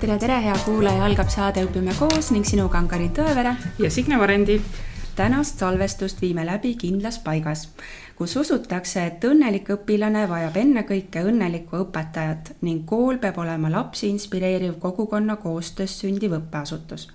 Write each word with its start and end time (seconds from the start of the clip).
tere, 0.00 0.16
tere, 0.18 0.36
hea 0.42 0.54
kuulaja, 0.64 1.04
algab 1.06 1.28
saade 1.30 1.62
Õpime 1.66 1.92
koos 1.94 2.30
ning 2.34 2.46
sinuga 2.48 2.80
on 2.80 2.88
Karin 2.90 3.12
Tõevere 3.14 3.52
ja 3.78 3.90
Signe 3.94 4.18
Varendi. 4.18 4.56
tänast 5.16 5.58
salvestust 5.58 6.20
viime 6.22 6.46
läbi 6.46 6.74
kindlas 6.74 7.18
paigas, 7.18 7.68
kus 8.16 8.36
usutakse, 8.36 9.04
et 9.06 9.24
õnnelik 9.24 9.68
õpilane 9.70 10.24
vajab 10.28 10.56
ennekõike 10.56 11.22
õnnelikku 11.30 11.76
õpetajat 11.84 12.54
ning 12.62 12.86
kool 12.88 13.18
peab 13.18 13.38
olema 13.38 13.70
lapsi 13.70 14.08
inspireeriv 14.08 14.78
kogukonna 14.78 15.36
koostöös 15.36 15.98
sündiv 16.00 16.32
õppeasutus. 16.40 17.08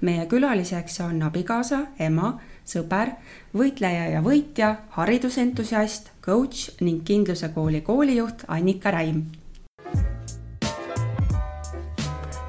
meie 0.00 0.26
külaliseks 0.26 1.00
on 1.00 1.22
abikaasa, 1.22 1.86
ema, 1.98 2.38
sõber, 2.66 3.16
võitleja 3.54 4.08
ja 4.10 4.20
võitja, 4.20 4.76
haridusentusiast, 4.90 6.11
coach 6.22 6.70
ning 6.80 7.02
Kindluse 7.04 7.48
kooli 7.54 7.80
koolijuht 7.80 8.44
Annika 8.48 8.90
Räim 8.90 9.24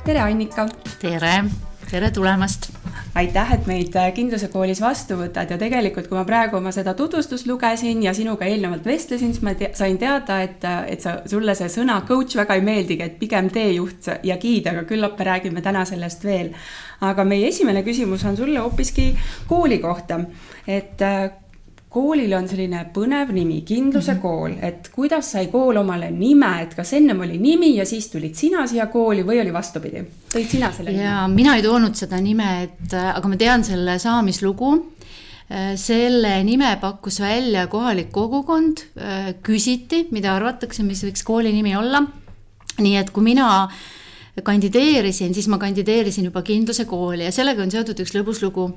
tere, 0.06 0.20
Annika. 0.20 0.68
tere, 1.02 1.44
tere 1.90 2.12
tulemast. 2.12 2.70
aitäh, 3.16 3.52
et 3.54 3.68
meid 3.70 3.96
äh, 3.96 4.08
Kindluse 4.14 4.48
koolis 4.50 4.82
vastu 4.82 5.16
võtad 5.20 5.52
ja 5.54 5.58
tegelikult, 5.62 6.08
kui 6.10 6.18
ma 6.18 6.24
praegu 6.26 6.58
oma 6.58 6.72
seda 6.74 6.96
tutvustust 6.98 7.46
lugesin 7.48 8.02
ja 8.04 8.14
sinuga 8.14 8.48
eelnevalt 8.50 8.86
vestlesin, 8.90 9.36
siis 9.36 9.44
ma 9.46 9.54
te 9.58 9.70
sain 9.78 10.00
teada, 10.02 10.42
et, 10.44 10.66
äh, 10.66 10.80
et 10.96 11.06
sa, 11.06 11.20
sulle 11.30 11.56
see 11.56 11.70
sõna 11.72 12.00
coach 12.08 12.36
väga 12.38 12.58
ei 12.58 12.66
meeldigi, 12.66 13.06
et 13.06 13.20
pigem 13.22 13.52
teejuht 13.54 14.10
ja 14.26 14.38
giid, 14.42 14.68
aga 14.70 14.84
küllap 14.90 15.16
me 15.20 15.30
räägime 15.30 15.64
täna 15.66 15.86
sellest 15.86 16.26
veel. 16.26 16.52
aga 17.04 17.24
meie 17.28 17.48
esimene 17.48 17.84
küsimus 17.84 18.26
on 18.26 18.38
sulle 18.38 18.60
hoopiski 18.60 19.12
kooli 19.48 19.80
kohta, 19.84 20.20
et 20.68 21.02
äh, 21.02 21.30
koolil 21.94 22.32
on 22.34 22.48
selline 22.50 22.86
põnev 22.94 23.32
nimi, 23.36 23.62
Kindluse 23.66 24.14
-hmm. 24.14 24.22
kool, 24.22 24.56
et 24.62 24.90
kuidas 24.94 25.32
sai 25.36 25.48
kool 25.52 25.78
omale 25.78 26.10
nime, 26.12 26.52
et 26.64 26.74
kas 26.76 26.94
ennem 26.98 27.22
oli 27.22 27.38
nimi 27.38 27.76
ja 27.76 27.86
siis 27.86 28.08
tulid 28.10 28.36
sina 28.36 28.66
siia 28.68 28.88
kooli 28.88 29.24
või 29.24 29.42
oli 29.42 29.54
vastupidi? 29.54 30.04
tõid 30.34 30.50
sina 30.50 30.72
selle 30.74 30.92
nime? 30.92 31.04
ja 31.04 31.28
mina 31.28 31.56
ei 31.56 31.64
toonud 31.64 31.96
seda 31.96 32.22
nime, 32.22 32.50
et 32.64 32.94
aga 32.94 33.28
ma 33.28 33.38
tean 33.38 33.64
selle 33.64 34.00
saamislugu. 34.00 34.74
selle 35.76 36.44
nime 36.44 36.78
pakkus 36.82 37.20
välja 37.20 37.68
kohalik 37.68 38.12
kogukond, 38.12 38.80
küsiti, 39.44 40.08
mida 40.12 40.36
arvatakse, 40.36 40.84
mis 40.84 41.04
võiks 41.04 41.24
kooli 41.24 41.52
nimi 41.54 41.76
olla. 41.76 42.02
nii 42.80 42.96
et 42.98 43.10
kui 43.12 43.24
mina 43.24 43.70
kandideerisin, 44.44 45.34
siis 45.34 45.48
ma 45.48 45.58
kandideerisin 45.58 46.26
juba 46.26 46.42
Kindluse 46.42 46.86
kooli 46.86 47.24
ja 47.24 47.32
sellega 47.32 47.62
on 47.62 47.72
seotud 47.72 48.00
üks 48.00 48.16
lõbus 48.16 48.42
lugu 48.42 48.72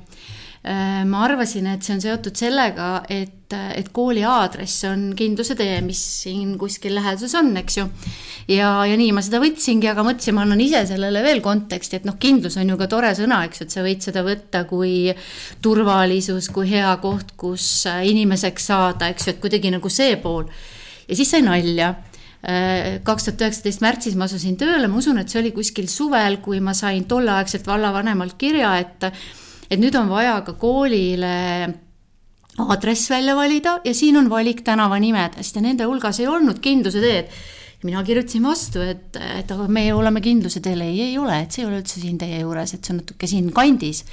ma 0.67 1.21
arvasin, 1.23 1.67
et 1.71 1.85
see 1.85 1.93
on 1.95 2.01
seotud 2.03 2.35
sellega, 2.35 2.87
et, 3.13 3.53
et 3.53 3.89
kooli 3.95 4.23
aadress 4.27 4.83
on 4.89 5.11
Kindluse 5.15 5.55
tee, 5.55 5.77
mis 5.85 6.01
siin 6.23 6.55
kuskil 6.59 6.97
läheduses 6.97 7.35
on, 7.39 7.53
eks 7.61 7.77
ju. 7.77 7.85
ja, 8.51 8.71
ja 8.89 8.97
nii 8.99 9.13
ma 9.15 9.23
seda 9.23 9.39
võtsingi, 9.43 9.87
aga 9.91 10.03
mõtlesin, 10.07 10.35
ma 10.35 10.43
annan 10.43 10.63
ise 10.63 10.81
sellele 10.89 11.21
veel 11.23 11.39
konteksti, 11.45 12.01
et 12.01 12.09
noh, 12.09 12.17
kindlus 12.19 12.57
on 12.59 12.73
ju 12.73 12.79
ka 12.81 12.89
tore 12.91 13.13
sõna, 13.15 13.43
eks 13.47 13.61
ju, 13.61 13.67
et 13.69 13.77
sa 13.77 13.85
võid 13.85 14.03
seda 14.09 14.25
võtta 14.27 14.65
kui 14.67 15.13
turvalisus, 15.63 16.51
kui 16.51 16.67
hea 16.73 16.91
koht, 17.03 17.37
kus 17.39 17.69
inimeseks 17.87 18.69
saada, 18.73 19.13
eks 19.13 19.29
ju, 19.29 19.37
et 19.37 19.41
kuidagi 19.43 19.71
nagu 19.77 19.93
see 19.93 20.19
pool. 20.19 20.49
ja 21.07 21.15
siis 21.15 21.31
sai 21.31 21.45
nalja 21.45 21.93
äh, 21.93 22.99
kaks 23.07 23.29
tuhat 23.29 23.47
üheksateist 23.47 23.83
märtsis 23.85 24.19
ma 24.19 24.27
asusin 24.27 24.59
tööle, 24.59 24.91
ma 24.91 24.99
usun, 24.99 25.21
et 25.21 25.31
see 25.31 25.39
oli 25.45 25.55
kuskil 25.55 25.87
suvel, 25.87 26.41
kui 26.43 26.59
ma 26.59 26.75
sain 26.75 27.07
tolleaegselt 27.07 27.67
vallavanemalt 27.67 28.35
kirja, 28.41 28.75
et 28.83 29.11
et 29.69 29.79
nüüd 29.79 29.95
on 29.99 30.09
vaja 30.09 30.39
ka 30.45 30.53
koolile 30.59 31.35
aadress 32.57 33.09
välja 33.09 33.35
valida 33.35 33.77
ja 33.85 33.93
siin 33.93 34.17
on 34.17 34.29
valik 34.29 34.63
tänavanimedest 34.65 35.55
ja 35.55 35.61
nende 35.61 35.85
hulgas 35.85 36.19
ei 36.19 36.27
olnud 36.27 36.59
Kindluse 36.59 37.01
teed. 37.01 37.29
mina 37.83 38.01
kirjutasin 38.03 38.43
vastu, 38.43 38.81
et, 38.81 39.15
et 39.37 39.51
aga 39.51 39.67
me 39.67 39.93
oleme 39.93 40.21
Kindluse 40.21 40.59
teel, 40.65 40.81
ei, 40.81 41.01
ei 41.01 41.17
ole, 41.17 41.43
et 41.43 41.51
see 41.51 41.61
ei 41.61 41.67
ole 41.67 41.81
üldse 41.83 42.01
siin 42.01 42.17
teie 42.17 42.39
juures, 42.41 42.73
et 42.73 42.83
see 42.83 42.95
on 42.95 43.03
natuke 43.03 43.27
siin 43.29 43.51
kandis. 43.53 44.03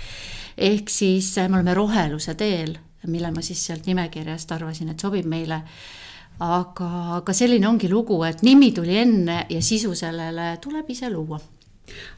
ehk 0.56 0.90
siis 0.92 1.32
me 1.48 1.56
oleme 1.56 1.74
Roheluse 1.74 2.34
teel, 2.34 2.76
mille 3.06 3.30
ma 3.32 3.42
siis 3.42 3.64
sealt 3.66 3.86
nimekirjast 3.86 4.52
arvasin, 4.52 4.92
et 4.92 5.00
sobib 5.00 5.24
meile 5.24 5.62
aga, 6.42 6.90
aga 7.20 7.34
selline 7.36 7.68
ongi 7.68 7.88
lugu, 7.88 8.18
et 8.26 8.42
nimi 8.42 8.72
tuli 8.74 8.98
enne 8.98 9.44
ja 9.48 9.62
sisu 9.62 9.94
sellele 9.94 10.56
tuleb 10.60 10.90
ise 10.90 11.10
luua. 11.10 11.40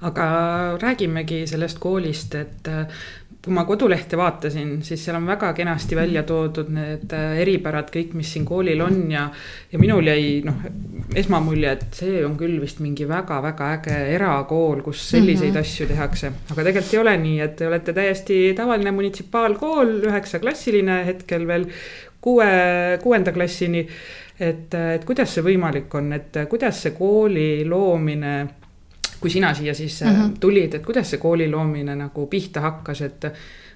aga 0.01 0.27
räägimegi 0.81 1.47
sellest 1.47 1.79
koolist, 1.79 2.35
et 2.35 2.69
kui 3.47 3.55
ma 3.55 3.63
kodulehte 3.63 4.19
vaatasin, 4.19 4.73
siis 4.83 5.05
seal 5.07 5.21
on 5.21 5.29
väga 5.29 5.53
kenasti 5.55 5.95
välja 5.95 6.25
toodud 6.27 6.67
need 6.75 7.13
äh, 7.15 7.37
eripärad, 7.45 7.93
kõik, 7.95 8.17
mis 8.19 8.33
siin 8.35 8.43
koolil 8.49 8.83
on 8.83 9.05
ja. 9.13 9.29
ja 9.71 9.79
minul 9.79 10.11
jäi 10.11 10.41
noh, 10.43 10.65
esmamulje, 11.15 11.77
et 11.77 12.01
see 12.01 12.25
on 12.27 12.35
küll 12.41 12.59
vist 12.59 12.83
mingi 12.83 13.07
väga-väga 13.07 13.69
äge 13.77 14.01
erakool, 14.17 14.83
kus 14.83 15.05
selliseid 15.13 15.53
mm 15.53 15.61
-hmm. 15.61 15.71
asju 15.71 15.87
tehakse. 15.93 16.33
aga 16.51 16.67
tegelikult 16.67 16.95
ei 16.95 17.01
ole 17.05 17.17
nii, 17.23 17.39
et 17.47 17.57
te 17.57 17.71
olete 17.71 17.95
täiesti 17.95 18.41
tavaline 18.59 18.91
munitsipaalkool, 18.99 19.95
üheksaklassiline 20.11 21.01
hetkel 21.07 21.47
veel 21.47 21.71
kuue, 22.21 22.51
kuuenda 23.03 23.33
klassini. 23.33 23.87
et, 24.41 24.75
et 24.75 25.05
kuidas 25.05 25.35
see 25.35 25.43
võimalik 25.43 25.95
on, 25.95 26.13
et 26.13 26.35
kuidas 26.51 26.83
see 26.83 26.99
kooli 26.99 27.65
loomine 27.65 28.35
kui 29.21 29.31
sina 29.31 29.55
siia 29.55 29.75
siis 29.75 30.01
mm 30.03 30.09
-hmm. 30.11 30.33
tulid, 30.41 30.75
et 30.75 30.85
kuidas 30.87 31.11
see 31.11 31.19
kooli 31.19 31.51
loomine 31.51 31.97
nagu 31.97 32.27
pihta 32.27 32.61
hakkas, 32.61 33.01
et 33.01 33.25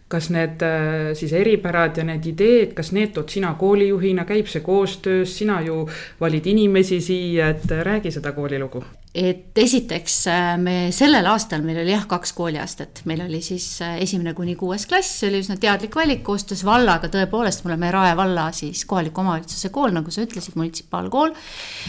kas 0.09 0.31
need 0.31 0.63
äh, 0.63 1.15
siis 1.15 1.33
eripärad 1.33 1.97
ja 1.97 2.05
need 2.05 2.27
ideed, 2.27 2.73
kas 2.75 2.93
need 2.93 3.13
tood 3.15 3.29
sina 3.29 3.55
koolijuhina, 3.55 4.25
käib 4.25 4.47
see 4.47 4.61
koostöös, 4.61 5.39
sina 5.39 5.61
ju 5.61 5.89
valid 6.21 6.47
inimesi 6.47 7.01
siia, 7.01 7.49
et 7.49 7.71
räägi 7.71 8.11
seda 8.11 8.33
koolilugu 8.33 8.85
et 9.15 9.59
esiteks 9.59 10.17
äh, 10.31 10.53
me 10.63 10.75
sellel 10.95 11.27
aastal 11.27 11.65
meil 11.67 11.81
oli 11.83 11.91
jah, 11.91 12.05
kaks 12.11 12.31
kooliastet, 12.37 13.03
meil 13.11 13.25
oli 13.25 13.41
siis 13.43 13.67
äh, 13.83 13.97
esimene 14.05 14.37
kuni 14.39 14.55
kuues 14.59 14.87
klass, 14.91 15.17
see 15.19 15.31
oli 15.33 15.41
üsna 15.43 15.57
teadlik 15.61 15.97
valik 15.99 16.23
koostöös 16.27 16.63
vallaga, 16.67 17.11
tõepoolest, 17.11 17.65
me 17.65 17.73
oleme 17.73 17.91
Rae 17.91 18.15
valla 18.19 18.47
siis 18.55 18.85
kohaliku 18.87 19.25
omavalitsuse 19.25 19.73
kool, 19.75 19.91
nagu 19.97 20.15
sa 20.15 20.23
ütlesid, 20.23 20.55
munitsipaalkool. 20.61 21.35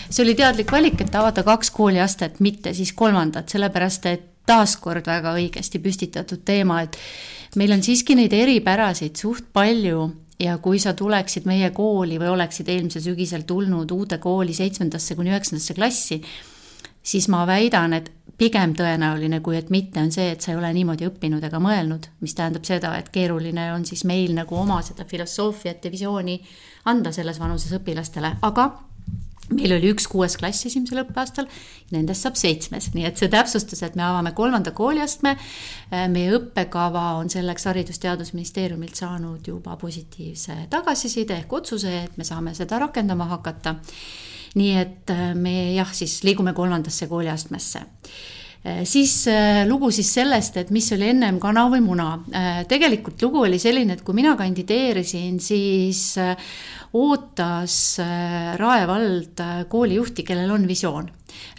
see 0.09 0.25
oli 0.25 0.33
teadlik 0.39 0.73
valik, 0.73 0.97
et 1.05 1.17
avada 1.19 1.45
kaks 1.45 1.69
kooliastet, 1.75 2.41
mitte 2.41 2.73
siis 2.73 2.93
kolmandat, 2.97 3.53
sellepärast 3.53 4.09
et 4.09 4.27
taaskord 4.49 5.05
väga 5.05 5.35
õigesti 5.37 5.79
püstitatud 5.83 6.41
teema, 6.45 6.81
et 6.81 6.97
meil 7.61 7.75
on 7.75 7.85
siiski 7.85 8.17
neid 8.17 8.33
eripärasid 8.33 9.21
suht 9.21 9.51
palju 9.53 10.07
ja 10.41 10.55
kui 10.57 10.79
sa 10.81 10.95
tuleksid 10.97 11.45
meie 11.45 11.69
kooli 11.69 12.17
või 12.17 12.31
oleksid 12.33 12.71
eelmisel 12.73 13.05
sügisel 13.05 13.45
tulnud 13.45 13.93
uude 13.93 14.17
kooli 14.17 14.57
seitsmendasse 14.57 15.13
kuni 15.19 15.29
üheksandasse 15.29 15.77
klassi 15.77 16.17
siis 17.03 17.27
ma 17.29 17.45
väidan, 17.47 17.93
et 17.93 18.11
pigem 18.41 18.73
tõenäoline, 18.77 19.41
kui 19.45 19.57
et 19.57 19.69
mitte, 19.69 20.01
on 20.01 20.11
see, 20.13 20.31
et 20.33 20.41
sa 20.41 20.53
ei 20.53 20.57
ole 20.57 20.71
niimoodi 20.73 21.05
õppinud 21.09 21.43
ega 21.45 21.59
mõelnud, 21.61 22.07
mis 22.25 22.33
tähendab 22.37 22.65
seda, 22.65 22.95
et 22.97 23.11
keeruline 23.13 23.67
on 23.75 23.85
siis 23.85 24.05
meil 24.09 24.33
nagu 24.37 24.57
oma 24.57 24.79
seda 24.85 25.05
filosoofiat 25.09 25.85
ja 25.85 25.91
visiooni 25.93 26.39
anda 26.89 27.11
selles 27.13 27.37
vanuses 27.41 27.73
õpilastele, 27.77 28.37
aga 28.41 28.71
meil 29.51 29.75
oli 29.75 29.91
üks 29.91 30.07
kuues 30.09 30.37
klass 30.39 30.65
esimesel 30.69 31.03
õppeaastal, 31.03 31.49
nendest 31.91 32.25
saab 32.25 32.39
seitsmes, 32.39 32.91
nii 32.95 33.05
et 33.09 33.19
see 33.19 33.29
täpsustus, 33.31 33.83
et 33.85 33.97
me 33.99 34.05
avame 34.07 34.33
kolmanda 34.37 34.73
kooliastme. 34.75 35.35
meie 35.91 36.33
õppekava 36.37 37.17
on 37.19 37.29
selleks 37.29 37.67
Haridus-Teadusministeeriumilt 37.69 38.95
saanud 38.95 39.47
juba 39.47 39.75
positiivse 39.77 40.57
tagasiside 40.69 41.37
ehk 41.43 41.53
otsuse, 41.61 41.93
et 42.05 42.17
me 42.17 42.27
saame 42.27 42.55
seda 42.57 42.79
rakendama 42.79 43.27
hakata 43.35 43.75
nii 44.55 44.75
et 44.77 45.13
äh, 45.13 45.31
me 45.35 45.73
jah, 45.75 45.89
siis 45.95 46.21
liigume 46.27 46.53
kolmandasse 46.53 47.07
kooliastmesse 47.07 47.85
siis 48.85 49.27
äh, 49.27 49.63
lugu 49.67 49.91
siis 49.91 50.11
sellest, 50.13 50.57
et 50.61 50.69
mis 50.69 50.91
oli 50.93 51.09
ennem 51.09 51.39
kana 51.41 51.67
või 51.71 51.81
muna. 51.85 52.09
tegelikult 52.69 53.21
lugu 53.25 53.45
oli 53.47 53.59
selline, 53.59 53.97
et 53.97 54.03
kui 54.05 54.13
mina 54.17 54.35
kandideerisin, 54.37 55.39
siis 55.41 56.03
ootas 56.93 57.77
Rae 58.59 58.85
vald 58.87 59.41
koolijuhti, 59.71 60.23
kellel 60.27 60.51
on 60.51 60.67
visioon 60.67 61.09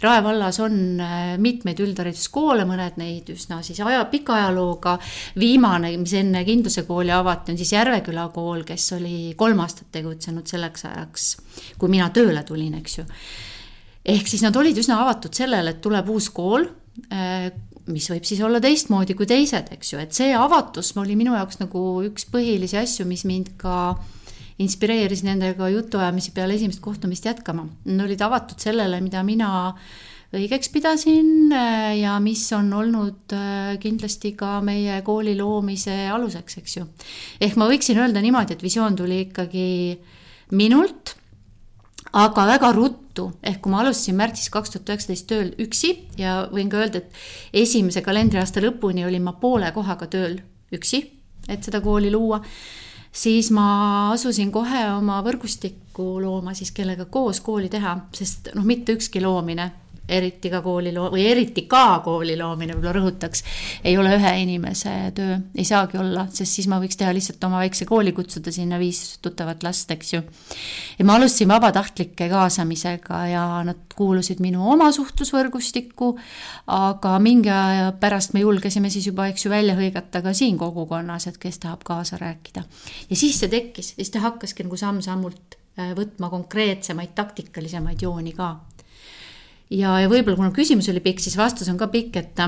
Rae 0.01 0.23
vallas 0.23 0.59
on 0.59 0.99
äh, 1.01 1.21
mitmeid 1.41 1.79
üldhariduskoole, 1.83 2.65
mõned 2.67 2.97
neid 2.99 3.29
üsna 3.33 3.61
siis 3.65 3.79
aja, 3.83 4.03
pika 4.11 4.35
ajalooga. 4.37 4.97
viimane, 5.39 5.93
mis 5.97 6.13
enne 6.19 6.43
Kindluse 6.47 6.85
kooli 6.87 7.13
avati, 7.15 7.53
on 7.53 7.59
siis 7.61 7.73
Järveküla 7.75 8.27
kool, 8.35 8.63
kes 8.67 8.91
oli 8.97 9.33
kolm 9.37 9.63
aastat 9.63 9.91
tegutsenud 9.91 10.47
selleks 10.49 10.87
ajaks, 10.91 11.27
kui 11.79 11.91
mina 11.93 12.09
tööle 12.13 12.43
tulin, 12.43 12.77
eks 12.81 12.97
ju. 12.97 13.07
ehk 14.05 14.27
siis 14.27 14.43
nad 14.43 14.55
olid 14.59 14.77
üsna 14.77 15.01
avatud 15.05 15.33
sellele, 15.33 15.75
et 15.75 15.81
tuleb 15.81 16.09
uus 16.11 16.29
kool 16.35 16.67
äh, 16.67 16.82
mis 17.89 18.05
võib 18.11 18.25
siis 18.27 18.41
olla 18.45 18.61
teistmoodi 18.63 19.15
kui 19.17 19.25
teised, 19.27 19.71
eks 19.75 19.93
ju, 19.93 19.99
et 19.99 20.13
see 20.15 20.31
avatus 20.37 20.93
oli 21.01 21.17
minu 21.19 21.33
jaoks 21.35 21.57
nagu 21.59 21.81
üks 22.05 22.27
põhilisi 22.31 22.77
asju, 22.79 23.07
mis 23.09 23.25
mind 23.27 23.55
ka 23.59 23.77
äh, 23.91 24.11
inspireeris 24.61 25.23
nendega 25.25 25.69
jutuajamisi 25.73 26.33
peale 26.35 26.57
esimest 26.57 26.81
kohtumist 26.83 27.25
jätkama. 27.25 27.65
Nad 27.89 28.05
olid 28.05 28.21
avatud 28.21 28.61
sellele, 28.61 28.99
mida 29.03 29.23
mina 29.25 29.49
õigeks 30.33 30.71
pidasin 30.73 31.53
äh, 31.53 31.99
ja 32.01 32.17
mis 32.21 32.45
on 32.57 32.71
olnud 32.73 33.35
äh, 33.37 33.75
kindlasti 33.81 34.33
ka 34.37 34.57
meie 34.65 35.01
kooli 35.05 35.35
loomise 35.37 35.95
aluseks, 36.13 36.57
eks 36.61 36.77
ju. 36.79 36.87
ehk 37.41 37.57
ma 37.61 37.69
võiksin 37.69 38.01
öelda 38.01 38.21
niimoodi, 38.23 38.57
et 38.57 38.65
visioon 38.65 38.97
tuli 38.97 39.23
ikkagi 39.27 39.67
minult, 40.57 41.15
aga 42.13 42.45
väga 42.47 42.71
ruttu, 42.75 43.31
ehk 43.41 43.61
kui 43.63 43.73
ma 43.73 43.81
alustasin 43.81 44.17
märtsis 44.17 44.51
kaks 44.53 44.73
tuhat 44.73 44.93
üheksateist 44.93 45.27
tööl 45.29 45.51
üksi 45.61 45.93
ja 46.19 46.43
võin 46.53 46.69
ka 46.69 46.83
öelda, 46.83 47.01
et 47.01 47.61
esimese 47.65 48.03
kalendriaasta 48.05 48.61
lõpuni 48.63 49.05
olin 49.07 49.25
ma 49.25 49.35
poole 49.41 49.71
kohaga 49.73 50.07
tööl 50.11 50.39
üksi, 50.73 51.03
et 51.49 51.65
seda 51.65 51.81
kooli 51.81 52.11
luua, 52.13 52.41
siis 53.13 53.49
ma 53.53 53.67
asusin 54.13 54.51
kohe 54.53 54.85
oma 54.93 55.19
võrgustikku 55.25 56.19
looma 56.21 56.53
siis, 56.57 56.71
kellega 56.71 57.05
koos 57.05 57.41
kooli 57.41 57.69
teha, 57.73 57.97
sest 58.13 58.53
noh, 58.53 58.65
mitte 58.65 58.95
ükski 58.97 59.21
loomine 59.21 59.71
eriti 60.07 60.49
ka 60.49 60.61
kooli 60.61 60.91
loo- 60.93 61.09
või 61.11 61.23
eriti 61.31 61.63
ka 61.69 62.01
kooli 62.03 62.35
loomine, 62.37 62.75
võib-olla 62.75 62.93
rõhutaks, 62.97 63.43
ei 63.83 63.97
ole 63.97 64.15
ühe 64.17 64.31
inimese 64.41 64.91
töö, 65.15 65.37
ei 65.55 65.63
saagi 65.65 65.97
olla, 65.97 66.25
sest 66.27 66.59
siis 66.59 66.67
ma 66.67 66.79
võiks 66.81 66.99
teha 66.99 67.13
lihtsalt 67.15 67.43
oma 67.47 67.61
väikse 67.63 67.87
kooli, 67.87 68.11
kutsuda 68.11 68.51
sinna 68.51 68.79
viis 68.79 69.17
tuttavat 69.23 69.63
last, 69.63 69.91
eks 69.95 70.13
ju. 70.13 70.21
ja 70.99 71.05
ma 71.07 71.15
alustasin 71.15 71.47
vabatahtlike 71.53 72.27
kaasamisega 72.29 73.21
ja 73.31 73.45
nad 73.63 73.95
kuulusid 73.95 74.43
minu 74.43 74.67
oma 74.71 74.91
suhtlusvõrgustikku, 74.91 76.11
aga 76.67 77.15
mingi 77.23 77.49
aja 77.53 77.93
pärast 77.99 78.33
me 78.33 78.43
julgesime 78.43 78.91
siis 78.91 79.07
juba, 79.07 79.29
eks 79.31 79.45
ju, 79.45 79.53
välja 79.53 79.77
hõigata 79.79 80.21
ka 80.25 80.35
siin 80.35 80.59
kogukonnas, 80.59 81.29
et 81.31 81.39
kes 81.39 81.63
tahab 81.63 81.87
kaasa 81.87 82.19
rääkida. 82.19 82.65
ja 83.09 83.15
siis 83.15 83.39
see 83.39 83.47
tekkis, 83.47 83.95
siis 83.95 84.11
ta 84.11 84.19
hakkaski 84.27 84.67
nagu 84.67 84.77
samm-sammult 84.77 85.57
äh, 85.79 85.95
võtma 85.95 86.29
konkreetsemaid 86.29 87.15
taktikalisemaid 87.15 88.03
jooni 88.03 88.35
ka 88.35 88.57
ja, 89.73 89.95
ja 90.03 90.11
võib-olla 90.11 90.37
kuna 90.39 90.53
küsimus 90.55 90.89
oli 90.91 91.03
pikk, 91.03 91.23
siis 91.23 91.37
vastus 91.39 91.69
on 91.71 91.79
ka 91.79 91.89
pikk, 91.93 92.21
et 92.21 92.43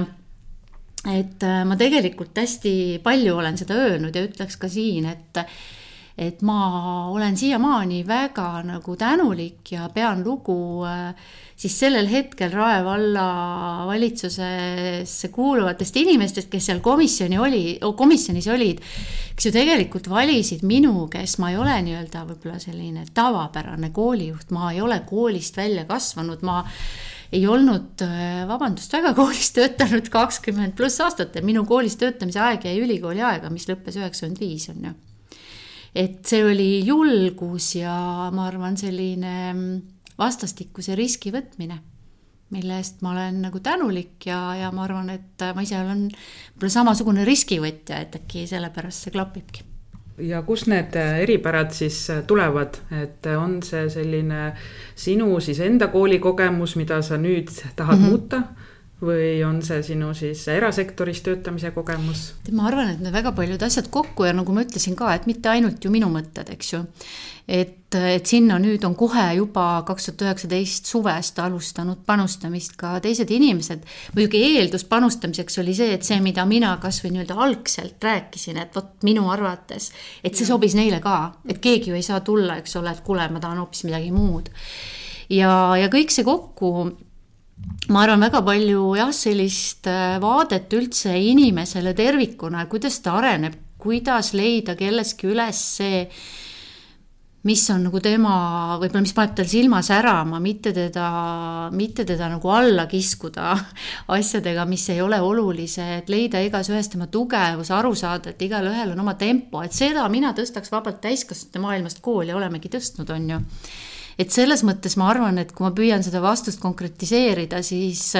et 1.05 1.43
äh, 1.45 1.63
ma 1.67 1.77
tegelikult 1.77 2.37
hästi 2.37 2.99
palju 3.05 3.37
olen 3.37 3.57
seda 3.61 3.77
öelnud 3.77 4.15
ja 4.15 4.25
ütleks 4.25 4.57
ka 4.61 4.69
siin, 4.71 5.09
et 5.11 5.43
et 6.15 6.39
ma 6.47 7.09
olen 7.11 7.35
siiamaani 7.35 8.05
väga 8.07 8.63
nagu 8.63 8.93
tänulik 8.95 9.73
ja 9.73 9.89
pean 9.93 10.23
lugu 10.23 10.85
äh, 10.87 11.11
siis 11.55 11.75
sellel 11.79 12.07
hetkel 12.11 12.51
Rae 12.51 12.83
valla 12.85 13.25
valitsusesse 13.87 15.29
kuuluvatest 15.31 15.97
inimestest, 15.99 16.49
kes 16.51 16.69
seal 16.69 16.81
komisjoni 16.83 17.39
oli, 17.39 17.63
komisjonis 17.97 18.47
olid, 18.51 18.81
kes 19.35 19.49
ju 19.49 19.53
tegelikult 19.55 20.09
valisid 20.11 20.65
minu, 20.67 21.07
kes 21.11 21.37
ma 21.43 21.51
ei 21.53 21.59
ole 21.59 21.75
nii-öelda 21.87 22.25
võib-olla 22.29 22.59
selline 22.63 23.05
tavapärane 23.15 23.91
koolijuht, 23.95 24.51
ma 24.55 24.71
ei 24.73 24.81
ole 24.83 25.01
koolist 25.07 25.57
välja 25.57 25.87
kasvanud, 25.89 26.43
ma 26.47 26.61
ei 27.33 27.45
olnud, 27.49 28.01
äh, 28.05 28.43
vabandust 28.49 28.93
väga, 28.93 29.13
koolis 29.17 29.51
töötanud 29.55 30.09
kakskümmend 30.13 30.75
pluss 30.77 31.01
aastat, 31.03 31.35
et 31.35 31.47
minu 31.47 31.65
koolis 31.67 31.97
töötamise 32.01 32.41
aeg 32.43 32.67
jäi 32.67 32.77
ülikooli 32.83 33.23
aega, 33.25 33.51
mis 33.53 33.67
lõppes 33.69 33.97
üheksakümmend 33.99 34.41
viis, 34.41 34.69
on 34.73 34.87
ju. 34.89 34.93
et 35.95 36.21
see 36.27 36.43
oli 36.43 36.69
julgus 36.85 37.73
ja 37.79 38.29
ma 38.35 38.47
arvan, 38.49 38.77
selline 38.77 39.35
mm, 39.53 39.75
vastastikuse 40.19 40.95
riski 40.95 41.31
võtmine, 41.35 41.79
mille 42.55 42.79
eest 42.79 43.01
ma 43.03 43.13
olen 43.15 43.41
nagu 43.47 43.59
tänulik 43.63 44.27
ja, 44.29 44.39
ja 44.59 44.73
ma 44.75 44.85
arvan, 44.85 45.09
et 45.15 45.47
ma 45.55 45.65
ise 45.65 45.79
olen 45.81 46.07
võib-olla 46.09 46.75
samasugune 46.79 47.25
riskivõtja, 47.27 48.03
et 48.05 48.19
äkki 48.21 48.45
sellepärast 48.49 49.07
see 49.07 49.15
klapibki 49.15 49.74
ja 50.17 50.41
kust 50.41 50.67
need 50.67 50.95
äh, 50.95 51.19
eripärad 51.23 51.71
siis 51.75 52.09
äh, 52.09 52.23
tulevad, 52.27 52.77
et 53.01 53.25
äh, 53.25 53.43
on 53.43 53.59
see 53.63 53.89
selline 53.89 54.53
sinu 54.95 55.39
siis 55.39 55.59
enda 55.59 55.87
koolikogemus, 55.91 56.75
mida 56.79 57.01
sa 57.01 57.17
nüüd 57.17 57.51
tahad 57.75 57.99
mm 57.99 58.05
-hmm. 58.05 58.09
muuta? 58.09 58.41
Või 59.05 59.29
on 59.47 59.61
see 59.65 59.83
sinu 59.85 60.13
siis 60.17 60.41
erasektoris 60.51 61.21
töötamise 61.25 61.71
kogemus? 61.75 62.27
ma 62.51 62.67
arvan, 62.71 62.95
et 62.95 63.03
need 63.03 63.15
väga 63.15 63.35
paljud 63.37 63.63
asjad 63.67 63.91
kokku 63.93 64.27
ja 64.27 64.33
nagu 64.35 64.55
ma 64.55 64.65
ütlesin 64.65 64.97
ka, 64.99 65.13
et 65.15 65.29
mitte 65.29 65.51
ainult 65.53 65.85
ju 65.85 65.93
minu 65.93 66.11
mõtted, 66.13 66.51
eks 66.55 66.73
ju 66.73 66.83
et, 67.47 67.93
et 67.93 68.25
sinna 68.25 68.57
nüüd 68.61 68.83
on 68.87 68.95
kohe 68.97 69.23
juba 69.37 69.83
kaks 69.87 70.09
tuhat 70.09 70.23
üheksateist 70.25 70.89
suvest 70.89 71.39
alustanud 71.41 72.01
panustamist 72.07 72.75
ka 72.79 72.95
teised 73.03 73.31
inimesed. 73.31 73.85
muidugi 74.15 74.41
eeldus 74.49 74.85
panustamiseks 74.89 75.59
oli 75.61 75.75
see, 75.77 75.93
et 75.93 76.07
see, 76.07 76.19
mida 76.25 76.45
mina 76.49 76.75
kasvõi 76.81 77.13
nii-öelda 77.13 77.37
algselt 77.45 78.03
rääkisin, 78.03 78.59
et 78.61 78.75
vot 78.75 79.05
minu 79.05 79.29
arvates, 79.31 79.91
et 80.23 80.35
see 80.35 80.47
sobis 80.49 80.75
neile 80.77 80.99
ka, 81.03 81.35
et 81.47 81.61
keegi 81.61 81.93
ju 81.93 81.97
ei 81.97 82.05
saa 82.05 82.21
tulla, 82.25 82.57
eks 82.61 82.77
ole, 82.81 82.95
et 82.95 83.05
kuule, 83.05 83.29
ma 83.29 83.43
tahan 83.43 83.61
hoopis 83.61 83.85
midagi 83.87 84.11
muud. 84.15 84.49
ja, 85.29 85.51
ja 85.77 85.89
kõik 85.93 86.13
see 86.13 86.25
kokku 86.25 86.73
ma 87.89 88.01
arvan, 88.03 88.25
väga 88.25 88.41
palju 88.45 88.87
jah, 88.99 89.11
sellist 89.15 89.87
äh, 89.91 90.17
vaadet 90.23 90.73
üldse 90.75 91.13
inimesele 91.15 91.93
tervikuna, 91.97 92.65
kuidas 92.71 92.99
ta 93.05 93.19
areneb, 93.19 93.55
kuidas 93.81 94.33
leida 94.35 94.75
kelleski 94.79 95.29
üles 95.31 95.61
see 95.77 96.07
mis 97.45 97.61
on 97.69 97.83
nagu 97.85 97.99
tema, 98.01 98.33
võib-olla 98.81 99.03
mis 99.05 99.13
paneb 99.13 99.35
tal 99.37 99.47
silma 99.49 99.81
särama, 99.85 100.39
mitte 100.41 100.71
teda, 100.73 101.09
mitte 101.77 102.05
teda 102.07 102.29
nagu 102.31 102.49
alla 102.49 102.87
kiskuda 102.89 103.51
asjadega, 104.17 104.65
mis 104.69 104.87
ei 104.89 105.03
ole 105.05 105.19
olulised, 105.21 106.09
leida 106.09 106.41
igas 106.45 106.71
ühes 106.73 106.89
tema 106.89 107.05
tugevus, 107.13 107.69
aru 107.75 107.93
saada, 107.97 108.33
et 108.33 108.41
igalühel 108.47 108.95
on 108.95 109.03
oma 109.05 109.13
tempo, 109.19 109.61
et 109.61 109.77
seda 109.77 110.07
mina 110.09 110.33
tõstaks 110.37 110.73
vabalt 110.73 111.03
täiskasvanute 111.05 111.61
maailmast 111.61 112.01
kooli, 112.05 112.33
olemegi 112.33 112.73
tõstnud, 112.73 113.13
on 113.13 113.29
ju. 113.35 113.43
Et 114.17 114.31
selles 114.31 114.63
mõttes 114.63 114.97
ma 114.97 115.09
arvan, 115.11 115.37
et 115.41 115.51
kui 115.51 115.67
ma 115.67 115.73
püüan 115.75 116.03
seda 116.05 116.21
vastust 116.23 116.61
konkretiseerida, 116.63 117.61
siis 117.63 118.13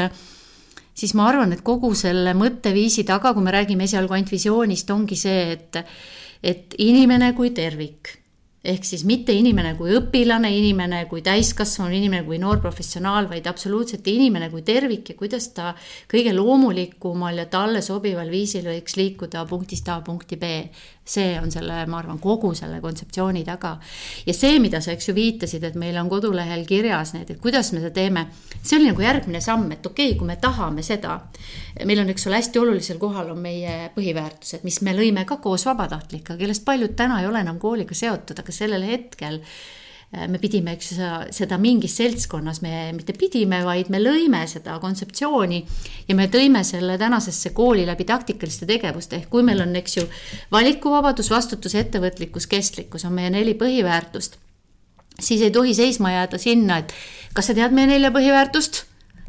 siis 0.95 1.15
ma 1.15 1.29
arvan, 1.29 1.53
et 1.53 1.63
kogu 1.65 1.93
selle 1.97 2.33
mõtteviisi 2.37 3.05
taga, 3.07 3.33
kui 3.35 3.43
me 3.43 3.53
räägime 3.55 3.87
esialgu 3.87 4.15
ainult 4.15 4.31
visioonist, 4.31 4.91
ongi 4.95 5.17
see, 5.19 5.49
et 5.57 5.81
et 6.45 6.75
inimene 6.77 7.31
kui 7.33 7.49
tervik. 7.57 8.11
Ehk 8.65 8.85
siis 8.85 9.03
mitte 9.05 9.33
inimene 9.33 9.75
kui 9.77 9.91
õpilane, 9.93 10.49
inimene 10.57 11.03
kui 11.09 11.21
täiskasvanu, 11.25 11.93
inimene 11.93 12.23
kui 12.25 12.39
noor 12.41 12.57
professionaal, 12.63 13.27
vaid 13.29 13.45
absoluutselt 13.49 14.07
inimene 14.09 14.49
kui 14.49 14.63
tervik 14.65 15.11
ja 15.11 15.15
kuidas 15.17 15.51
ta 15.53 15.73
kõige 16.09 16.33
loomulikumal 16.33 17.43
ja 17.43 17.45
talle 17.49 17.83
sobival 17.85 18.31
viisil 18.33 18.65
võiks 18.65 18.97
liikuda 18.97 19.45
punktist 19.49 19.89
A 19.93 19.99
punkti 20.05 20.37
B 20.41 20.51
see 21.05 21.35
on 21.37 21.51
selle, 21.53 21.83
ma 21.89 21.99
arvan, 22.01 22.17
kogu 22.21 22.51
selle 22.57 22.79
kontseptsiooni 22.81 23.43
taga. 23.45 23.75
ja 24.25 24.33
see, 24.33 24.57
mida 24.59 24.81
sa, 24.81 24.95
eks 24.95 25.09
ju, 25.09 25.15
viitasid, 25.17 25.63
et 25.63 25.77
meil 25.79 25.97
on 26.01 26.09
kodulehel 26.09 26.65
kirjas 26.65 27.13
need, 27.13 27.29
et 27.29 27.41
kuidas 27.41 27.71
me 27.73 27.83
seda 27.83 27.93
teeme, 27.93 28.25
see 28.61 28.79
oli 28.79 28.89
nagu 28.89 29.05
järgmine 29.05 29.41
samm, 29.41 29.69
et 29.75 29.85
okei 29.85 30.11
okay,, 30.11 30.19
kui 30.19 30.27
me 30.27 30.39
tahame 30.41 30.83
seda, 30.85 31.19
meil 31.85 32.01
on, 32.01 32.09
eks 32.13 32.27
ole, 32.29 32.41
hästi 32.41 32.61
olulisel 32.61 32.99
kohal 33.01 33.31
on 33.35 33.41
meie 33.45 33.77
põhiväärtused, 33.95 34.65
mis 34.65 34.81
me 34.85 34.97
lõime 34.97 35.27
ka 35.29 35.37
koos 35.43 35.67
vabatahtlikega, 35.69 36.39
kellest 36.41 36.65
paljud 36.65 36.97
täna 36.97 37.21
ei 37.21 37.29
ole 37.29 37.45
enam 37.45 37.61
kooliga 37.61 37.97
seotud, 37.97 38.41
aga 38.41 38.55
sellel 38.55 38.85
hetkel 38.89 39.43
me 40.31 40.39
pidime, 40.41 40.75
eks 40.75 40.91
ju, 40.95 41.09
seda 41.35 41.57
mingis 41.61 41.97
seltskonnas, 41.99 42.61
me 42.63 42.89
mitte 42.95 43.15
pidime, 43.17 43.61
vaid 43.65 43.91
me 43.93 43.99
lõime 44.01 44.43
seda 44.49 44.77
kontseptsiooni 44.81 45.59
ja 46.07 46.15
me 46.17 46.27
tõime 46.31 46.63
selle 46.67 46.97
tänasesse 47.01 47.51
kooli 47.57 47.85
läbi 47.87 48.07
taktikaliste 48.07 48.67
tegevuste, 48.69 49.21
ehk 49.21 49.29
kui 49.33 49.45
meil 49.45 49.63
on, 49.65 49.75
eks 49.79 49.99
ju, 49.99 50.07
valikuvabadus, 50.55 51.29
vastutus, 51.33 51.75
ettevõtlikkus, 51.79 52.47
kestlikkus 52.51 53.07
on 53.07 53.15
meie 53.17 53.31
neli 53.33 53.55
põhiväärtust, 53.59 54.39
siis 55.19 55.45
ei 55.45 55.53
tohi 55.53 55.75
seisma 55.77 56.13
jääda 56.15 56.39
sinna, 56.41 56.81
et 56.83 56.93
kas 57.35 57.51
sa 57.51 57.57
tead 57.57 57.75
meie 57.75 57.91
nelja 57.95 58.13
põhiväärtust? 58.15 58.85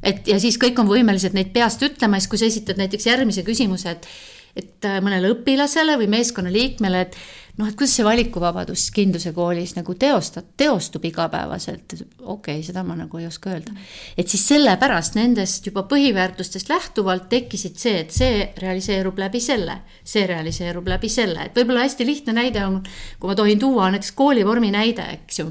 et 0.06 0.28
ja 0.28 0.36
siis 0.38 0.58
kõik 0.60 0.78
on 0.78 0.86
võimelised 0.86 1.34
neid 1.34 1.50
peast 1.54 1.82
ütlema, 1.82 2.20
siis 2.20 2.30
kui 2.30 2.38
sa 2.38 2.46
esitad 2.46 2.78
näiteks 2.78 3.08
järgmise 3.08 3.42
küsimuse, 3.46 3.96
et 3.96 4.08
et 4.56 4.86
äh, 4.88 5.00
mõnele 5.04 5.34
õpilasele 5.34 5.98
või 6.00 6.08
meeskonnaliikmele, 6.16 7.00
et 7.06 7.18
noh, 7.56 7.68
et 7.68 7.76
kuidas 7.76 7.94
see 7.96 8.04
valikuvabadus 8.04 8.88
Kindluse 8.94 9.32
koolis 9.36 9.74
nagu 9.76 9.94
teostab, 9.98 10.48
teostub 10.60 11.04
igapäevaselt, 11.08 11.96
okei 11.96 12.28
okay,, 12.34 12.62
seda 12.66 12.84
ma 12.86 12.96
nagu 12.98 13.20
ei 13.20 13.28
oska 13.28 13.52
öelda. 13.54 13.72
et 14.16 14.28
siis 14.28 14.46
sellepärast 14.48 15.16
nendest 15.16 15.66
juba 15.68 15.86
põhiväärtustest 15.88 16.70
lähtuvalt 16.72 17.28
tekkisid 17.32 17.80
see, 17.80 17.98
et 18.04 18.14
see 18.16 18.46
realiseerub 18.62 19.18
läbi 19.20 19.40
selle, 19.40 19.80
see 20.04 20.26
realiseerub 20.28 20.88
läbi 20.88 21.12
selle, 21.12 21.48
et 21.48 21.56
võib-olla 21.56 21.86
hästi 21.86 22.08
lihtne 22.08 22.36
näide 22.36 22.64
on, 22.66 22.80
kui 23.20 23.32
ma 23.32 23.38
tohin 23.38 23.60
tuua 23.60 23.90
näiteks 23.94 24.12
koolivormi 24.16 24.72
näide, 24.74 25.08
eks 25.20 25.44
ju 25.44 25.50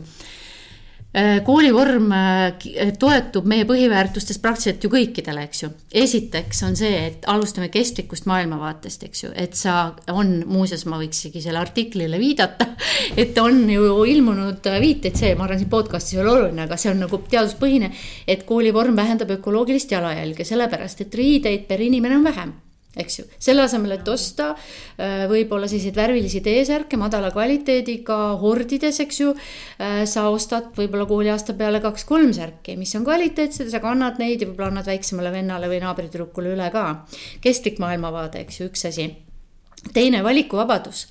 koolivorm 1.47 2.09
äh, 2.11 2.89
toetub 2.99 3.45
meie 3.47 3.63
põhiväärtustest 3.67 4.41
praktiliselt 4.43 4.83
ju 4.83 4.89
kõikidele, 4.91 5.45
eks 5.47 5.63
ju. 5.63 5.69
esiteks 6.03 6.63
on 6.67 6.75
see, 6.75 6.97
et 7.07 7.27
alustame 7.31 7.69
kestlikust 7.71 8.27
maailmavaatest, 8.27 9.05
eks 9.07 9.23
ju, 9.23 9.31
et 9.45 9.55
sa, 9.55 9.93
on 10.11 10.41
muuseas, 10.49 10.83
ma 10.91 10.99
võiksigi 10.99 11.43
selle 11.43 11.61
artiklile 11.61 12.19
viidata, 12.19 12.67
et 13.21 13.37
on 13.39 13.63
ju 13.71 14.03
ilmunud 14.11 14.67
viiteid, 14.83 15.15
see, 15.15 15.31
ma 15.39 15.47
arvan, 15.47 15.61
siin 15.63 15.71
podcast'is 15.71 16.17
ei 16.17 16.23
ole 16.25 16.35
oluline, 16.35 16.67
aga 16.67 16.79
see 16.79 16.91
on 16.91 17.01
nagu 17.05 17.21
teaduspõhine, 17.31 17.93
et 18.27 18.43
koolivorm 18.49 18.99
vähendab 18.99 19.31
ökoloogilist 19.39 19.95
jalajälge, 19.95 20.47
sellepärast 20.47 21.07
et 21.07 21.19
riideid 21.23 21.67
per 21.69 21.83
inimene 21.85 22.19
on 22.19 22.27
vähem 22.27 22.55
eks 22.95 23.19
ju, 23.19 23.25
selle 23.41 23.65
asemel, 23.65 23.95
et 23.97 24.09
osta 24.11 24.51
äh, 24.55 25.25
võib-olla 25.31 25.69
selliseid 25.71 25.97
värvilisi 25.97 26.41
T-särke 26.45 26.99
madala 26.99 27.31
kvaliteediga 27.35 28.17
hordides, 28.41 28.99
eks 29.03 29.21
ju. 29.21 29.33
Äh, 29.79 30.03
sa 30.09 30.27
ostad 30.33 30.71
võib-olla 30.77 31.07
kooliaasta 31.09 31.57
peale 31.59 31.81
kaks-kolm 31.83 32.33
särki, 32.35 32.77
mis 32.79 32.95
on 32.97 33.05
kvaliteetsed, 33.07 33.69
sa 33.71 33.81
kannad 33.83 34.19
neid 34.21 34.43
ja 34.43 34.49
võib-olla 34.49 34.73
annad 34.73 34.89
väiksemale 34.89 35.33
vennale 35.35 35.71
või 35.71 35.81
naabritüdrukule 35.83 36.55
üle 36.55 36.69
ka. 36.73 36.85
kestlik 37.43 37.81
maailmavaade, 37.83 38.45
eks 38.45 38.61
ju, 38.61 38.69
üks 38.71 38.87
asi. 38.91 39.09
teine 39.93 40.23
valikuvabadus 40.23 41.07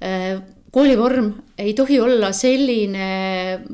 äh, 0.00 0.38
koolivorm 0.76 1.32
ei 1.58 1.72
tohi 1.74 2.00
olla 2.00 2.32
selline 2.36 3.06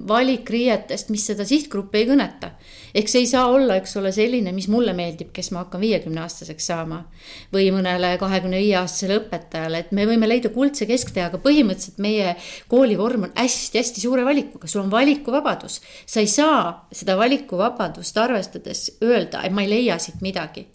valik 0.08 0.50
riietest, 0.50 1.10
mis 1.10 1.24
seda 1.26 1.46
sihtgruppi 1.48 2.02
ei 2.02 2.08
kõneta. 2.12 2.52
Ehk 2.94 3.08
see 3.08 3.24
ei 3.24 3.28
saa 3.30 3.46
olla, 3.52 3.76
eks 3.80 3.96
ole, 4.00 4.12
selline, 4.12 4.52
mis 4.52 4.68
mulle 4.72 4.94
meeldib, 4.96 5.32
kes 5.34 5.52
ma 5.54 5.64
hakkan 5.64 5.82
viiekümne 5.82 6.22
aastaseks 6.24 6.66
saama. 6.72 7.04
või 7.52 7.70
mõnele 7.74 8.16
kahekümne 8.18 8.60
viie 8.60 8.76
aastasele 8.80 9.20
õpetajale, 9.20 9.84
et 9.84 9.92
me 9.92 10.06
võime 10.08 10.28
leida 10.28 10.52
kuldse 10.52 10.86
kesktee, 10.86 11.24
aga 11.24 11.38
põhimõtteliselt 11.42 11.98
meie 12.02 12.36
koolivorm 12.68 13.28
on 13.28 13.34
hästi-hästi 13.36 14.04
suure 14.04 14.24
valikuga, 14.24 14.66
sul 14.66 14.84
on 14.84 14.90
valikuvabadus. 14.90 15.80
sa 16.06 16.20
ei 16.20 16.26
saa 16.26 16.88
seda 16.92 17.16
valikuvabadust 17.16 18.18
arvestades 18.18 18.86
öelda, 19.02 19.42
et 19.44 19.52
ma 19.52 19.62
ei 19.62 19.70
leia 19.70 19.98
siit 19.98 20.20
midagi 20.20 20.66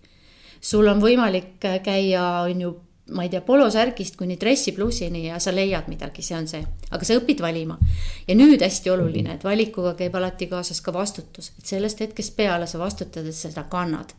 sul 0.62 0.88
on 0.90 1.02
võimalik 1.02 1.58
käia, 1.84 2.26
on 2.48 2.62
ju, 2.62 2.74
ma 3.12 3.24
ei 3.24 3.30
tea, 3.30 3.42
polosärgist 3.42 4.18
kuni 4.20 4.38
dressiplussini 4.40 5.26
ja 5.28 5.40
sa 5.40 5.54
leiad 5.56 5.88
midagi, 5.88 6.22
see 6.26 6.38
on 6.38 6.48
see. 6.48 6.64
aga 6.92 7.08
sa 7.08 7.18
õpid 7.20 7.42
valima. 7.42 7.78
ja 8.28 8.36
nüüd 8.36 8.62
hästi 8.64 8.92
oluline, 8.94 9.38
et 9.38 9.44
valikuga 9.44 9.94
käib 10.00 10.16
alati 10.16 10.48
kaasas 10.52 10.82
ka 10.82 10.94
vastutus, 10.94 11.52
et 11.58 11.66
sellest 11.66 12.00
hetkest 12.04 12.36
peale 12.36 12.68
sa 12.68 12.80
vastutad, 12.80 13.28
et 13.28 13.36
seda 13.36 13.64
kannad 13.72 14.14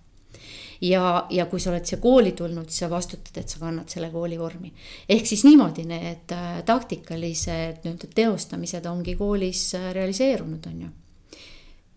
ja, 0.81 1.27
ja 1.31 1.47
kui 1.47 1.61
sa 1.61 1.73
oled 1.73 1.87
siia 1.89 2.01
kooli 2.03 2.33
tulnud, 2.39 2.69
siis 2.71 2.85
sa 2.85 2.91
vastutad, 2.91 3.35
et 3.41 3.49
sa 3.49 3.61
kannad 3.63 3.91
selle 3.91 4.11
kooli 4.15 4.39
vormi. 4.39 4.73
ehk 5.09 5.27
siis 5.27 5.45
niimoodi 5.45 5.85
need 5.89 6.33
äh, 6.37 6.63
taktikalised 6.65 7.85
nii-öelda 7.85 8.13
teostamised 8.15 8.87
ongi 8.87 9.17
koolis 9.19 9.75
äh, 9.75 9.93
realiseerunud, 9.95 10.67
on 10.67 10.81
ju 10.87 10.95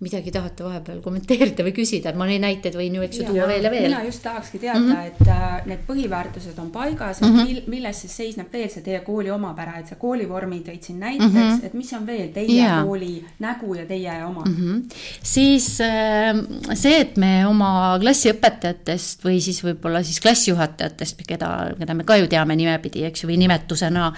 midagi 0.01 0.31
tahate 0.33 0.65
vahepeal 0.65 1.01
kommenteerida 1.05 1.63
või 1.65 1.73
küsida, 1.77 2.09
et 2.09 2.17
ma 2.17 2.25
neid 2.25 2.41
näiteid 2.41 2.73
võin 2.77 2.95
ju, 2.97 3.03
eks 3.05 3.19
ju, 3.19 3.25
tuua 3.29 3.45
veel 3.49 3.67
ja 3.67 3.71
veel. 3.73 3.83
mina 3.85 3.99
just 4.07 4.23
tahakski 4.25 4.61
teada 4.63 4.79
mm, 4.79 4.93
-hmm. 4.95 5.07
et 5.11 5.27
äh, 5.29 5.67
need 5.69 5.83
põhiväärtused 5.87 6.57
on 6.61 6.71
paigas, 6.73 7.21
et 7.21 7.27
mm 7.27 7.35
-hmm. 7.35 7.45
mil, 7.45 7.61
milles 7.75 8.01
siis 8.01 8.15
seisneb 8.17 8.53
veel 8.53 8.69
see 8.69 8.81
teie 8.81 8.99
kooli 9.05 9.31
omapära, 9.31 9.77
et 9.79 9.87
sa 9.87 9.95
koolivormi 9.95 10.63
tõid 10.65 10.81
siin 10.81 10.99
näiteks 10.99 11.33
mm, 11.33 11.37
-hmm. 11.39 11.65
et 11.65 11.73
mis 11.73 11.93
on 11.93 12.07
veel 12.07 12.31
teie 12.33 12.57
ja. 12.61 12.81
kooli 12.85 13.25
nägu 13.39 13.75
ja 13.75 13.85
teie 13.85 14.25
oma 14.25 14.43
mm? 14.45 14.55
-hmm. 14.55 14.81
siis 15.23 15.81
äh, 15.81 16.41
see, 16.73 17.01
et 17.01 17.17
me 17.17 17.45
oma 17.47 17.99
klassiõpetajatest 18.01 19.25
või 19.25 19.39
siis 19.41 19.63
võib-olla 19.63 20.03
siis 20.03 20.19
klassijuhatajatest, 20.19 21.21
keda, 21.27 21.75
keda 21.79 21.93
me 21.93 22.03
ka 22.03 22.17
ju 22.17 22.27
teame 22.27 22.55
nimepidi, 22.55 23.05
eks 23.05 23.23
ju, 23.23 23.29
või 23.29 23.37
nimetusena, 23.37 24.13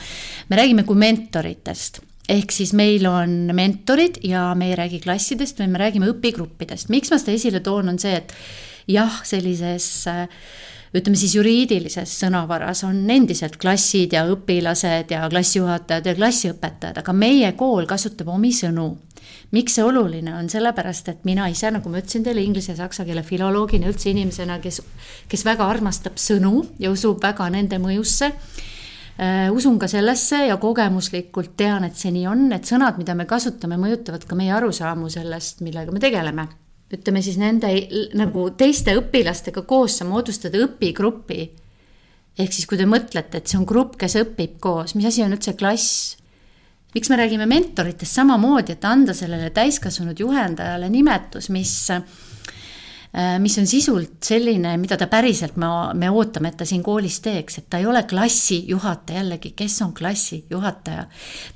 me 0.49 0.55
räägime 0.55 0.83
kui 0.83 0.95
mentoritest 0.95 1.99
ehk 2.29 2.53
siis 2.55 2.71
meil 2.75 3.05
on 3.09 3.51
mentorid 3.55 4.21
ja 4.23 4.51
me 4.55 4.71
ei 4.71 4.77
räägi 4.79 5.01
klassidest, 5.03 5.59
vaid 5.59 5.71
me 5.73 5.81
räägime 5.81 6.11
õpigruppidest. 6.13 6.89
miks 6.89 7.11
ma 7.11 7.19
seda 7.19 7.35
esile 7.35 7.59
toon, 7.59 7.89
on 7.89 7.99
see, 7.99 8.15
et 8.15 8.33
jah, 8.87 9.19
sellises 9.27 10.07
ütleme 10.93 11.17
siis 11.17 11.33
juriidilises 11.35 12.11
sõnavaras 12.21 12.83
on 12.87 13.01
endiselt 13.09 13.57
klassid 13.57 14.13
ja 14.13 14.27
õpilased 14.29 15.11
ja 15.11 15.23
klassijuhatajad 15.29 16.05
ja 16.05 16.15
klassiõpetajad, 16.15 16.99
aga 17.01 17.15
meie 17.17 17.49
kool 17.59 17.89
kasutab 17.89 18.29
omi 18.29 18.53
sõnu. 18.53 18.93
miks 19.51 19.75
see 19.75 19.83
oluline 19.83 20.33
on, 20.33 20.49
sellepärast 20.49 21.09
et 21.09 21.25
mina 21.25 21.47
ise, 21.49 21.69
nagu 21.71 21.89
ma 21.89 21.99
ütlesin 21.99 22.23
teile, 22.23 22.41
inglise 22.41 22.71
ja 22.71 22.77
saksa 22.77 23.05
keele 23.05 23.23
filoloogina, 23.23 23.87
üldse 23.87 24.09
inimesena, 24.09 24.59
kes, 24.59 24.81
kes 25.27 25.45
väga 25.45 25.67
armastab 25.67 26.15
sõnu 26.17 26.63
ja 26.79 26.91
usub 26.91 27.21
väga 27.21 27.49
nende 27.49 27.77
mõjusse 27.81 28.31
Äh, 28.31 28.69
usun 29.53 29.77
ka 29.79 29.87
sellesse 29.87 30.39
ja 30.47 30.57
kogemuslikult 30.57 31.53
tean, 31.57 31.83
et 31.85 31.97
see 31.97 32.09
nii 32.15 32.25
on, 32.25 32.47
et 32.55 32.65
sõnad, 32.65 32.97
mida 32.97 33.13
me 33.13 33.27
kasutame, 33.29 33.77
mõjutavad 33.77 34.25
ka 34.25 34.37
meie 34.37 34.53
arusaamu 34.55 35.09
sellest, 35.13 35.61
millega 35.61 35.93
me 35.93 36.01
tegeleme. 36.01 36.47
ütleme 36.93 37.21
siis 37.25 37.37
nende 37.41 37.69
nagu 38.13 38.49
teiste 38.57 38.93
õpilastega 38.97 39.63
koos 39.65 39.97
sa 39.97 40.05
moodustad 40.05 40.53
õpigrupi. 40.53 41.49
ehk 42.39 42.53
siis, 42.53 42.65
kui 42.65 42.77
te 42.77 42.85
mõtlete, 42.85 43.37
et 43.37 43.47
see 43.47 43.57
on 43.57 43.65
grupp, 43.65 43.97
kes 43.97 44.15
õpib 44.15 44.59
koos, 44.59 44.95
mis 44.95 45.05
asi 45.05 45.23
on 45.23 45.33
üldse 45.33 45.53
klass? 45.53 46.17
miks 46.95 47.09
me 47.09 47.15
räägime 47.17 47.45
mentoritest 47.45 48.13
samamoodi, 48.13 48.71
et 48.71 48.85
anda 48.85 49.13
sellele 49.13 49.49
täiskasvanud 49.49 50.19
juhendajale 50.19 50.89
nimetus, 50.89 51.49
mis 51.49 51.91
Äh, 51.91 52.32
mis 53.39 53.57
on 53.61 53.67
sisult 53.69 54.25
selline, 54.25 54.71
mida 54.81 54.97
ta 54.97 55.05
päriselt, 55.05 55.53
me, 55.61 55.67
me 55.93 56.09
ootame, 56.09 56.49
et 56.49 56.57
ta 56.57 56.65
siin 56.65 56.81
koolis 56.83 57.19
teeks, 57.21 57.59
et 57.59 57.67
ta 57.69 57.77
ei 57.77 57.85
ole 57.85 58.01
klassijuhataja, 58.09 59.21
jällegi, 59.21 59.51
kes 59.57 59.75
on 59.85 59.91
klassijuhataja. 59.93 61.05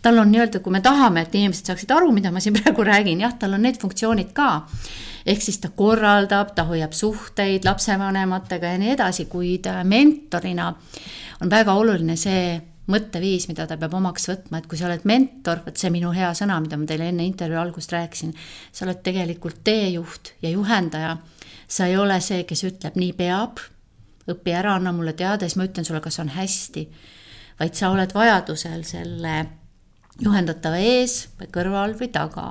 tal 0.01 0.21
on 0.21 0.29
nii-öelda, 0.31 0.61
kui 0.61 0.75
me 0.75 0.81
tahame, 0.85 1.25
et 1.25 1.35
inimesed 1.35 1.71
saaksid 1.71 1.91
aru, 1.95 2.11
mida 2.13 2.29
ma 2.31 2.43
siin 2.43 2.53
praegu 2.59 2.85
räägin, 2.85 3.23
jah, 3.25 3.33
tal 3.41 3.57
on 3.57 3.65
need 3.65 3.79
funktsioonid 3.81 4.35
ka. 4.37 4.67
ehk 5.25 5.41
siis 5.41 5.57
ta 5.63 5.71
korraldab, 5.75 6.53
ta 6.55 6.67
hoiab 6.69 6.93
suhteid 6.93 7.65
lapsevanematega 7.65 8.75
ja 8.75 8.81
nii 8.83 8.93
edasi, 8.93 9.25
kuid 9.25 9.65
mentorina 9.83 10.69
on 11.41 11.49
väga 11.49 11.73
oluline 11.73 12.15
see 12.15 12.59
mõtteviis, 12.87 13.47
mida 13.49 13.65
ta 13.67 13.79
peab 13.81 13.97
omaks 13.97 14.29
võtma, 14.29 14.61
et 14.61 14.69
kui 14.69 14.77
sa 14.79 14.85
oled 14.87 15.03
mentor, 15.09 15.63
vot 15.65 15.75
see 15.75 15.89
minu 15.91 16.13
hea 16.15 16.29
sõna, 16.37 16.59
mida 16.63 16.77
ma 16.77 16.85
teile 16.87 17.09
enne 17.09 17.25
intervjuu 17.27 17.59
algust 17.59 17.91
rääkisin, 17.91 18.31
sa 18.71 18.85
oled 18.85 19.01
tegelikult 19.03 19.59
teejuht 19.65 20.35
ja 20.45 20.53
juhendaja 20.53 21.17
sa 21.67 21.87
ei 21.87 21.97
ole 21.97 22.19
see, 22.23 22.43
kes 22.47 22.63
ütleb, 22.67 22.95
nii 22.99 23.13
peab, 23.17 23.61
õpi 24.27 24.53
ära, 24.55 24.75
anna 24.75 24.93
mulle 24.95 25.13
teada, 25.17 25.47
siis 25.47 25.57
ma 25.59 25.67
ütlen 25.67 25.87
sulle, 25.87 26.01
kas 26.03 26.19
on 26.23 26.31
hästi. 26.35 26.87
vaid 27.59 27.73
sa 27.73 27.89
oled 27.89 28.13
vajadusel 28.13 28.83
selle 28.85 29.35
juhendatava 30.21 30.77
ees 30.77 31.27
või 31.39 31.47
kõrval 31.53 31.95
või 31.97 32.09
taga 32.13 32.47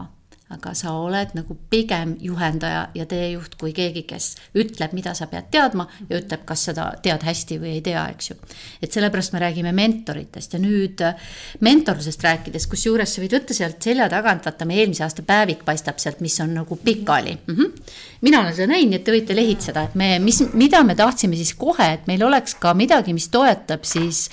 aga 0.55 0.71
sa 0.79 0.93
oled 0.95 1.33
nagu 1.35 1.57
pigem 1.71 2.13
juhendaja 2.23 2.85
ja 2.95 3.07
teejuht 3.11 3.57
kui 3.59 3.73
keegi, 3.75 4.05
kes 4.07 4.29
ütleb, 4.55 4.93
mida 4.95 5.11
sa 5.19 5.27
pead 5.31 5.49
teadma 5.51 5.89
ja 6.07 6.21
ütleb, 6.21 6.45
kas 6.47 6.69
seda 6.69 6.85
tead 7.03 7.27
hästi 7.27 7.59
või 7.63 7.73
ei 7.75 7.83
tea, 7.83 8.05
eks 8.15 8.31
ju. 8.31 8.37
et 8.83 8.95
sellepärast 8.95 9.35
me 9.35 9.43
räägime 9.43 9.73
mentoritest 9.75 10.55
ja 10.55 10.63
nüüd 10.63 11.03
äh, 11.03 11.19
mentorlusest 11.67 12.23
rääkides, 12.23 12.69
kusjuures 12.71 13.17
sa 13.17 13.25
võid 13.25 13.35
võtta 13.41 13.59
sealt 13.59 13.83
selja 13.83 14.07
tagant, 14.13 14.47
vaata, 14.47 14.71
meie 14.71 14.85
eelmise 14.85 15.03
aasta 15.09 15.27
päevik 15.27 15.67
paistab 15.67 15.99
sealt, 15.99 16.23
mis 16.23 16.39
on 16.45 16.55
nagu 16.61 16.79
pikali 16.79 17.35
mm. 17.35 17.55
-hmm. 17.55 17.93
mina 18.21 18.45
olen 18.45 18.55
seda 18.55 18.71
näinud, 18.71 18.95
nii 18.95 19.01
et 19.01 19.05
te 19.05 19.19
võite 19.19 19.37
lehitseda, 19.37 19.83
et 19.91 19.99
me, 19.99 20.19
mis, 20.23 20.45
mida 20.55 20.85
me 20.87 20.95
tahtsime 20.95 21.35
siis 21.37 21.55
kohe, 21.59 21.93
et 21.99 22.07
meil 22.07 22.23
oleks 22.23 22.55
ka 22.55 22.75
midagi, 22.75 23.13
mis 23.13 23.29
toetab 23.35 23.83
siis 23.83 24.29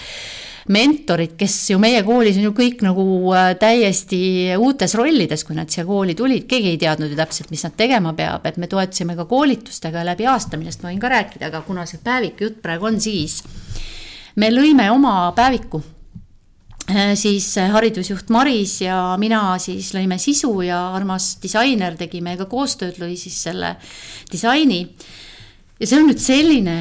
mentorid, 0.71 1.33
kes 1.39 1.55
ju 1.73 1.79
meie 1.81 1.99
koolis 2.07 2.37
on 2.39 2.45
ju 2.47 2.53
kõik 2.55 2.83
nagu 2.85 3.05
äh, 3.35 3.51
täiesti 3.59 4.19
uutes 4.55 4.95
rollides, 4.95 5.43
kui 5.43 5.57
nad 5.57 5.71
siia 5.71 5.83
kooli 5.87 6.15
tulid, 6.15 6.45
keegi 6.49 6.73
ei 6.73 6.79
teadnud 6.79 7.11
ju 7.11 7.17
täpselt, 7.19 7.51
mis 7.51 7.65
nad 7.65 7.75
tegema 7.79 8.13
peab, 8.15 8.45
et 8.47 8.59
me 8.61 8.69
toetasime 8.71 9.17
ka 9.19 9.25
koolitustega 9.29 10.05
läbi 10.07 10.27
aasta, 10.29 10.59
millest 10.59 10.83
ma 10.83 10.91
võin 10.91 11.01
ka 11.03 11.11
rääkida, 11.11 11.49
aga 11.51 11.63
kuna 11.67 11.87
see 11.89 11.99
päeviku 12.03 12.47
jutt 12.47 12.61
praegu 12.63 12.87
on, 12.87 13.01
siis 13.03 13.41
me 14.39 14.51
lõime 14.53 14.87
oma 14.93 15.33
päeviku. 15.35 15.83
Äh, 16.91 17.11
siis 17.19 17.49
haridusjuht 17.55 18.31
Maris 18.31 18.79
ja 18.85 19.17
mina 19.19 19.57
siis 19.63 19.91
lõime 19.95 20.19
sisu 20.19 20.55
ja 20.67 20.79
armas 20.95 21.33
disainer 21.43 21.99
tegi 21.99 22.23
meiega 22.23 22.47
koostööd, 22.51 22.99
lõi 23.03 23.17
siis 23.19 23.35
selle 23.49 23.75
disaini 24.31 24.85
ja 25.83 25.87
see 25.89 25.99
on 25.99 26.05
nüüd 26.07 26.21
selline 26.23 26.75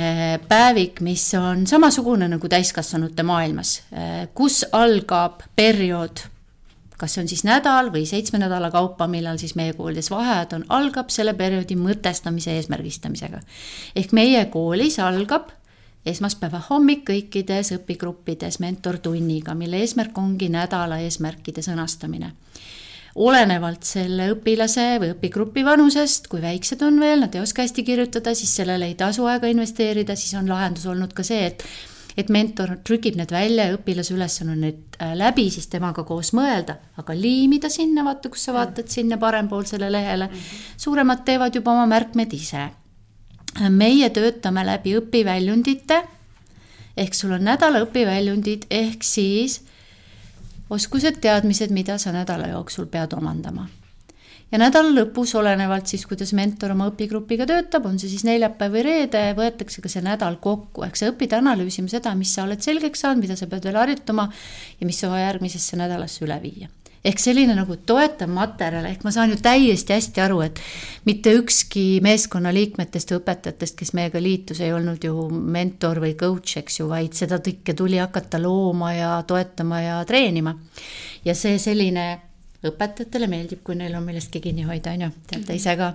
päevik, 0.46 1.00
mis 1.02 1.24
on 1.34 1.64
samasugune 1.66 2.28
nagu 2.30 2.50
täiskasvanute 2.50 3.24
maailmas, 3.26 3.80
kus 4.38 4.60
algab 4.78 5.42
periood, 5.58 6.22
kas 7.00 7.16
see 7.16 7.24
on 7.24 7.30
siis 7.32 7.42
nädal 7.48 7.90
või 7.90 8.04
seitsme 8.06 8.38
nädala 8.38 8.70
kaupa, 8.70 9.08
millal 9.10 9.40
siis 9.42 9.56
meie 9.58 9.74
koolides 9.74 10.10
vaheajad 10.12 10.54
on, 10.58 10.66
algab 10.78 11.10
selle 11.10 11.34
perioodi 11.34 11.74
mõtestamise 11.80 12.54
eesmärgistamisega. 12.60 13.42
ehk 13.98 14.14
meie 14.14 14.44
koolis 14.54 15.00
algab 15.02 15.50
esmaspäeva 16.06 16.62
hommik 16.68 17.02
kõikides 17.10 17.74
õpigruppides 17.80 18.60
mentortunniga, 18.62 19.58
mille 19.58 19.82
eesmärk 19.82 20.18
ongi 20.18 20.46
nädala 20.50 21.02
eesmärkide 21.02 21.62
sõnastamine 21.66 22.36
olenevalt 23.14 23.84
selle 23.84 24.30
õpilase 24.32 24.96
või 25.02 25.12
õpigrupi 25.12 25.64
vanusest, 25.66 26.28
kui 26.32 26.40
väiksed 26.42 26.82
on 26.86 27.00
veel, 27.00 27.20
nad 27.24 27.34
ei 27.36 27.42
oska 27.42 27.64
hästi 27.64 27.84
kirjutada, 27.84 28.34
siis 28.34 28.54
sellele 28.56 28.88
ei 28.88 28.94
tasu 28.98 29.26
aega 29.28 29.50
investeerida, 29.52 30.16
siis 30.16 30.34
on 30.38 30.48
lahendus 30.48 30.86
olnud 30.88 31.12
ka 31.16 31.26
see, 31.26 31.48
et 31.52 31.66
et 32.12 32.28
mentor 32.28 32.74
trükib 32.84 33.16
need 33.16 33.30
välja 33.32 33.70
ja 33.70 33.76
õpilase 33.78 34.12
ülesanne 34.12 34.52
on 34.52 34.64
need 34.66 34.98
äh, 35.00 35.14
läbi 35.16 35.46
siis 35.52 35.70
temaga 35.72 36.04
koos 36.04 36.34
mõelda, 36.36 36.76
aga 37.00 37.16
liimida 37.16 37.70
sinna, 37.72 38.04
vaata, 38.04 38.28
kus 38.32 38.44
sa 38.48 38.52
vaatad 38.52 38.90
sinna 38.92 39.16
parempoolsele 39.16 39.88
lehele. 39.92 40.28
suuremad 40.76 41.24
teevad 41.24 41.56
juba 41.56 41.72
oma 41.72 41.86
märkmed 41.88 42.32
ise. 42.36 42.68
meie 43.70 44.10
töötame 44.10 44.64
läbi 44.64 44.96
õpiväljundite 44.96 46.02
ehk 46.96 47.14
sul 47.14 47.32
on 47.32 47.44
nädala 47.44 47.82
õpiväljundid 47.86 48.68
ehk 48.70 49.04
siis 49.04 49.62
oskused, 50.72 51.20
teadmised, 51.22 51.72
mida 51.74 51.98
sa 52.00 52.12
nädala 52.14 52.50
jooksul 52.54 52.88
pead 52.90 53.14
omandama. 53.16 53.68
ja 54.52 54.58
nädala 54.60 54.90
lõpus, 54.92 55.32
olenevalt 55.38 55.88
siis, 55.88 56.04
kuidas 56.08 56.34
mentor 56.36 56.74
oma 56.74 56.90
õpigrupiga 56.90 57.46
töötab, 57.48 57.86
on 57.88 57.96
see 58.00 58.10
siis 58.12 58.26
neljapäev 58.28 58.76
või 58.76 58.82
reede, 58.88 59.22
võetakse 59.38 59.80
ka 59.84 59.88
see 59.92 60.04
nädal 60.04 60.36
kokku, 60.44 60.84
ehk 60.84 61.00
sa 61.00 61.08
õpid 61.12 61.32
analüüsima 61.38 61.88
seda, 61.88 62.12
mis 62.18 62.34
sa 62.36 62.44
oled 62.44 62.60
selgeks 62.60 63.04
saanud, 63.04 63.24
mida 63.24 63.38
sa 63.38 63.48
pead 63.48 63.64
veel 63.68 63.80
harjutama 63.80 64.28
ja 64.80 64.88
mis 64.88 65.00
sa 65.00 65.12
järgmisesse 65.24 65.80
nädalasse 65.80 66.24
üle 66.26 66.40
viia 66.44 66.68
ehk 67.04 67.18
selline 67.18 67.54
nagu 67.58 67.76
toetav 67.86 68.30
materjal, 68.30 68.86
ehk 68.86 69.02
ma 69.06 69.12
saan 69.14 69.32
ju 69.34 69.38
täiesti 69.42 69.96
hästi 69.96 70.22
aru, 70.22 70.40
et 70.46 70.60
mitte 71.08 71.34
ükski 71.34 72.00
meeskonna 72.04 72.52
liikmetest 72.54 73.10
ja 73.10 73.18
õpetajatest, 73.18 73.76
kes 73.78 73.94
meiega 73.98 74.22
liitus, 74.22 74.62
ei 74.62 74.72
olnud 74.74 75.02
ju 75.04 75.28
mentor 75.30 76.02
või 76.04 76.14
coach, 76.18 76.56
eks 76.62 76.80
ju, 76.80 76.88
vaid 76.92 77.16
seda 77.18 77.40
kõike 77.42 77.74
tuli 77.78 77.98
hakata 78.02 78.40
looma 78.42 78.92
ja 78.94 79.14
toetama 79.26 79.82
ja 79.82 80.02
treenima. 80.08 80.54
ja 81.24 81.34
see 81.38 81.58
selline 81.58 82.31
õpetajatele 82.66 83.26
meeldib, 83.30 83.62
kui 83.66 83.74
neil 83.78 83.94
on 83.98 84.04
millestki 84.06 84.40
kinni 84.42 84.66
hoida, 84.66 84.92
on 84.94 85.06
ju, 85.06 85.10
teate 85.30 85.56
ise 85.58 85.74
ka. 85.78 85.88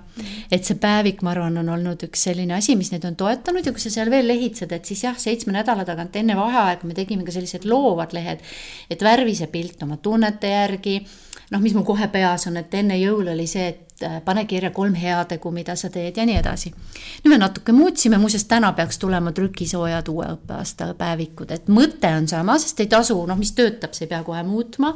et 0.51 0.67
see 0.67 0.79
päevik, 0.81 1.23
ma 1.23 1.31
arvan, 1.31 1.59
on 1.61 1.69
olnud 1.77 2.03
üks 2.09 2.27
selline 2.27 2.57
asi, 2.57 2.75
mis 2.79 2.91
neid 2.91 3.05
on 3.07 3.15
toetanud 3.19 3.65
ja 3.65 3.73
kui 3.75 3.83
sa 3.83 3.91
seal 3.93 4.11
veel 4.11 4.27
lehitsed, 4.27 4.73
et 4.75 4.89
siis 4.89 5.05
jah, 5.07 5.15
seitsme 5.19 5.55
nädala 5.55 5.85
tagant 5.87 6.15
enne 6.19 6.35
vaheaega 6.37 6.87
me 6.87 6.97
tegime 6.97 7.27
ka 7.27 7.35
sellised 7.35 7.67
loovad 7.69 8.15
lehed, 8.17 8.43
et 8.91 9.03
värvi 9.03 9.35
see 9.37 9.49
pilt 9.51 9.83
oma 9.87 9.99
tunnete 10.01 10.51
järgi. 10.51 10.99
Noh, 11.47 11.61
mis 11.63 11.71
mul 11.71 11.85
kohe 11.87 12.09
peas 12.11 12.43
on, 12.49 12.57
et 12.59 12.73
enne 12.75 12.97
jõule 12.99 13.31
oli 13.31 13.45
see, 13.47 13.69
et 13.71 13.86
pane 14.25 14.45
kirja 14.45 14.71
kolm 14.71 14.93
heategu, 14.97 15.51
mida 15.51 15.75
sa 15.75 15.89
teed 15.93 16.17
ja 16.17 16.25
nii 16.25 16.37
edasi. 16.39 16.71
nüüd 17.23 17.33
me 17.33 17.39
natuke 17.41 17.73
muutsime, 17.75 18.17
muuseas 18.21 18.45
täna 18.45 18.71
peaks 18.77 18.99
tulema 19.01 19.31
trükisoojad 19.31 20.09
uue 20.13 20.29
õppeaasta 20.35 20.93
päevikud, 20.97 21.51
et 21.51 21.67
mõte 21.67 22.11
on 22.17 22.27
sama, 22.27 22.57
sest 22.61 22.79
ei 22.83 22.91
tasu, 22.91 23.17
noh, 23.25 23.37
mis 23.37 23.53
töötab, 23.57 23.93
see 23.97 24.05
ei 24.05 24.13
pea 24.13 24.23
kohe 24.23 24.43
muutma. 24.43 24.95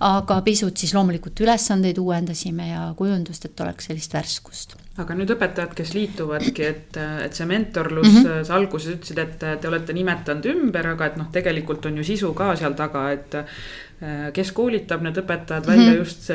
aga 0.00 0.40
pisut 0.42 0.76
siis 0.76 0.94
loomulikult 0.94 1.40
ülesandeid 1.40 1.98
uuendasime 1.98 2.68
ja 2.68 2.88
kujundust, 2.96 3.44
et 3.44 3.60
oleks 3.60 3.90
sellist 3.90 4.14
värskust 4.14 4.76
aga 4.94 5.14
nüüd 5.18 5.32
õpetajad, 5.34 5.72
kes 5.74 5.90
liituvadki, 5.96 6.62
et, 6.62 6.98
et 7.24 7.34
see 7.34 7.46
mentorlus 7.50 8.06
mm, 8.06 8.20
-hmm. 8.20 8.44
sa 8.46 8.54
alguses 8.54 8.94
ütlesid, 8.94 9.18
et 9.18 9.60
te 9.60 9.68
olete 9.68 9.92
nimetanud 9.92 10.46
ümber, 10.52 10.86
aga 10.92 11.08
et 11.10 11.16
noh, 11.18 11.32
tegelikult 11.34 11.86
on 11.90 11.98
ju 11.98 12.04
sisu 12.06 12.30
ka 12.38 12.52
seal 12.56 12.76
taga, 12.78 13.08
et 13.10 13.34
Äh, 13.93 13.93
kes 14.36 14.52
koolitab 14.52 15.02
need 15.02 15.16
õpetajad 15.16 15.66
välja 15.66 15.90
mm 15.90 15.94
-hmm. 15.94 15.98
just 15.98 16.30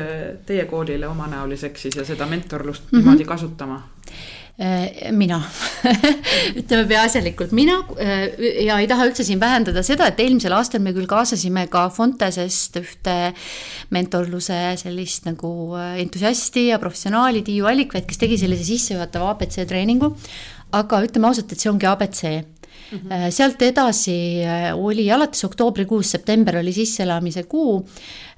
teie 0.46 0.66
koolile 0.66 1.08
omanäoliseks 1.08 1.82
siis 1.82 1.96
ja 1.96 2.06
seda 2.06 2.26
mentorlust 2.26 2.84
mm 2.84 2.90
-hmm. 2.90 3.04
niimoodi 3.04 3.26
kasutama? 3.26 3.84
Äh, 4.60 5.14
mina 5.16 5.38
ütleme 6.60 6.84
peaasjalikult 6.90 7.54
mina 7.56 7.78
äh, 7.96 8.26
ja 8.66 8.76
ei 8.84 8.90
taha 8.92 9.06
üldse 9.08 9.24
siin 9.24 9.40
vähendada 9.40 9.80
seda, 9.88 10.10
et 10.12 10.20
eelmisel 10.20 10.52
aastal 10.52 10.84
me 10.84 10.92
küll 10.92 11.08
kaasasime 11.08 11.64
ka 11.72 11.86
Fontesest 11.96 12.76
ühte 12.76 13.14
mentorluse 13.96 14.58
sellist 14.82 15.30
nagu 15.30 15.54
entusiasti 16.04 16.66
ja 16.74 16.80
professionaali 16.84 17.40
Tiiu 17.48 17.72
Allikvet, 17.72 18.04
kes 18.10 18.20
tegi 18.20 18.36
sellise 18.42 18.68
sissejuhatava 18.68 19.32
abc 19.32 19.62
treeningu. 19.70 20.12
aga 20.76 21.06
ütleme 21.08 21.32
ausalt, 21.32 21.56
et 21.56 21.64
see 21.64 21.72
ongi 21.72 21.88
abc 21.88 22.26
Mm 22.92 22.98
-hmm. 22.98 23.32
sealt 23.32 23.62
edasi 23.62 24.42
äh, 24.42 24.78
oli 24.78 25.12
alates 25.12 25.44
oktoobrikuust, 25.46 26.10
september 26.10 26.58
oli 26.58 26.74
sisseelamise 26.74 27.44
kuu. 27.44 27.90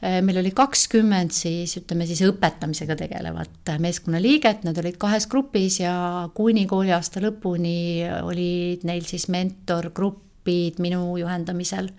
Äh, 0.03 0.21
meil 0.21 0.37
oli 0.37 0.51
kakskümmend 0.51 1.31
siis 1.31 1.77
ütleme 1.77 2.05
siis 2.05 2.21
õpetamisega 2.21 2.95
tegelevat 2.95 3.71
meeskonnaliiget, 3.79 4.63
nad 4.63 4.77
olid 4.77 4.97
kahes 4.97 5.27
grupis 5.27 5.79
ja 5.79 6.29
kuni 6.33 6.65
kooliaasta 6.65 7.23
lõpuni 7.23 8.03
olid 8.23 8.83
neil 8.83 9.07
siis 9.07 9.29
mentorgrupid 9.29 10.79
minu 10.79 11.17
juhendamisel 11.17 11.89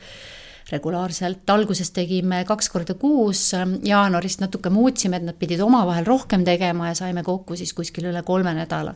regulaarselt, 0.73 1.51
alguses 1.51 1.91
tegime 1.91 2.45
kaks 2.45 2.69
korda 2.69 2.95
kuus, 2.95 3.53
jaanuarist 3.85 4.41
natuke 4.41 4.71
muutsime, 4.71 5.17
et 5.17 5.23
nad 5.23 5.37
pidid 5.37 5.61
omavahel 5.61 6.05
rohkem 6.05 6.45
tegema 6.45 6.89
ja 6.89 6.95
saime 6.95 7.23
kokku 7.23 7.57
siis 7.57 7.73
kuskil 7.73 8.05
üle 8.13 8.23
kolme 8.23 8.55
nädala. 8.55 8.95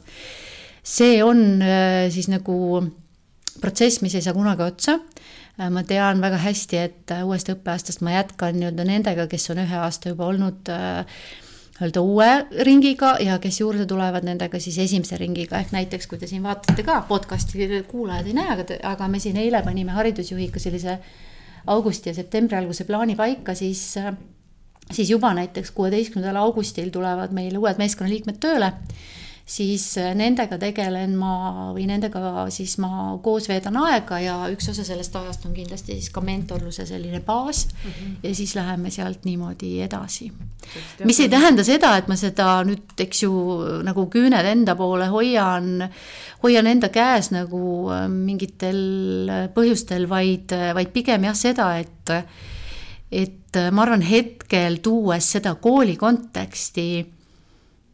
see 0.83 1.25
on 1.25 1.63
siis 2.11 2.29
nagu 2.29 2.87
protsess, 3.61 4.03
mis 4.05 4.15
ei 4.15 4.25
saa 4.25 4.35
kunagi 4.37 4.65
otsa. 4.67 4.99
Äh, 5.57 5.71
ma 5.73 5.83
tean 5.89 6.21
väga 6.21 6.39
hästi, 6.43 6.79
et 6.79 7.13
äh, 7.15 7.25
uuest 7.27 7.49
õppeaastast 7.53 8.05
ma 8.05 8.17
jätkan 8.17 8.59
nii-öelda 8.59 8.85
nendega, 8.89 9.27
kes 9.31 9.51
on 9.55 9.63
ühe 9.65 9.81
aasta 9.81 10.13
juba 10.13 10.29
olnud 10.29 10.71
äh, 10.73 11.21
nii-öelda 11.79 12.03
uue 12.05 12.29
ringiga 12.69 13.15
ja 13.25 13.39
kes 13.41 13.61
juurde 13.63 13.87
tulevad 13.89 14.25
nendega 14.29 14.61
siis 14.61 14.79
esimese 14.85 15.19
ringiga, 15.21 15.61
ehk 15.61 15.73
näiteks 15.77 16.09
kui 16.11 16.21
te 16.21 16.29
siin 16.29 16.45
vaatate 16.45 16.85
ka 16.85 17.01
podcast'i 17.09 17.69
kuulajad 17.89 18.29
ei 18.29 18.37
näe, 18.37 18.53
aga, 18.53 18.81
aga 18.93 19.09
me 19.13 19.21
siin 19.21 19.37
eile 19.41 19.63
panime 19.65 19.97
haridusjuhiga 19.97 20.61
sellise 20.61 20.99
augusti 21.67 22.13
ja 22.13 22.17
septembri 22.17 22.57
alguse 22.57 22.85
plaani 22.89 23.17
paika, 23.17 23.55
siis 23.55 23.97
siis 24.93 25.11
juba 25.11 25.33
näiteks 25.35 25.73
kuueteistkümnendal 25.75 26.45
augustil 26.45 26.93
tulevad 26.95 27.33
meil 27.35 27.57
uued 27.59 27.81
meeskonnaliikmed 27.81 28.39
tööle 28.41 28.73
siis 29.47 29.85
äh, 29.99 30.11
nendega 30.19 30.59
tegelen 30.59 31.13
ma 31.19 31.71
või 31.75 31.85
nendega 31.87 32.49
siis 32.51 32.77
ma 32.83 33.15
koos 33.23 33.47
veedan 33.47 33.79
aega 33.79 34.19
ja 34.19 34.35
üks 34.51 34.73
osa 34.73 34.83
sellest 34.87 35.15
ajast 35.15 35.47
on 35.47 35.55
kindlasti 35.55 35.95
siis 35.95 36.11
ka 36.11 36.23
mentorluse 36.27 36.87
selline 36.89 37.21
baas 37.23 37.69
mm. 37.69 37.91
-hmm. 37.91 38.17
ja 38.27 38.35
siis 38.35 38.57
läheme 38.59 38.91
sealt 38.91 39.25
niimoodi 39.25 39.81
edasi. 39.87 40.33
mis 41.05 41.21
ei 41.21 41.29
tähenda 41.29 41.65
seda, 41.65 41.97
et 41.97 42.09
ma 42.09 42.17
seda 42.17 42.65
nüüd, 42.67 42.99
eks 42.99 43.23
ju, 43.23 43.33
nagu 43.87 44.09
küüned 44.11 44.51
enda 44.51 44.75
poole 44.75 45.07
hoian, 45.07 45.89
hoian 46.43 46.67
enda 46.67 46.89
käes 46.89 47.31
nagu 47.31 47.91
äh, 47.95 48.09
mingitel 48.11 49.31
põhjustel, 49.55 50.09
vaid, 50.09 50.51
vaid 50.75 50.91
pigem 50.91 51.25
jah, 51.25 51.35
seda, 51.39 51.77
et 51.79 52.17
et 53.13 53.59
ma 53.71 53.83
arvan, 53.83 54.03
hetkel 54.03 54.81
tuues 54.83 55.31
seda 55.37 55.55
kooli 55.55 55.95
konteksti 55.97 56.89
Äh, 56.99 57.16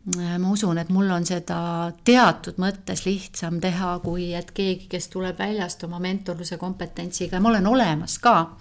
ma 0.05 0.51
usun, 0.51 0.79
et 0.83 0.88
mul 0.91 1.11
on 1.15 1.25
seda 1.27 1.93
teatud 2.05 2.59
mõttes 2.62 3.05
lihtsam 3.07 3.61
teha, 3.62 3.95
kui 4.03 4.33
et 4.35 4.51
keegi, 4.55 4.88
kes 4.91 5.07
tuleb 5.12 5.38
väljast 5.38 5.85
oma 5.87 6.01
mentorluse 6.03 6.59
kompetentsiga 6.59 7.38
ja 7.38 7.43
ma 7.45 7.53
olen 7.53 7.69
olemas 7.71 8.19
ka. 8.23 8.57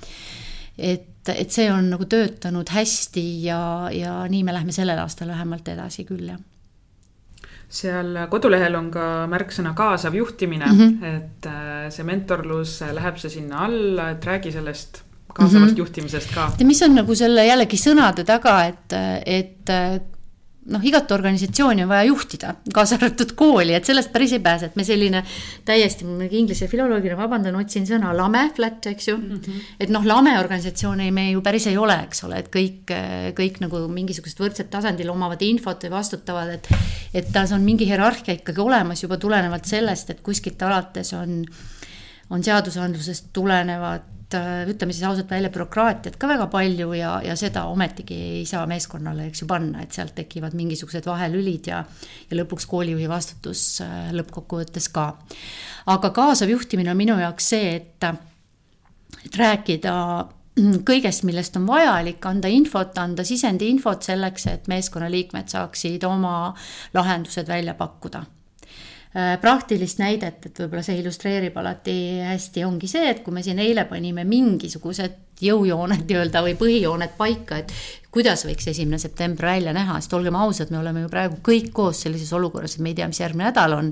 et, 0.78 1.30
et 1.34 1.52
see 1.52 1.72
on 1.72 1.90
nagu 1.96 2.06
töötanud 2.06 2.70
hästi 2.70 3.26
ja, 3.44 3.90
ja 3.94 4.22
nii 4.30 4.44
me 4.44 4.54
lähme 4.54 4.72
sellel 4.72 5.02
aastal 5.02 5.34
vähemalt 5.34 5.68
edasi 5.74 6.06
küll, 6.06 6.30
jah 6.30 6.40
seal 7.72 8.18
kodulehel 8.28 8.76
on 8.76 8.90
ka 8.92 9.04
märksõna 9.32 9.72
kaasav 9.76 10.16
juhtimine 10.16 10.66
mm, 10.66 10.80
-hmm. 10.80 11.06
et 11.08 11.46
äh, 11.48 11.86
see 11.90 12.04
mentorlus, 12.04 12.82
läheb 12.84 13.18
see 13.18 13.32
sinna 13.32 13.66
alla, 13.66 14.10
et 14.12 14.26
räägi 14.26 14.52
sellest 14.52 15.04
kaasavast 15.34 15.72
mm 15.72 15.76
-hmm. 15.76 15.78
juhtimisest 15.80 16.34
ka. 16.36 16.52
mis 16.64 16.82
on 16.82 16.96
nagu 16.96 17.16
selle 17.16 17.46
jällegi 17.46 17.78
sõnade 17.80 18.26
taga, 18.28 18.64
et, 18.66 18.94
et 19.26 19.72
noh, 20.70 20.84
igat 20.86 21.10
organisatsiooni 21.12 21.82
on 21.84 21.90
vaja 21.90 22.06
juhtida, 22.06 22.52
kaasa 22.74 22.98
arvatud 23.00 23.34
kooli, 23.38 23.74
et 23.74 23.88
sellest 23.88 24.12
päris 24.14 24.36
ei 24.36 24.42
pääse, 24.44 24.70
et 24.70 24.76
me 24.78 24.86
selline 24.86 25.24
täiesti, 25.66 26.06
ma 26.06 26.28
inglise 26.30 26.68
filoloogina 26.70 27.18
vabandan, 27.18 27.58
otsin 27.58 27.88
sõna 27.90 28.12
lame, 28.18 28.44
flat, 28.56 28.86
eks 28.92 29.08
ju 29.10 29.18
mm. 29.18 29.40
-hmm. 29.40 29.66
et 29.82 29.94
noh, 29.94 30.06
lame 30.06 30.36
organisatsiooni 30.40 31.10
me 31.12 31.32
ju 31.32 31.42
päris 31.42 31.68
ei 31.72 31.78
ole, 31.78 31.98
eks 32.06 32.24
ole, 32.30 32.44
et 32.44 32.54
kõik, 32.54 32.94
kõik 33.38 33.60
nagu 33.66 33.82
mingisugused 33.90 34.44
võrdsed 34.44 34.70
tasandil 34.70 35.10
omavad 35.10 35.42
infot 35.42 35.84
või 35.84 35.96
vastutavad, 35.98 36.54
et. 36.60 36.70
et 37.14 37.28
tas 37.34 37.52
on 37.52 37.62
mingi 37.62 37.86
hierarhia 37.88 38.38
ikkagi 38.38 38.62
olemas 38.62 39.04
juba 39.04 39.18
tulenevalt 39.18 39.66
sellest, 39.66 40.10
et 40.10 40.22
kuskilt 40.22 40.62
alates 40.62 41.14
on, 41.14 41.42
on 42.30 42.44
seadusandlusest 42.44 43.34
tulenevad 43.34 44.21
ütleme 44.36 44.94
siis 44.94 45.06
ausalt 45.08 45.32
välja, 45.32 45.52
bürokraatiat 45.54 46.18
ka 46.20 46.30
väga 46.30 46.48
palju 46.52 46.92
ja, 46.98 47.14
ja 47.26 47.36
seda 47.40 47.66
ometigi 47.72 48.18
ei 48.40 48.44
saa 48.50 48.66
meeskonnale, 48.70 49.28
eks 49.30 49.44
ju, 49.44 49.48
panna, 49.50 49.84
et 49.84 49.96
sealt 49.96 50.16
tekivad 50.18 50.56
mingisugused 50.58 51.08
vahelülid 51.10 51.72
ja 51.72 51.84
ja 52.30 52.40
lõpuks 52.40 52.68
koolijuhi 52.72 53.08
vastutus 53.12 53.64
äh, 53.86 54.12
lõppkokkuvõttes 54.16 54.90
ka. 54.94 55.08
aga 55.94 56.12
kaasav 56.16 56.52
juhtimine 56.52 56.92
on 56.92 57.00
minu 57.00 57.18
jaoks 57.20 57.50
see, 57.54 57.76
et, 57.80 58.10
et 59.26 59.40
rääkida 59.40 59.96
kõigest, 60.90 61.24
millest 61.28 61.56
on 61.58 61.66
vajalik, 61.70 62.26
anda 62.26 62.52
infot, 62.52 62.98
anda 63.00 63.24
sisendi 63.28 63.72
infot 63.72 64.04
selleks, 64.04 64.48
et 64.52 64.70
meeskonnaliikmed 64.72 65.50
saaksid 65.52 66.04
oma 66.08 66.54
lahendused 66.94 67.48
välja 67.48 67.74
pakkuda 67.80 68.24
Äh, 68.24 68.41
praktilist 69.12 70.00
näidet, 70.00 70.46
et 70.48 70.60
võib-olla 70.62 70.84
see 70.86 71.02
illustreerib 71.02 71.58
alati 71.60 71.96
hästi, 72.24 72.64
ongi 72.64 72.88
see, 72.88 73.10
et 73.12 73.20
kui 73.26 73.36
me 73.36 73.44
siin 73.44 73.60
eile 73.60 73.84
panime 73.90 74.24
mingisugused 74.24 75.18
jõujooned 75.44 76.06
nii-öelda 76.08 76.44
või 76.46 76.54
põhijooned 76.56 77.18
paika, 77.18 77.58
et 77.60 77.74
kuidas 78.14 78.46
võiks 78.48 78.70
esimene 78.72 79.02
september 79.02 79.50
välja 79.52 79.74
näha, 79.76 79.98
sest 80.00 80.16
olgem 80.16 80.38
ausad, 80.40 80.72
me 80.72 80.80
oleme 80.80 81.04
ju 81.04 81.12
praegu 81.12 81.42
kõik 81.44 81.74
koos 81.76 82.06
sellises 82.06 82.32
olukorras, 82.38 82.78
et 82.78 82.86
me 82.86 82.94
ei 82.94 83.00
tea, 83.02 83.10
mis 83.12 83.20
järgmine 83.20 83.50
nädal 83.50 83.76
on 83.76 83.92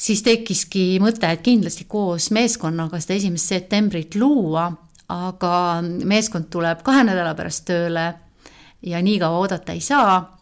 siis 0.00 0.22
tekkiski 0.22 0.84
mõte, 1.02 1.26
et 1.26 1.42
kindlasti 1.44 1.86
koos 1.90 2.30
meeskonnaga 2.36 3.00
seda 3.02 3.18
esimest 3.18 3.52
septembrit 3.52 4.14
luua, 4.20 4.68
aga 5.10 5.54
meeskond 5.82 6.46
tuleb 6.52 6.84
kahe 6.86 7.02
nädala 7.08 7.34
pärast 7.34 7.66
tööle 7.66 8.12
ja 8.86 9.00
nii 9.02 9.18
kaua 9.20 9.42
oodata 9.42 9.74
ei 9.74 9.82
saa. 9.84 10.14
Äh, 10.20 10.39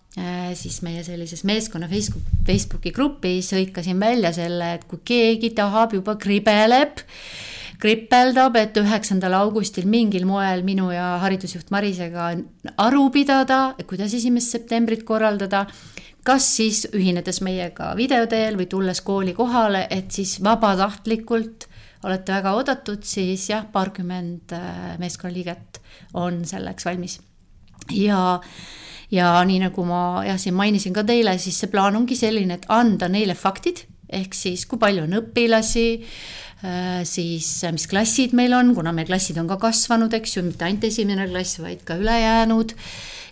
siis 0.59 0.81
meie 0.83 1.03
sellises 1.05 1.45
meeskonna 1.47 1.89
Facebook, 1.91 2.25
Facebooki 2.47 2.91
grupis 2.97 3.53
hõikasin 3.55 4.01
välja 4.01 4.33
selle, 4.35 4.73
et 4.79 4.87
kui 4.89 5.03
keegi 5.05 5.53
tahab 5.55 5.93
juba 5.95 6.17
kribeleb, 6.19 7.03
kripeldab, 7.79 8.57
et 8.59 8.77
üheksandal 8.81 9.37
augustil 9.39 9.87
mingil 9.87 10.27
moel 10.27 10.65
minu 10.67 10.89
ja 10.91 11.19
haridusjuht 11.23 11.71
Marisega 11.71 12.33
aru 12.83 13.05
pidada, 13.15 13.61
kuidas 13.87 14.17
esimest 14.19 14.57
septembrit 14.57 15.05
korraldada, 15.07 15.67
kas 16.27 16.49
siis 16.57 16.83
ühinedes 16.91 17.41
meiega 17.45 17.93
video 17.97 18.27
teel 18.29 18.59
või 18.59 18.67
tulles 18.71 19.01
kooli 19.07 19.37
kohale, 19.37 19.87
et 19.95 20.11
siis 20.13 20.39
vabatahtlikult 20.45 21.69
olete 22.07 22.35
väga 22.35 22.55
oodatud, 22.59 23.03
siis 23.07 23.49
jah, 23.51 23.65
paarkümmend 23.73 24.55
äh, 24.55 24.99
meeskonnaliiget 25.03 25.81
on 26.19 26.45
selleks 26.47 26.87
valmis. 26.87 27.19
Ja 27.95 28.41
ja 29.15 29.31
nii 29.47 29.63
nagu 29.63 29.85
ma 29.89 30.25
jah, 30.27 30.39
siin 30.41 30.57
mainisin 30.59 30.97
ka 30.97 31.05
teile, 31.07 31.37
siis 31.41 31.59
see 31.63 31.73
plaan 31.73 31.97
ongi 31.99 32.17
selline, 32.19 32.59
et 32.59 32.69
anda 32.73 33.09
neile 33.13 33.37
faktid, 33.39 33.87
ehk 34.09 34.37
siis 34.37 34.65
kui 34.69 34.81
palju 34.81 35.05
on 35.05 35.19
õpilasi, 35.21 35.87
äh, 36.65 37.05
siis 37.09 37.51
äh, 37.65 37.75
mis 37.77 37.89
klassid 37.91 38.37
meil 38.37 38.57
on, 38.57 38.75
kuna 38.77 38.93
meil 38.97 39.09
klassid 39.09 39.41
on 39.41 39.49
ka 39.51 39.59
kasvanud, 39.69 40.17
eks 40.17 40.39
ju, 40.39 40.45
mitte 40.47 40.69
ainult 40.69 40.89
esimene 40.89 41.29
klass, 41.31 41.61
vaid 41.63 41.87
ka 41.89 41.99
ülejäänud. 42.01 42.77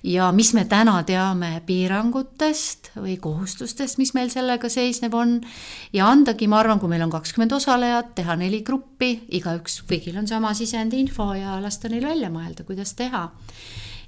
Ja 0.06 0.28
mis 0.30 0.52
me 0.54 0.62
täna 0.70 1.00
teame 1.02 1.48
piirangutest 1.66 2.92
või 2.94 3.16
kohustustest, 3.18 3.96
mis 3.98 4.12
meil 4.14 4.28
sellega 4.30 4.68
seisneb 4.70 5.16
on. 5.18 5.40
ja 5.96 6.06
andagi, 6.06 6.46
ma 6.46 6.60
arvan, 6.60 6.78
kui 6.78 6.92
meil 6.92 7.02
on 7.02 7.10
kakskümmend 7.10 7.56
osalejat, 7.56 8.12
teha 8.14 8.36
neli 8.38 8.60
gruppi, 8.62 9.24
igaüks, 9.34 9.80
kõigil 9.88 10.20
on 10.20 10.28
sama 10.30 10.52
sisendinfo 10.54 11.32
ja 11.34 11.56
lasta 11.64 11.90
neil 11.90 12.06
välja 12.06 12.30
mõelda, 12.30 12.62
kuidas 12.68 12.94
teha 12.94 13.24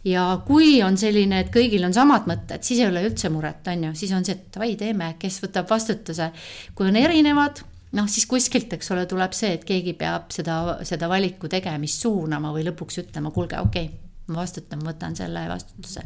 ja 0.08 0.24
kui 0.46 0.78
on 0.84 0.96
selline, 1.00 1.42
et 1.42 1.52
kõigil 1.54 1.84
on 1.86 1.94
samad 1.94 2.28
mõtted, 2.30 2.64
siis 2.64 2.82
ei 2.82 2.88
ole 2.88 3.04
üldse 3.08 3.30
muret, 3.32 3.66
on 3.72 3.88
ju, 3.88 3.94
siis 3.98 4.12
on 4.16 4.26
see, 4.26 4.36
et 4.38 4.48
davai, 4.54 4.72
teeme, 4.80 5.12
kes 5.20 5.40
võtab 5.44 5.68
vastutuse. 5.70 6.30
kui 6.74 6.88
on 6.88 6.98
erinevad, 7.00 7.62
noh, 7.98 8.10
siis 8.10 8.26
kuskilt, 8.30 8.72
eks 8.76 8.92
ole, 8.94 9.06
tuleb 9.10 9.36
see, 9.36 9.54
et 9.58 9.64
keegi 9.68 9.94
peab 9.98 10.32
seda, 10.34 10.78
seda 10.88 11.08
valiku 11.10 11.50
tegemist 11.50 12.04
suunama 12.04 12.52
või 12.54 12.66
lõpuks 12.68 13.02
ütlema, 13.04 13.32
kuulge, 13.34 13.60
okei 13.60 13.88
okay, 13.90 14.04
ma 14.28 14.42
vastutan, 14.42 14.82
võtan 14.84 15.16
selle 15.16 15.46
vastutuse. 15.48 16.04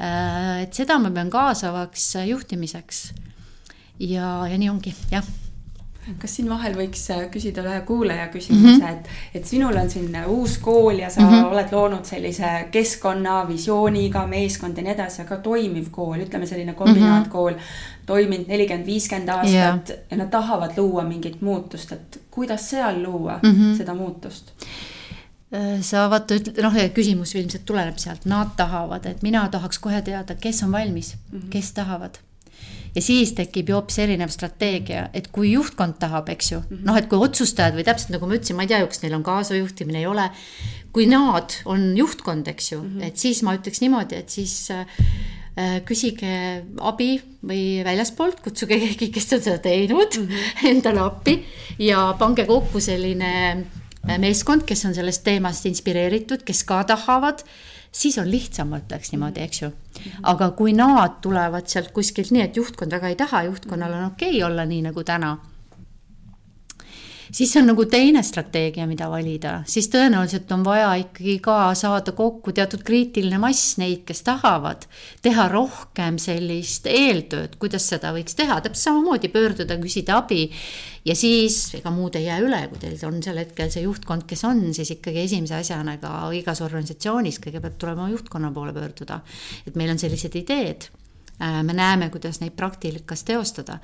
Äh, 0.00 0.64
et 0.64 0.76
seda 0.76 0.98
ma 1.02 1.12
pean 1.14 1.30
kaasavaks 1.32 2.12
juhtimiseks. 2.30 3.04
ja, 4.00 4.32
ja 4.48 4.58
nii 4.58 4.72
ongi, 4.72 4.94
jah 5.12 5.26
kas 6.18 6.34
siin 6.36 6.48
vahel 6.48 6.74
võiks 6.76 7.02
äh, 7.12 7.26
küsida 7.32 7.62
ühe 7.66 7.80
kuulaja 7.86 8.28
küsimuse 8.32 8.76
mm, 8.76 8.80
-hmm. 8.80 8.92
et, 8.92 9.40
et 9.40 9.46
sinul 9.46 9.76
on 9.76 9.90
siin 9.90 10.16
uus 10.26 10.56
kool 10.58 10.98
ja 10.98 11.10
sa 11.10 11.20
mm 11.20 11.28
-hmm. 11.28 11.52
oled 11.52 11.72
loonud 11.72 12.04
sellise 12.04 12.68
keskkonna, 12.70 13.48
visiooniga 13.48 14.26
meeskond 14.26 14.76
ja 14.76 14.82
nii 14.82 14.92
edasi, 14.92 15.22
aga 15.22 15.36
toimiv 15.36 15.90
kool, 15.90 16.22
ütleme 16.24 16.46
selline 16.46 16.74
kombinaatkool 16.74 17.52
mm, 17.52 17.58
-hmm. 17.58 18.06
toiminud 18.06 18.48
nelikümmend, 18.48 18.86
viiskümmend 18.86 19.28
aastat 19.28 19.54
yeah. 19.54 20.00
ja 20.10 20.16
nad 20.16 20.30
tahavad 20.30 20.72
luua 20.76 21.04
mingit 21.04 21.40
muutust, 21.40 21.92
et 21.92 22.20
kuidas 22.30 22.70
seal 22.70 23.02
luua 23.02 23.40
mm 23.42 23.50
-hmm. 23.50 23.76
seda 23.76 23.94
muutust? 23.94 24.52
Äh, 25.54 25.80
sa 25.80 26.10
vaata, 26.10 26.34
noh, 26.62 26.72
küsimus 26.94 27.34
ilmselt 27.34 27.64
tuleneb 27.64 27.98
sealt, 27.98 28.24
nad 28.24 28.48
tahavad, 28.56 29.06
et 29.06 29.22
mina 29.22 29.48
tahaks 29.48 29.78
kohe 29.78 30.02
teada, 30.02 30.34
kes 30.34 30.62
on 30.62 30.72
valmis 30.72 31.16
mm, 31.16 31.38
-hmm. 31.38 31.48
kes 31.50 31.72
tahavad 31.72 32.18
ja 32.94 33.02
siis 33.04 33.32
tekib 33.38 33.70
ju 33.70 33.78
hoopis 33.78 34.00
erinev 34.04 34.32
strateegia, 34.34 35.06
et 35.16 35.30
kui 35.34 35.52
juhtkond 35.54 35.98
tahab, 36.02 36.28
eks 36.32 36.52
ju 36.52 36.58
mm 36.60 36.76
-hmm., 36.76 36.84
noh, 36.88 36.98
et 36.98 37.08
kui 37.10 37.18
otsustajad 37.18 37.76
või 37.76 37.86
täpselt 37.86 38.14
nagu 38.14 38.26
ma 38.26 38.38
ütlesin, 38.38 38.56
ma 38.56 38.66
ei 38.66 38.72
tea, 38.72 38.86
kas 38.86 39.02
neil 39.02 39.14
on 39.14 39.22
kaasajuhtimine, 39.22 39.98
ei 39.98 40.06
ole. 40.06 40.30
kui 40.92 41.06
nad 41.06 41.52
on 41.64 41.96
juhtkond, 41.96 42.48
eks 42.48 42.72
ju 42.72 42.82
mm, 42.82 42.88
-hmm. 42.88 43.04
et 43.04 43.16
siis 43.16 43.42
ma 43.42 43.54
ütleks 43.54 43.80
niimoodi, 43.80 44.16
et 44.16 44.30
siis 44.30 44.70
äh, 44.70 44.86
küsige 45.84 46.64
abi 46.80 47.20
või 47.46 47.84
väljaspoolt, 47.84 48.40
kutsuge 48.40 48.78
keegi, 48.78 49.10
kes 49.10 49.32
on 49.32 49.42
seda 49.42 49.58
teinud 49.58 50.16
mm 50.18 50.26
-hmm. 50.26 50.66
endale 50.72 51.00
appi 51.00 51.44
ja 51.78 52.14
pange 52.18 52.44
kokku 52.44 52.80
selline 52.80 53.64
äh, 54.08 54.18
meeskond, 54.18 54.62
kes 54.62 54.84
on 54.84 54.94
sellest 54.94 55.24
teemast 55.24 55.66
inspireeritud, 55.66 56.42
kes 56.42 56.64
ka 56.64 56.84
tahavad 56.84 57.44
siis 57.92 58.18
on 58.18 58.30
lihtsam, 58.30 58.70
ma 58.70 58.80
ütleks 58.80 59.12
niimoodi, 59.12 59.42
eks 59.44 59.62
ju. 59.62 59.70
aga 60.22 60.50
kui 60.58 60.72
nad 60.72 61.20
tulevad 61.22 61.68
sealt 61.68 61.90
kuskilt 61.96 62.30
nii, 62.30 62.42
et 62.48 62.56
juhtkond 62.56 62.92
väga 62.92 63.10
ei 63.10 63.16
taha, 63.18 63.42
juhtkonnal 63.50 63.96
on 63.98 64.04
okei 64.12 64.36
okay 64.36 64.46
olla 64.50 64.64
nii 64.64 64.82
nagu 64.88 65.04
täna 65.04 65.36
siis 67.32 67.52
on 67.56 67.68
nagu 67.70 67.84
teine 67.90 68.22
strateegia, 68.26 68.86
mida 68.90 69.08
valida, 69.10 69.60
siis 69.70 69.88
tõenäoliselt 69.92 70.50
on 70.54 70.64
vaja 70.66 70.92
ikkagi 71.02 71.38
ka 71.44 71.56
saada 71.78 72.14
kokku 72.16 72.54
teatud 72.56 72.84
kriitiline 72.86 73.40
mass 73.42 73.76
neid, 73.80 74.04
kes 74.08 74.22
tahavad 74.26 74.86
teha 75.24 75.48
rohkem 75.52 76.18
sellist 76.22 76.88
eeltööd, 76.90 77.56
kuidas 77.62 77.88
seda 77.92 78.14
võiks 78.16 78.36
teha, 78.38 78.60
täpselt 78.64 78.90
samamoodi 78.90 79.32
pöörduda, 79.32 79.78
küsida 79.82 80.20
abi. 80.20 80.48
ja 81.04 81.16
siis 81.16 81.74
ega 81.78 81.90
muud 81.94 82.16
ei 82.18 82.28
jää 82.28 82.38
üle, 82.44 82.62
kui 82.68 82.80
teil 82.82 82.98
on 83.08 83.22
sel 83.22 83.40
hetkel 83.40 83.70
see 83.72 83.84
juhtkond, 83.86 84.26
kes 84.28 84.44
on, 84.48 84.62
siis 84.76 84.94
ikkagi 84.96 85.24
esimese 85.26 85.58
asjana 85.60 85.96
ka 86.02 86.30
igas 86.36 86.62
organisatsioonis 86.66 87.40
kõigepealt 87.40 87.78
tuleb 87.80 87.98
oma 87.98 88.10
juhtkonna 88.12 88.52
poole 88.52 88.72
pöörduda. 88.76 89.20
et 89.66 89.76
meil 89.76 89.90
on 89.90 89.98
sellised 89.98 90.36
ideed 90.36 90.90
Äh, 91.42 91.62
me 91.64 91.72
näeme, 91.72 92.10
kuidas 92.10 92.40
neid 92.40 92.52
praktikas 92.52 93.24
teostada. 93.24 93.78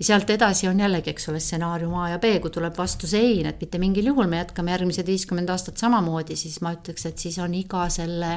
Ja 0.00 0.06
sealt 0.06 0.30
edasi 0.32 0.68
on 0.68 0.78
jällegi, 0.80 1.12
eks 1.12 1.28
ole, 1.28 1.40
stsenaarium 1.44 1.92
A 2.00 2.06
ja 2.14 2.18
B, 2.20 2.32
kui 2.40 2.52
tuleb 2.54 2.76
vastu 2.78 3.08
sein, 3.10 3.44
et 3.50 3.60
mitte 3.60 3.78
mingil 3.82 4.08
juhul 4.08 4.30
me 4.32 4.40
jätkame 4.40 4.72
järgmised 4.72 5.08
viiskümmend 5.10 5.52
aastat 5.52 5.80
samamoodi, 5.82 6.38
siis 6.40 6.56
ma 6.64 6.72
ütleks, 6.72 7.04
et 7.10 7.20
siis 7.20 7.36
on 7.44 7.52
iga 7.58 7.84
selle 7.92 8.32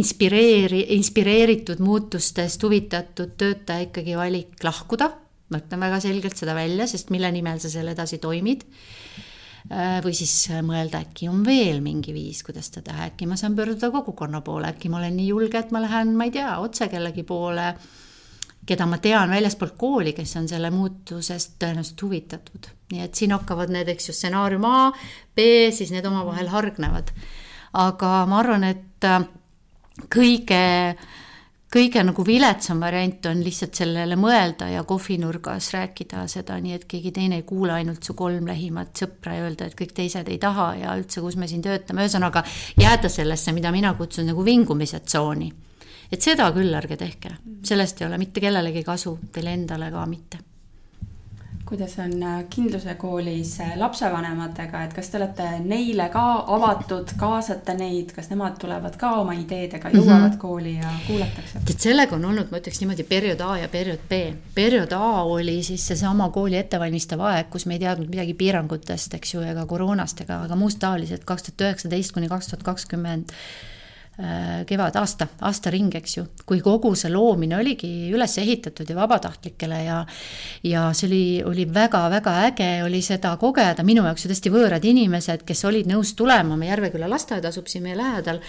inspireeri-, 0.00 0.86
inspireeritud 0.96 1.82
muutustest 1.84 2.64
huvitatud 2.64 3.36
töötaja 3.36 3.90
ikkagi 3.90 4.16
valik 4.16 4.64
lahkuda. 4.64 5.12
ma 5.46 5.60
ütlen 5.60 5.78
väga 5.78 6.00
selgelt 6.02 6.40
seda 6.40 6.56
välja, 6.56 6.88
sest 6.90 7.12
mille 7.14 7.28
nimel 7.30 7.60
sa 7.62 7.68
seal 7.70 7.86
edasi 7.92 8.16
toimid. 8.18 8.64
Äh, 9.70 10.00
või 10.02 10.14
siis 10.14 10.48
mõelda, 10.66 11.04
äkki 11.04 11.28
on 11.30 11.44
veel 11.46 11.78
mingi 11.84 12.14
viis, 12.14 12.40
kuidas 12.46 12.70
seda 12.70 12.88
teha, 12.88 13.10
äkki 13.12 13.28
ma 13.30 13.36
saan 13.38 13.54
pöörduda 13.54 13.92
kogukonna 13.94 14.40
poole, 14.46 14.72
äkki 14.72 14.90
ma 14.90 14.98
olen 14.98 15.14
nii 15.18 15.28
julge, 15.28 15.60
et 15.60 15.70
ma 15.74 15.82
lähen, 15.84 16.16
ma 16.18 16.26
ei 16.26 16.34
tea, 16.34 16.56
otse 16.62 16.88
kellegi 16.90 17.22
poole, 17.26 17.68
keda 18.66 18.86
ma 18.86 18.98
tean 19.02 19.30
väljaspoolt 19.30 19.76
kooli, 19.78 20.12
kes 20.16 20.36
on 20.40 20.48
selle 20.50 20.70
muutusest 20.74 21.56
tõenäoliselt 21.62 22.02
huvitatud. 22.02 22.70
nii 22.92 23.02
et 23.02 23.14
siin 23.18 23.32
hakkavad 23.34 23.72
need, 23.74 23.88
eks 23.90 24.08
ju, 24.08 24.14
stsenaarium 24.14 24.64
A, 24.64 24.92
B, 25.34 25.46
siis 25.74 25.90
need 25.94 26.06
omavahel 26.06 26.48
hargnevad. 26.48 27.12
aga 27.72 28.10
ma 28.26 28.40
arvan, 28.40 28.64
et 28.64 29.04
äh, 29.04 29.22
kõige 30.12 30.96
kõige 31.72 32.02
nagu 32.06 32.24
viletsam 32.24 32.80
variant 32.80 33.26
on 33.26 33.42
lihtsalt 33.44 33.74
sellele 33.76 34.16
mõelda 34.16 34.68
ja 34.70 34.84
kohvinurgas 34.86 35.72
rääkida 35.74 36.24
seda 36.30 36.56
nii, 36.62 36.76
et 36.78 36.86
keegi 36.88 37.12
teine 37.12 37.40
ei 37.40 37.46
kuule 37.48 37.74
ainult 37.74 38.06
su 38.06 38.14
kolm 38.16 38.46
lähimat 38.48 38.94
sõpra 38.96 39.34
ja 39.36 39.46
öelda, 39.48 39.66
et 39.66 39.76
kõik 39.78 39.92
teised 39.96 40.30
ei 40.30 40.38
taha 40.42 40.70
ja 40.80 40.94
üldse, 40.96 41.20
kus 41.24 41.36
me 41.36 41.48
siin 41.50 41.64
töötame, 41.64 42.06
ühesõnaga 42.06 42.44
jääda 42.80 43.10
sellesse, 43.12 43.52
mida 43.56 43.74
mina 43.74 43.94
kutsun 43.98 44.30
nagu 44.30 44.44
vingumise 44.46 45.02
tsooni. 45.04 45.52
Et 46.12 46.22
seda 46.22 46.50
küll 46.52 46.74
ärge 46.74 46.96
tehke, 46.96 47.36
sellest 47.64 48.00
ei 48.00 48.06
ole 48.06 48.18
mitte 48.18 48.40
kellelegi 48.40 48.84
kasu, 48.84 49.18
teile 49.32 49.56
endale 49.56 49.90
ka 49.90 50.06
mitte 50.06 50.44
kuidas 51.66 51.98
on 51.98 52.22
äh, 52.22 52.44
Kindluse 52.50 52.94
koolis 52.94 53.60
äh, 53.60 53.72
lapsevanematega, 53.76 54.82
et 54.84 54.92
kas 54.94 55.08
te 55.10 55.18
olete 55.18 55.46
neile 55.64 56.06
ka 56.14 56.22
avatud, 56.54 57.10
kaasate 57.18 57.74
neid, 57.74 58.12
kas 58.14 58.30
nemad 58.30 58.54
tulevad 58.62 58.94
ka 59.00 59.10
oma 59.20 59.34
ideedega, 59.34 59.90
jõuavad 59.90 60.20
mm 60.20 60.30
-hmm. 60.30 60.38
kooli 60.38 60.76
ja 60.76 60.92
kuulatakse? 61.06 61.64
tead, 61.64 61.82
sellega 61.88 62.16
on 62.16 62.24
olnud, 62.24 62.50
ma 62.50 62.62
ütleks 62.62 62.80
niimoodi, 62.80 63.04
periood 63.04 63.40
A 63.40 63.58
ja 63.58 63.68
periood 63.68 64.06
B. 64.08 64.20
periood 64.54 64.92
A 64.92 65.22
oli 65.22 65.62
siis 65.62 65.86
seesama 65.86 66.30
kooli 66.30 66.56
ettevalmistav 66.56 67.20
aeg, 67.20 67.50
kus 67.50 67.66
me 67.66 67.74
ei 67.74 67.82
teadnud 67.82 68.08
midagi 68.08 68.34
piirangutest, 68.34 69.14
eks 69.14 69.34
ju, 69.34 69.40
ega 69.40 69.66
koroonast 69.66 70.20
ega, 70.20 70.44
ega 70.44 70.56
muust 70.56 70.78
taolisest, 70.78 71.24
kaks 71.24 71.42
tuhat 71.42 71.60
üheksateist 71.70 72.12
kuni 72.12 72.28
kaks 72.28 72.46
tuhat 72.46 72.62
kakskümmend 72.62 73.34
Äh, 74.16 74.62
kevad, 74.64 74.94
aasta, 74.96 75.26
aastaring, 75.44 75.90
eks 75.98 76.14
ju, 76.14 76.22
kui 76.48 76.62
kogu 76.64 76.94
see 76.96 77.10
loomine 77.12 77.58
oligi 77.58 77.90
üles 78.16 78.38
ehitatud 78.40 78.88
ja 78.88 78.94
vabatahtlikele 78.96 79.80
ja 79.84 79.98
ja 80.64 80.86
see 80.96 81.10
oli, 81.10 81.26
oli 81.44 81.66
väga-väga 81.68 82.32
äge 82.46 82.70
oli 82.86 83.02
seda 83.04 83.34
kogeda, 83.36 83.84
minu 83.84 84.06
jaoks 84.06 84.24
ju 84.24 84.30
tõesti 84.32 84.54
võõrad 84.54 84.88
inimesed, 84.88 85.44
kes 85.44 85.62
olid 85.68 85.92
nõus 85.92 86.14
tulema, 86.16 86.56
me 86.56 86.70
Järveküla 86.70 87.12
lasteaed 87.12 87.44
asub 87.44 87.68
siin 87.68 87.84
meie 87.84 88.00
lähedal, 88.00 88.40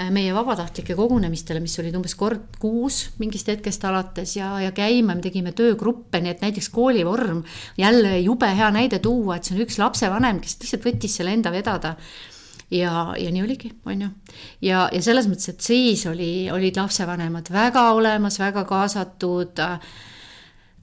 äh, 0.00 0.10
meie 0.10 0.34
vabatahtlike 0.34 0.98
kogunemistele, 0.98 1.62
mis 1.62 1.78
olid 1.78 1.94
umbes 1.94 2.18
kord 2.18 2.58
kuus 2.58 3.04
mingist 3.22 3.54
hetkest 3.54 3.86
alates 3.86 4.34
ja, 4.34 4.50
ja 4.66 4.74
käima, 4.74 5.14
me 5.14 5.22
tegime 5.22 5.54
töögruppe, 5.54 6.26
nii 6.26 6.34
et 6.34 6.46
näiteks 6.48 6.74
koolivorm, 6.74 7.46
jälle 7.78 8.18
jube 8.18 8.50
hea 8.50 8.74
näide 8.74 8.98
tuua, 8.98 9.38
et 9.38 9.46
see 9.46 9.54
on 9.54 9.62
üks 9.68 9.78
lapsevanem, 9.78 10.42
kes 10.42 10.58
lihtsalt 10.58 10.90
võttis 10.90 11.20
selle 11.22 11.38
enda 11.38 11.54
vedada 11.54 12.00
ja, 12.70 13.14
ja 13.18 13.30
nii 13.30 13.42
oligi, 13.42 13.72
on 13.86 14.06
ju. 14.06 14.08
ja, 14.60 14.88
ja 14.92 15.02
selles 15.02 15.28
mõttes, 15.30 15.52
et 15.52 15.60
siis 15.60 16.06
oli, 16.10 16.50
olid 16.52 16.76
lapsevanemad 16.80 17.50
väga 17.52 17.90
olemas, 17.96 18.38
väga 18.40 18.64
kaasatud, 18.68 19.60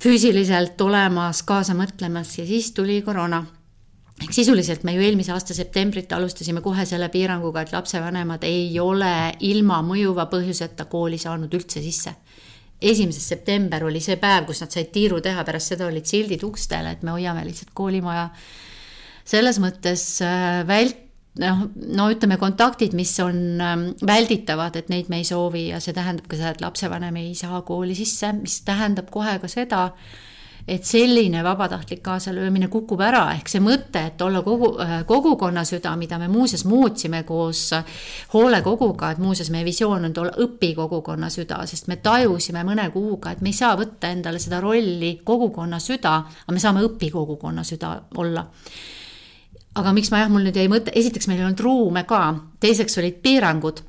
füüsiliselt 0.01 0.81
olemas, 0.81 1.43
kaasa 1.43 1.75
mõtlemas 1.77 2.37
ja 2.39 2.45
siis 2.45 2.71
tuli 2.77 3.01
koroona 3.05 3.43
ehk 4.21 4.33
sisuliselt 4.35 4.83
me 4.85 4.93
ju 4.95 5.01
eelmise 5.01 5.33
aasta 5.33 5.55
septembrit 5.57 6.11
alustasime 6.13 6.61
kohe 6.61 6.85
selle 6.85 7.09
piiranguga, 7.13 7.63
et 7.63 7.73
lapsevanemad 7.73 8.43
ei 8.45 8.67
ole 8.79 9.13
ilma 9.47 9.81
mõjuva 9.85 10.27
põhjuseta 10.31 10.85
kooli 10.91 11.17
saanud 11.21 11.53
üldse 11.57 11.81
sisse. 11.81 12.13
esimesest 12.81 13.27
september 13.35 13.83
oli 13.85 13.99
see 14.01 14.17
päev, 14.17 14.45
kus 14.45 14.61
nad 14.61 14.73
said 14.73 14.89
tiiru 14.93 15.19
teha, 15.21 15.43
pärast 15.45 15.73
seda 15.73 15.85
olid 15.85 16.05
sildid 16.05 16.43
ukstel, 16.43 16.87
et 16.89 17.03
me 17.03 17.13
hoiame 17.13 17.43
lihtsalt 17.45 17.69
koolimaja 17.77 18.29
selles 19.25 19.59
mõttes 19.61 20.05
äh, 20.25 20.63
vält-, 20.67 21.10
noh, 21.39 21.61
no 21.95 22.09
ütleme, 22.11 22.37
kontaktid, 22.41 22.95
mis 22.97 23.13
on 23.23 23.61
ähm, 23.63 23.85
välditavad, 24.07 24.75
et 24.79 24.89
neid 24.91 25.11
me 25.11 25.21
ei 25.21 25.27
soovi 25.27 25.69
ja 25.69 25.79
see 25.83 25.95
tähendab 25.95 26.27
ka 26.27 26.39
seda, 26.39 26.55
et 26.55 26.65
lapsevanem 26.65 27.21
ei 27.21 27.31
saa 27.39 27.61
kooli 27.67 27.95
sisse, 27.95 28.33
mis 28.41 28.61
tähendab 28.67 29.11
kohe 29.13 29.37
ka 29.39 29.51
seda, 29.51 29.85
et 30.67 30.85
selline 30.85 31.41
vabatahtlik 31.43 32.03
kaasalöömine 32.05 32.67
kukub 32.69 33.01
ära, 33.01 33.23
ehk 33.33 33.49
see 33.49 33.63
mõte, 33.63 34.03
et 34.11 34.21
olla 34.21 34.43
kogu, 34.45 34.73
äh, 34.83 34.93
kogukonna 35.07 35.63
süda, 35.65 35.95
mida 35.97 36.19
me 36.21 36.27
muuseas 36.31 36.65
muutsime 36.69 37.23
koos 37.23 37.69
hoolekoguga, 38.33 39.15
et 39.15 39.23
muuseas 39.23 39.49
meie 39.55 39.65
visioon 39.65 40.11
on 40.11 40.17
olla 40.25 40.35
õpikogukonna 40.43 41.31
süda, 41.33 41.63
sest 41.65 41.87
me 41.87 42.01
tajusime 42.03 42.65
mõne 42.67 42.91
kuuga, 42.91 43.31
et 43.31 43.41
me 43.41 43.55
ei 43.55 43.57
saa 43.57 43.73
võtta 43.79 44.11
endale 44.11 44.39
seda 44.39 44.59
rolli 44.61 45.21
kogukonna 45.23 45.79
süda, 45.79 46.17
aga 46.43 46.59
me 46.59 46.59
saame 46.59 46.83
õpikogukonna 46.91 47.63
süda 47.63 47.95
olla 48.19 48.49
aga 49.79 49.93
miks 49.95 50.11
ma 50.11 50.23
jah, 50.23 50.31
mul 50.31 50.43
nüüd 50.47 50.57
jäi 50.57 50.67
mõte, 50.71 50.93
esiteks 50.97 51.29
meil 51.29 51.41
ei 51.41 51.47
olnud 51.47 51.63
ruume 51.63 52.03
ka, 52.09 52.21
teiseks 52.63 52.97
olid 52.99 53.21
piirangud 53.23 53.83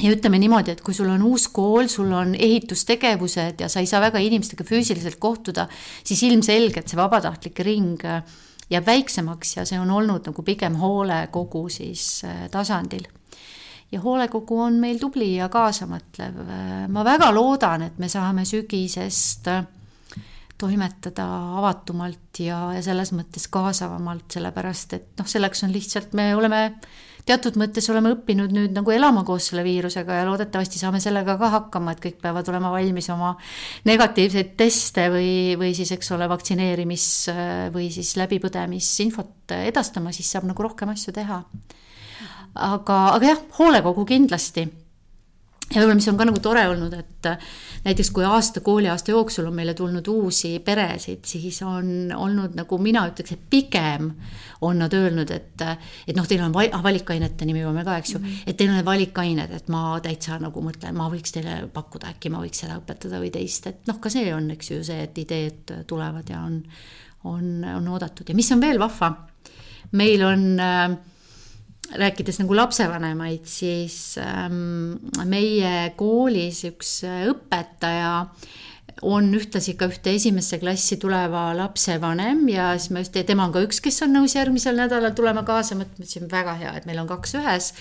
ja 0.00 0.12
ütleme 0.14 0.38
niimoodi, 0.40 0.74
et 0.74 0.82
kui 0.84 0.94
sul 0.96 1.10
on 1.12 1.22
uus 1.26 1.48
kool, 1.52 1.88
sul 1.92 2.12
on 2.16 2.34
ehitustegevused 2.34 3.60
ja 3.60 3.68
sa 3.68 3.82
ei 3.82 3.88
saa 3.90 4.00
väga 4.02 4.22
inimestega 4.22 4.64
füüsiliselt 4.66 5.18
kohtuda, 5.20 5.66
siis 6.04 6.22
ilmselgelt 6.28 6.90
see 6.90 7.00
vabatahtlike 7.00 7.66
ring 7.66 8.04
äh, 8.08 8.22
jääb 8.70 8.86
väiksemaks 8.86 9.56
ja 9.58 9.66
see 9.68 9.80
on 9.80 9.90
olnud 9.90 10.30
nagu 10.30 10.44
pigem 10.46 10.78
hoolekogu 10.80 11.66
siis 11.72 12.22
äh, 12.24 12.46
tasandil. 12.50 13.08
ja 13.92 14.00
hoolekogu 14.00 14.60
on 14.62 14.78
meil 14.78 14.98
tubli 15.02 15.34
ja 15.34 15.48
kaasamõtlev. 15.50 16.40
Äh, 16.46 16.88
ma 16.88 17.04
väga 17.04 17.32
loodan, 17.34 17.88
et 17.90 17.98
me 17.98 18.08
saame 18.08 18.46
sügisest 18.46 19.50
toimetada 20.60 21.26
avatumalt 21.60 22.42
ja, 22.44 22.62
ja 22.76 22.82
selles 22.84 23.14
mõttes 23.16 23.46
kaasavamalt, 23.52 24.28
sellepärast 24.36 24.98
et 24.98 25.12
noh, 25.20 25.28
selleks 25.28 25.64
on 25.66 25.72
lihtsalt, 25.74 26.12
me 26.18 26.30
oleme 26.36 26.66
teatud 27.26 27.56
mõttes 27.60 27.86
oleme 27.92 28.12
õppinud 28.14 28.52
nüüd 28.54 28.74
nagu 28.74 28.92
elama 28.94 29.22
koos 29.28 29.50
selle 29.50 29.64
viirusega 29.66 30.20
ja 30.20 30.26
loodetavasti 30.28 30.80
saame 30.80 31.00
sellega 31.02 31.36
ka 31.40 31.50
hakkama, 31.54 31.94
et 31.94 32.02
kõik 32.04 32.18
peavad 32.22 32.48
olema 32.52 32.72
valmis 32.72 33.10
oma 33.12 33.34
negatiivseid 33.88 34.54
teste 34.58 35.06
või, 35.12 35.32
või 35.60 35.72
siis, 35.76 35.92
eks 35.96 36.12
ole, 36.16 36.28
vaktsineerimis 36.30 37.06
või 37.74 37.90
siis 37.94 38.14
läbipõdemisinfot 38.20 39.56
edastama, 39.60 40.14
siis 40.16 40.30
saab 40.32 40.48
nagu 40.50 40.66
rohkem 40.66 40.92
asju 40.94 41.14
teha. 41.16 41.42
aga, 42.54 43.00
aga 43.14 43.26
jah, 43.26 43.42
hoolekogu 43.58 44.06
kindlasti 44.08 44.66
ja 45.70 45.78
võib-olla, 45.78 45.96
mis 46.00 46.08
on 46.10 46.18
ka 46.18 46.26
nagu 46.26 46.40
tore 46.42 46.62
olnud, 46.68 46.94
et 46.98 47.28
äh, 47.30 47.50
näiteks 47.84 48.10
kui 48.14 48.24
aasta, 48.26 48.62
kooliaasta 48.64 49.12
jooksul 49.14 49.46
on 49.48 49.54
meile 49.54 49.74
tulnud 49.78 50.06
uusi 50.10 50.52
peresid, 50.64 51.22
siis 51.28 51.60
on 51.66 52.10
olnud 52.16 52.56
nagu 52.58 52.78
mina 52.82 53.04
ütleks, 53.10 53.36
et 53.36 53.44
pigem 53.50 54.10
on 54.66 54.82
nad 54.82 54.94
öelnud, 54.96 55.30
et, 55.30 55.64
et 56.08 56.16
noh, 56.18 56.26
teil 56.28 56.42
on 56.44 56.56
ah, 56.60 56.82
valikainete 56.84 57.48
nimi 57.48 57.62
jõuame 57.62 57.84
ka, 57.86 57.98
eks 58.02 58.14
ju 58.14 58.18
mm, 58.18 58.24
-hmm. 58.26 58.50
et 58.50 58.56
teil 58.56 58.72
on 58.72 58.80
need 58.80 58.88
valikained, 58.88 59.54
et 59.56 59.68
ma 59.72 59.84
täitsa 60.02 60.40
nagu 60.42 60.64
mõtlen, 60.64 60.96
ma 60.96 61.08
võiks 61.12 61.36
teile 61.36 61.60
pakkuda, 61.72 62.14
äkki 62.16 62.32
ma 62.34 62.42
võiks 62.42 62.64
seda 62.64 62.80
õpetada 62.80 63.22
või 63.22 63.30
teist, 63.30 63.66
et 63.70 63.86
noh, 63.86 64.00
ka 64.00 64.10
see 64.10 64.34
on, 64.34 64.50
eks 64.56 64.70
ju, 64.70 64.82
see, 64.84 65.06
et 65.06 65.18
ideed 65.18 65.76
tulevad 65.86 66.28
ja 66.28 66.42
on, 66.42 66.62
on, 67.24 67.64
on 67.76 67.88
oodatud 67.88 68.28
ja 68.28 68.34
mis 68.34 68.50
on 68.52 68.60
veel 68.60 68.78
vahva, 68.82 69.14
meil 69.92 70.24
on 70.26 70.44
äh, 70.60 70.98
rääkides 71.98 72.40
nagu 72.42 72.56
lapsevanemaid, 72.56 73.46
siis 73.50 74.16
ähm, 74.22 74.98
meie 75.26 75.90
koolis 75.98 76.64
üks 76.68 77.00
äh, 77.08 77.24
õpetaja 77.32 78.12
on 79.06 79.30
ühtlasi 79.34 79.74
ka 79.78 79.88
ühte 79.88 80.12
esimesse 80.12 80.58
klassi 80.60 80.98
tuleva 81.00 81.50
lapse 81.56 81.96
vanem 82.02 82.42
ja 82.52 82.70
siis 82.78 82.92
ma 82.92 83.02
just, 83.02 83.16
tema 83.26 83.46
on 83.46 83.54
ka 83.54 83.62
üks, 83.64 83.80
kes 83.82 84.02
on 84.04 84.12
nõus 84.14 84.34
järgmisel 84.36 84.76
nädalal 84.76 85.14
tulema 85.16 85.42
kaasa, 85.46 85.78
mõtlesin 85.78 86.28
väga 86.30 86.56
hea, 86.60 86.74
et 86.76 86.88
meil 86.88 87.00
on 87.02 87.08
kaks 87.08 87.34
ühes. 87.40 87.72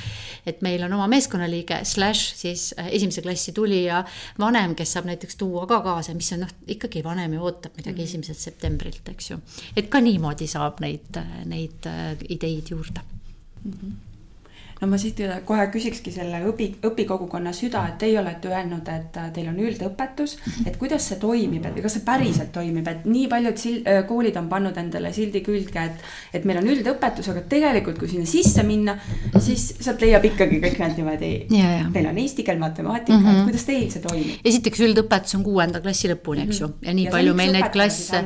et 0.48 0.64
meil 0.66 0.84
on 0.88 0.96
oma 0.96 1.10
meeskonnaliige, 1.12 1.82
slaš 1.86 2.24
siis 2.40 2.70
äh, 2.80 2.92
esimese 3.00 3.24
klassi 3.26 3.54
tulija 3.56 4.04
vanem, 4.40 4.76
kes 4.80 4.96
saab 4.96 5.10
näiteks 5.10 5.40
tuua 5.40 5.68
ka 5.68 5.82
kaasa, 5.86 6.16
mis 6.18 6.32
on 6.36 6.46
noh, 6.46 6.56
ikkagi 6.68 7.04
vanem 7.04 7.36
ju 7.36 7.46
ootab 7.46 7.78
midagi 7.78 8.02
mhm. 8.02 8.10
esimesest 8.10 8.50
septembrilt, 8.52 9.04
eks 9.12 9.32
ju. 9.34 9.40
et 9.76 9.92
ka 9.92 10.02
niimoodi 10.04 10.48
saab 10.48 10.80
neid, 10.84 11.24
neid 11.50 11.90
äh, 11.90 12.14
ideid 12.30 12.72
juurde 12.76 13.19
mm. 13.66 14.09
No 14.82 14.88
ma 14.88 14.98
siit 15.00 15.20
kohe 15.48 15.66
küsikski 15.74 16.12
selle 16.14 16.40
õpi, 16.48 16.70
õpikogukonna 16.88 17.52
süda, 17.56 17.84
et 17.90 17.98
teie 18.02 18.20
olete 18.20 18.52
öelnud, 18.52 18.88
et 18.94 19.18
äh, 19.20 19.28
teil 19.36 19.50
on 19.52 19.58
üldõpetus, 19.60 20.38
et 20.66 20.78
kuidas 20.80 21.10
see 21.10 21.20
toimib, 21.20 21.66
et 21.68 21.80
kas 21.84 21.98
see 21.98 22.06
päriselt 22.06 22.54
toimib, 22.56 22.88
et 22.88 23.08
nii 23.10 23.28
paljud 23.32 23.60
sil-, 23.60 23.82
äh, 23.84 24.02
koolid 24.08 24.38
on 24.40 24.48
pannud 24.52 24.78
endale 24.80 25.12
sildi 25.16 25.42
külge, 25.46 25.84
et, 25.84 26.06
et 26.40 26.48
meil 26.48 26.62
on 26.62 26.70
üldõpetus, 26.72 27.28
aga 27.34 27.44
tegelikult, 27.52 28.00
kui 28.00 28.12
sinna 28.12 28.30
sisse 28.30 28.64
minna, 28.68 28.96
siis 29.36 29.66
sealt 29.80 30.04
leiab 30.06 30.28
ikkagi 30.30 30.62
kõik 30.64 30.80
need 30.84 31.02
niimoodi, 31.02 31.32
meil 31.92 32.10
on 32.14 32.22
eesti 32.24 32.48
keel, 32.48 32.62
matemaatika 32.62 33.18
mm, 33.18 33.28
-hmm. 33.28 33.50
kuidas 33.50 33.68
teil 33.68 33.90
see 33.92 34.06
toimib? 34.06 34.48
esiteks 34.48 34.86
üldõpetus 34.88 35.36
on 35.36 35.44
kuuenda 35.44 35.84
klassi 35.84 36.12
lõpuni, 36.12 36.48
eks 36.48 36.64
ju, 36.64 36.72
mhm. 36.72 36.88
ja 36.88 36.96
nii 36.96 37.08
ja 37.10 37.16
palju 37.18 37.36
meil 37.36 37.54
neid 37.56 37.70
klasse. 37.74 38.24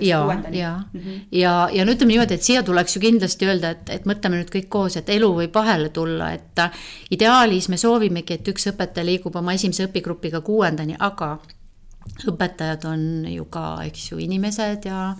ja, 0.00 0.22
ja 0.52 0.72
mm, 0.78 1.00
-hmm. 1.00 1.20
ja, 1.32 1.54
ja 1.72 1.84
no 1.84 1.92
ütleme 1.92 2.14
niimoodi, 2.14 2.38
et 2.38 2.46
siia 2.46 2.62
tuleks 2.62 2.96
ju 2.96 3.02
kindlasti 3.02 3.50
öelda, 3.50 3.74
et, 3.74 3.90
et 3.98 4.06
mõtleme 4.06 4.38
nüüd 4.38 4.54
kõik 4.54 4.70
koos, 4.70 4.96
et 4.96 5.10
elu 5.10 5.32
võib 5.42 5.54
vahele 5.54 5.87
peale 5.88 5.92
tulla, 5.92 6.32
et 6.32 7.10
ideaalis 7.10 7.68
me 7.68 7.76
soovimegi, 7.76 8.34
et 8.34 8.48
üks 8.48 8.68
õpetaja 8.72 9.06
liigub 9.06 9.36
oma 9.36 9.54
esimese 9.54 9.86
õpigrupiga 9.88 10.40
kuuendani, 10.40 10.96
aga 10.98 11.38
õpetajad 12.28 12.84
on 12.88 13.26
ju 13.28 13.44
ka, 13.50 13.84
eks 13.86 14.12
ju, 14.12 14.18
inimesed 14.18 14.88
ja 14.88 15.14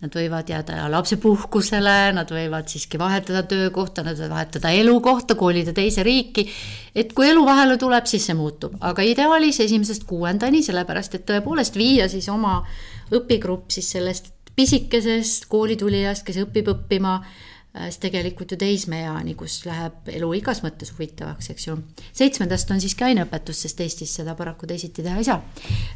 nad 0.00 0.14
võivad 0.16 0.48
jääda 0.48 0.86
lapsepuhkusele, 0.88 2.12
nad 2.16 2.30
võivad 2.32 2.70
siiski 2.72 2.96
vahetada 2.98 3.42
töökohta, 3.44 4.02
nad 4.02 4.16
võivad 4.16 4.32
vahetada 4.32 4.70
elukohta, 4.72 5.34
kolida 5.34 5.74
teise 5.76 6.02
riiki. 6.02 6.48
et 6.94 7.12
kui 7.12 7.28
elu 7.28 7.44
vahele 7.44 7.76
tuleb, 7.76 8.06
siis 8.06 8.24
see 8.26 8.34
muutub, 8.34 8.78
aga 8.80 9.02
ideaalis 9.02 9.60
esimesest 9.60 10.06
kuuendani, 10.08 10.62
sellepärast 10.62 11.14
et 11.14 11.26
tõepoolest 11.28 11.76
viia 11.76 12.08
siis 12.08 12.28
oma 12.28 12.64
õpigrupp 13.12 13.70
siis 13.70 13.90
sellest 13.90 14.32
pisikesest 14.56 15.46
koolitulijast, 15.52 16.24
kes 16.24 16.40
õpib 16.46 16.72
õppima 16.72 17.20
Äh, 17.20 17.49
siis 17.70 18.00
tegelikult 18.02 18.50
ju 18.50 18.58
teismeeani, 18.58 19.36
kus 19.38 19.60
läheb 19.66 20.08
elu 20.10 20.30
igas 20.40 20.62
mõttes 20.64 20.90
huvitavaks, 20.94 21.52
eks 21.52 21.68
ju. 21.68 21.76
seitsmendast 22.18 22.70
on 22.74 22.82
siiski 22.82 23.06
aineõpetus, 23.06 23.62
sest 23.64 23.82
Eestis 23.84 24.14
seda 24.18 24.34
paraku 24.38 24.66
teisiti 24.66 25.04
teha 25.06 25.20
ei 25.20 25.28
saa. 25.28 25.38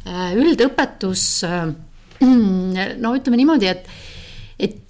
Äh, 0.07 0.35
üldõpetus, 0.39 1.25
äh, 1.47 1.65
no 3.03 3.15
ütleme 3.17 3.41
niimoodi, 3.41 3.71
et 3.71 3.89
et, 4.55 4.87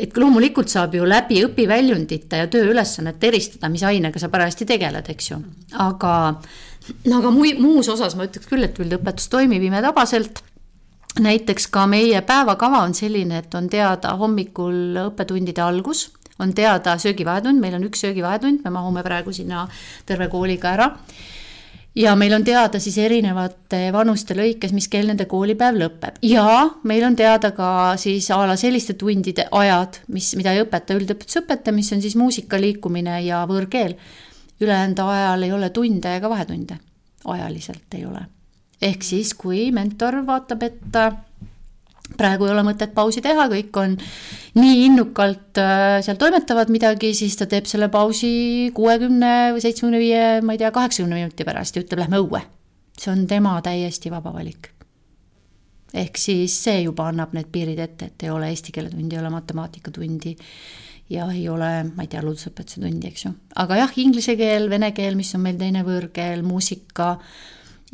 et 0.00 0.16
loomulikult 0.16 0.70
saab 0.72 0.94
ju 0.96 1.04
läbi 1.04 1.42
õpiväljundite 1.44 2.38
ja 2.40 2.46
tööülesannete 2.48 3.28
eristada, 3.28 3.68
mis 3.68 3.84
ainega 3.84 4.16
sa 4.16 4.30
parajasti 4.32 4.64
tegeled, 4.70 5.10
eks 5.12 5.28
ju. 5.28 5.36
aga, 5.76 6.14
aga 7.18 7.32
muu, 7.34 7.50
muus 7.60 7.90
osas 7.92 8.16
ma 8.16 8.24
ütleks 8.30 8.48
küll, 8.48 8.64
et 8.64 8.80
üldõpetus 8.80 9.28
toimib 9.28 9.68
imetabaselt 9.68 10.40
näiteks 11.20 11.66
ka 11.70 11.86
meie 11.86 12.20
päevakava 12.26 12.82
on 12.82 12.94
selline, 12.94 13.38
et 13.38 13.54
on 13.54 13.68
teada 13.70 14.16
hommikul 14.18 14.98
õppetundide 15.06 15.62
algus, 15.62 16.08
on 16.38 16.54
teada 16.54 16.96
söögivahetund, 16.98 17.60
meil 17.62 17.76
on 17.78 17.86
üks 17.86 18.02
söögivahetund, 18.02 18.64
me 18.64 18.74
mahume 18.74 19.04
praegu 19.06 19.32
sinna 19.32 19.68
terve 20.06 20.28
kooliga 20.28 20.72
ära. 20.74 20.90
ja 21.94 22.16
meil 22.18 22.32
on 22.34 22.44
teada 22.44 22.80
siis 22.82 22.96
erinevate 22.98 23.92
vanuste 23.94 24.34
lõikes, 24.34 24.72
mis 24.74 24.88
kell 24.90 25.06
nende 25.06 25.28
koolipäev 25.30 25.78
lõpeb 25.78 26.18
ja 26.26 26.70
meil 26.82 27.04
on 27.06 27.16
teada 27.16 27.52
ka 27.54 27.94
siis 27.96 28.30
a 28.34 28.40
la 28.46 28.56
selliste 28.56 28.98
tundide 28.98 29.46
ajad, 29.50 30.00
mis, 30.08 30.34
mida 30.34 30.52
ei 30.52 30.64
õpeta 30.64 30.98
üldõpetusõpetaja, 30.98 31.74
mis 31.74 31.92
on 31.94 32.02
siis 32.02 32.16
muusika, 32.16 32.58
liikumine 32.58 33.22
ja 33.22 33.44
võõrkeel. 33.46 33.94
ülejäänud 34.60 34.98
ajal 34.98 35.42
ei 35.42 35.52
ole 35.52 35.70
tunde 35.70 36.16
ega 36.16 36.30
vahetunde, 36.30 36.78
ajaliselt 37.24 37.94
ei 37.94 38.06
ole 38.06 38.26
ehk 38.82 39.06
siis, 39.06 39.34
kui 39.38 39.70
mentor 39.74 40.22
vaatab, 40.26 40.62
et 40.66 40.98
äh, 40.98 41.16
praegu 42.18 42.46
ei 42.46 42.52
ole 42.52 42.64
mõtet 42.66 42.92
pausi 42.96 43.22
teha, 43.24 43.46
kõik 43.50 43.78
on 43.80 43.96
nii 44.60 44.84
innukalt 44.88 45.60
äh, 45.60 45.98
seal 46.04 46.18
toimetavad 46.20 46.70
midagi, 46.72 47.14
siis 47.16 47.36
ta 47.40 47.48
teeb 47.50 47.68
selle 47.70 47.88
pausi 47.92 48.70
kuuekümne 48.76 49.54
või 49.56 49.64
seitsmekümne 49.64 50.02
viie, 50.02 50.24
ma 50.44 50.54
ei 50.54 50.62
tea, 50.62 50.72
kaheksakümne 50.74 51.18
minuti 51.18 51.46
pärast 51.48 51.76
ja 51.76 51.84
ütleb, 51.84 52.04
lähme 52.04 52.22
õue. 52.22 52.44
see 52.98 53.10
on 53.10 53.26
tema 53.26 53.56
täiesti 53.62 54.10
vaba 54.10 54.32
valik. 54.34 54.70
ehk 55.94 56.18
siis 56.18 56.54
see 56.64 56.82
juba 56.82 57.08
annab 57.08 57.34
need 57.34 57.50
piirid 57.52 57.78
ette, 57.78 58.10
et 58.10 58.22
ei 58.22 58.30
ole 58.30 58.50
eesti 58.50 58.72
keele 58.72 58.90
tundi, 58.90 59.14
ei 59.16 59.22
ole 59.22 59.30
matemaatikatundi 59.30 60.36
ja 61.10 61.26
ei 61.32 61.48
ole, 61.48 61.70
ma 61.94 62.04
ei 62.04 62.08
tea, 62.08 62.22
loodusõpetuse 62.22 62.80
tundi, 62.80 63.08
eks 63.08 63.26
ju. 63.26 63.34
aga 63.56 63.80
jah, 63.82 63.98
inglise 64.02 64.36
keel, 64.36 64.68
vene 64.70 64.92
keel, 64.92 65.16
mis 65.16 65.34
on 65.34 65.44
meil 65.46 65.58
teine 65.60 65.84
võõrkeel, 65.86 66.44
muusika 66.46 67.14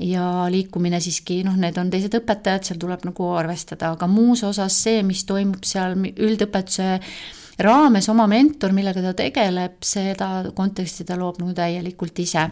ja 0.00 0.46
liikumine 0.50 1.00
siiski, 1.02 1.42
noh, 1.44 1.56
need 1.60 1.76
on 1.80 1.90
teised 1.92 2.14
õpetajad, 2.16 2.64
seal 2.66 2.80
tuleb 2.80 3.04
nagu 3.08 3.28
arvestada, 3.36 3.92
aga 3.94 4.08
muus 4.10 4.42
osas 4.46 4.76
see, 4.86 5.02
mis 5.06 5.26
toimub 5.28 5.66
seal 5.68 5.96
üldõpetuse 5.98 6.96
raames, 7.60 8.08
oma 8.08 8.26
mentor, 8.30 8.72
millega 8.76 9.02
ta 9.04 9.14
tegeleb, 9.16 9.80
seda 9.84 10.30
konteksti 10.56 11.04
ta 11.08 11.18
loob 11.20 11.42
nagu 11.42 11.52
täielikult 11.56 12.22
ise. 12.24 12.48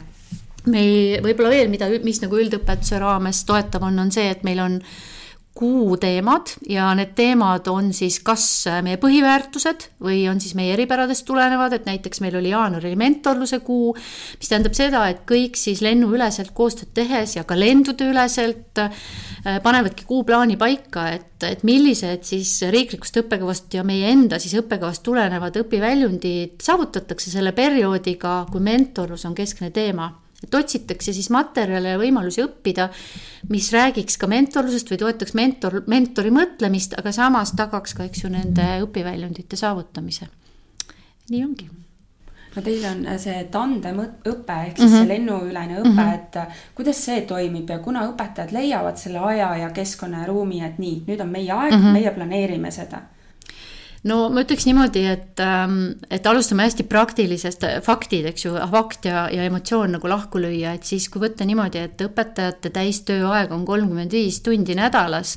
me 0.68 0.80
ei, 0.82 1.20
võib-olla 1.24 1.54
veel, 1.54 1.70
mida, 1.72 1.88
mis 2.04 2.20
nagu 2.20 2.37
üldõpetuse 2.37 2.98
raames 3.00 3.44
toetav 3.48 3.87
on, 3.88 3.98
on 4.02 4.12
see, 4.12 4.28
et 4.28 4.44
meil 4.44 4.61
on 4.61 4.80
kuu 5.59 5.97
teemad 6.01 6.53
ja 6.71 6.92
need 6.94 7.16
teemad 7.18 7.66
on 7.71 7.90
siis 7.97 8.21
kas 8.25 8.44
meie 8.87 8.99
põhiväärtused 9.01 9.88
või 10.05 10.21
on 10.31 10.38
siis 10.42 10.55
meie 10.59 10.75
eripäradest 10.77 11.27
tulenevad, 11.27 11.75
et 11.75 11.88
näiteks 11.88 12.23
meil 12.23 12.37
oli 12.38 12.53
jaanuari 12.53 12.94
mentorluse 12.99 13.59
kuu, 13.66 13.94
mis 14.38 14.51
tähendab 14.51 14.77
seda, 14.79 15.03
et 15.11 15.25
kõik 15.29 15.59
siis 15.59 15.83
lennuüleselt 15.85 16.53
koostööd 16.55 16.92
tehes 16.94 17.35
ja 17.37 17.44
ka 17.49 17.59
lendude 17.59 18.07
üleselt 18.12 18.79
äh, 18.83 19.03
panevadki 19.64 20.07
kuuplaani 20.09 20.59
paika, 20.61 21.09
et, 21.16 21.35
et 21.49 21.66
millised 21.66 22.23
siis 22.29 22.55
riiklikust 22.71 23.18
õppekavast 23.25 23.75
ja 23.75 23.85
meie 23.87 24.12
enda 24.14 24.38
siis 24.42 24.55
õppekavast 24.62 25.03
tulenevad 25.07 25.59
õpiväljundid 25.64 26.62
saavutatakse 26.62 27.35
selle 27.35 27.53
perioodiga, 27.57 28.44
kui 28.53 28.62
mentorlus 28.62 29.27
on 29.27 29.35
keskne 29.38 29.73
teema 29.75 30.12
et 30.44 30.55
otsitakse 30.55 31.12
siis 31.12 31.31
materjale 31.35 31.94
ja 31.94 31.98
võimalusi 31.98 32.44
õppida, 32.44 32.88
mis 33.51 33.72
räägiks 33.74 34.18
ka 34.20 34.29
mentorlusest 34.31 34.92
või 34.92 35.01
toetaks 35.03 35.35
mentor, 35.35 35.83
mentori 35.90 36.31
mõtlemist, 36.35 36.94
aga 36.98 37.12
samas 37.12 37.55
tagaks 37.59 37.96
ka, 37.98 38.07
eks 38.07 38.24
ju, 38.24 38.31
nende 38.33 38.68
õpiväljundite 38.87 39.59
saavutamise. 39.59 40.31
nii 41.31 41.44
ongi 41.44 41.68
no 42.55 42.62
teil 42.64 42.85
on 42.88 43.03
see 43.20 43.42
tandemõpe 43.53 44.55
ehk 44.68 44.79
siis 44.79 44.90
mm 44.90 44.94
-hmm. 44.94 44.96
see 44.96 45.09
lennuülene 45.09 45.81
õpe 45.81 45.90
mm, 45.90 45.98
-hmm. 45.98 46.14
et 46.14 46.74
kuidas 46.74 47.05
see 47.05 47.20
toimib 47.27 47.70
ja 47.70 47.79
kuna 47.79 48.07
õpetajad 48.09 48.53
leiavad 48.53 48.96
selle 48.96 49.18
aja 49.18 49.57
ja 49.57 49.70
keskkonna 49.70 50.20
ja 50.20 50.27
ruumi, 50.27 50.64
et 50.64 50.79
nii, 50.79 51.03
nüüd 51.07 51.20
on 51.20 51.29
meie 51.29 51.53
aeg 51.53 51.72
mm, 51.72 51.83
-hmm. 51.83 51.92
meie 51.92 52.11
planeerime 52.11 52.70
seda 52.70 53.03
no 54.09 54.16
ma 54.33 54.42
ütleks 54.44 54.64
niimoodi, 54.68 55.03
et, 55.11 55.40
ähm, 55.42 55.77
et 56.12 56.27
alustame 56.27 56.64
hästi 56.66 56.85
praktilisest, 56.88 57.64
äh, 57.66 57.79
faktid, 57.85 58.27
eks 58.31 58.47
ju, 58.47 58.55
fakt 58.73 59.09
ja, 59.09 59.27
ja 59.33 59.44
emotsioon 59.49 59.97
nagu 59.97 60.11
lahku 60.11 60.40
lüüa, 60.42 60.75
et 60.79 60.88
siis, 60.88 61.09
kui 61.12 61.23
võtta 61.23 61.47
niimoodi, 61.49 61.83
et 61.83 62.05
õpetajate 62.07 62.73
täistööaeg 62.75 63.53
on 63.55 63.66
kolmkümmend 63.68 64.14
viis 64.14 64.40
tundi 64.44 64.77
nädalas 64.79 65.37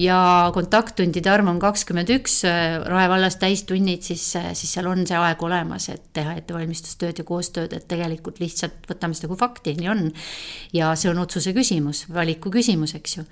ja 0.00 0.18
kontakttundide 0.54 1.32
arv 1.32 1.50
on 1.52 1.60
kakskümmend 1.62 2.12
üks, 2.18 2.40
äh, 2.48 2.78
Rae 2.88 3.08
vallas 3.10 3.38
täistunnid, 3.40 4.04
siis, 4.06 4.24
äh, 4.40 4.50
siis 4.58 4.74
seal 4.76 4.90
on 4.90 5.06
see 5.08 5.18
aeg 5.18 5.42
olemas, 5.44 5.88
et 5.92 6.10
teha 6.16 6.36
ettevalmistustööd 6.40 7.22
ja 7.22 7.28
koostööd, 7.28 7.76
et 7.76 7.88
tegelikult 7.90 8.42
lihtsalt 8.42 8.88
võtame 8.90 9.16
seda 9.18 9.30
kui 9.32 9.40
fakti, 9.40 9.76
nii 9.78 9.92
on. 9.94 10.06
ja 10.72 10.92
see 10.98 11.10
on 11.10 11.22
otsuse 11.22 11.52
küsimus, 11.56 12.06
valiku 12.12 12.50
küsimus, 12.52 12.94
eks 12.98 13.18
ju. 13.18 13.26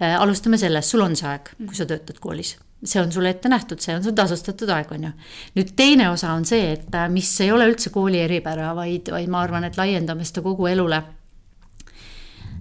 alustame 0.00 0.58
sellest, 0.58 0.94
sul 0.94 1.04
on 1.04 1.16
see 1.16 1.28
aeg, 1.28 1.54
kui 1.60 1.76
sa 1.76 1.86
töötad 1.88 2.20
koolis 2.22 2.56
see 2.84 3.00
on 3.02 3.12
sulle 3.12 3.30
ette 3.34 3.48
nähtud, 3.48 3.80
see 3.82 3.94
on 3.96 4.04
sul 4.04 4.16
tasustatud 4.16 4.70
aeg, 4.72 4.92
on 4.96 5.08
ju. 5.08 5.12
nüüd 5.58 5.72
teine 5.76 6.08
osa 6.10 6.32
on 6.36 6.46
see, 6.48 6.72
et 6.76 6.94
äh, 6.96 7.08
mis 7.12 7.30
ei 7.44 7.52
ole 7.52 7.68
üldse 7.68 7.92
kooli 7.92 8.22
eripära, 8.24 8.72
vaid, 8.76 9.12
vaid 9.12 9.32
ma 9.32 9.42
arvan, 9.44 9.66
et 9.68 9.76
laiendame 9.80 10.24
seda 10.28 10.44
kogu 10.46 10.70
elule. 10.70 11.02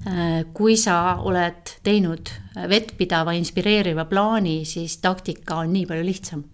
Äh, 0.10 0.44
kui 0.56 0.76
sa 0.80 1.20
oled 1.28 1.76
teinud 1.84 2.32
vettpidava, 2.70 3.36
inspireeriva 3.40 4.06
plaani, 4.10 4.62
siis 4.68 5.00
taktika 5.04 5.62
on 5.64 5.74
nii 5.76 5.88
palju 5.90 6.08
lihtsam. 6.08 6.48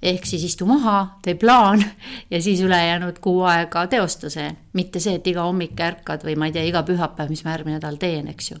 ehk 0.00 0.24
siis 0.24 0.46
istu 0.46 0.64
maha, 0.64 1.18
tee 1.20 1.34
plaan 1.36 1.82
ja 2.32 2.38
siis 2.42 2.62
ülejäänud 2.64 3.18
kuu 3.20 3.42
aega 3.44 3.86
teosta 3.86 4.30
see, 4.32 4.48
mitte 4.72 5.00
see, 5.00 5.18
et 5.18 5.26
iga 5.26 5.42
hommik 5.44 5.76
ärkad 5.76 6.24
või 6.24 6.38
ma 6.40 6.48
ei 6.48 6.54
tea, 6.54 6.62
iga 6.64 6.80
pühapäev, 6.88 7.28
mis 7.28 7.44
ma 7.44 7.52
järgmine 7.52 7.76
nädal 7.76 7.98
teen, 8.00 8.30
eks 8.32 8.50
ju 8.54 8.56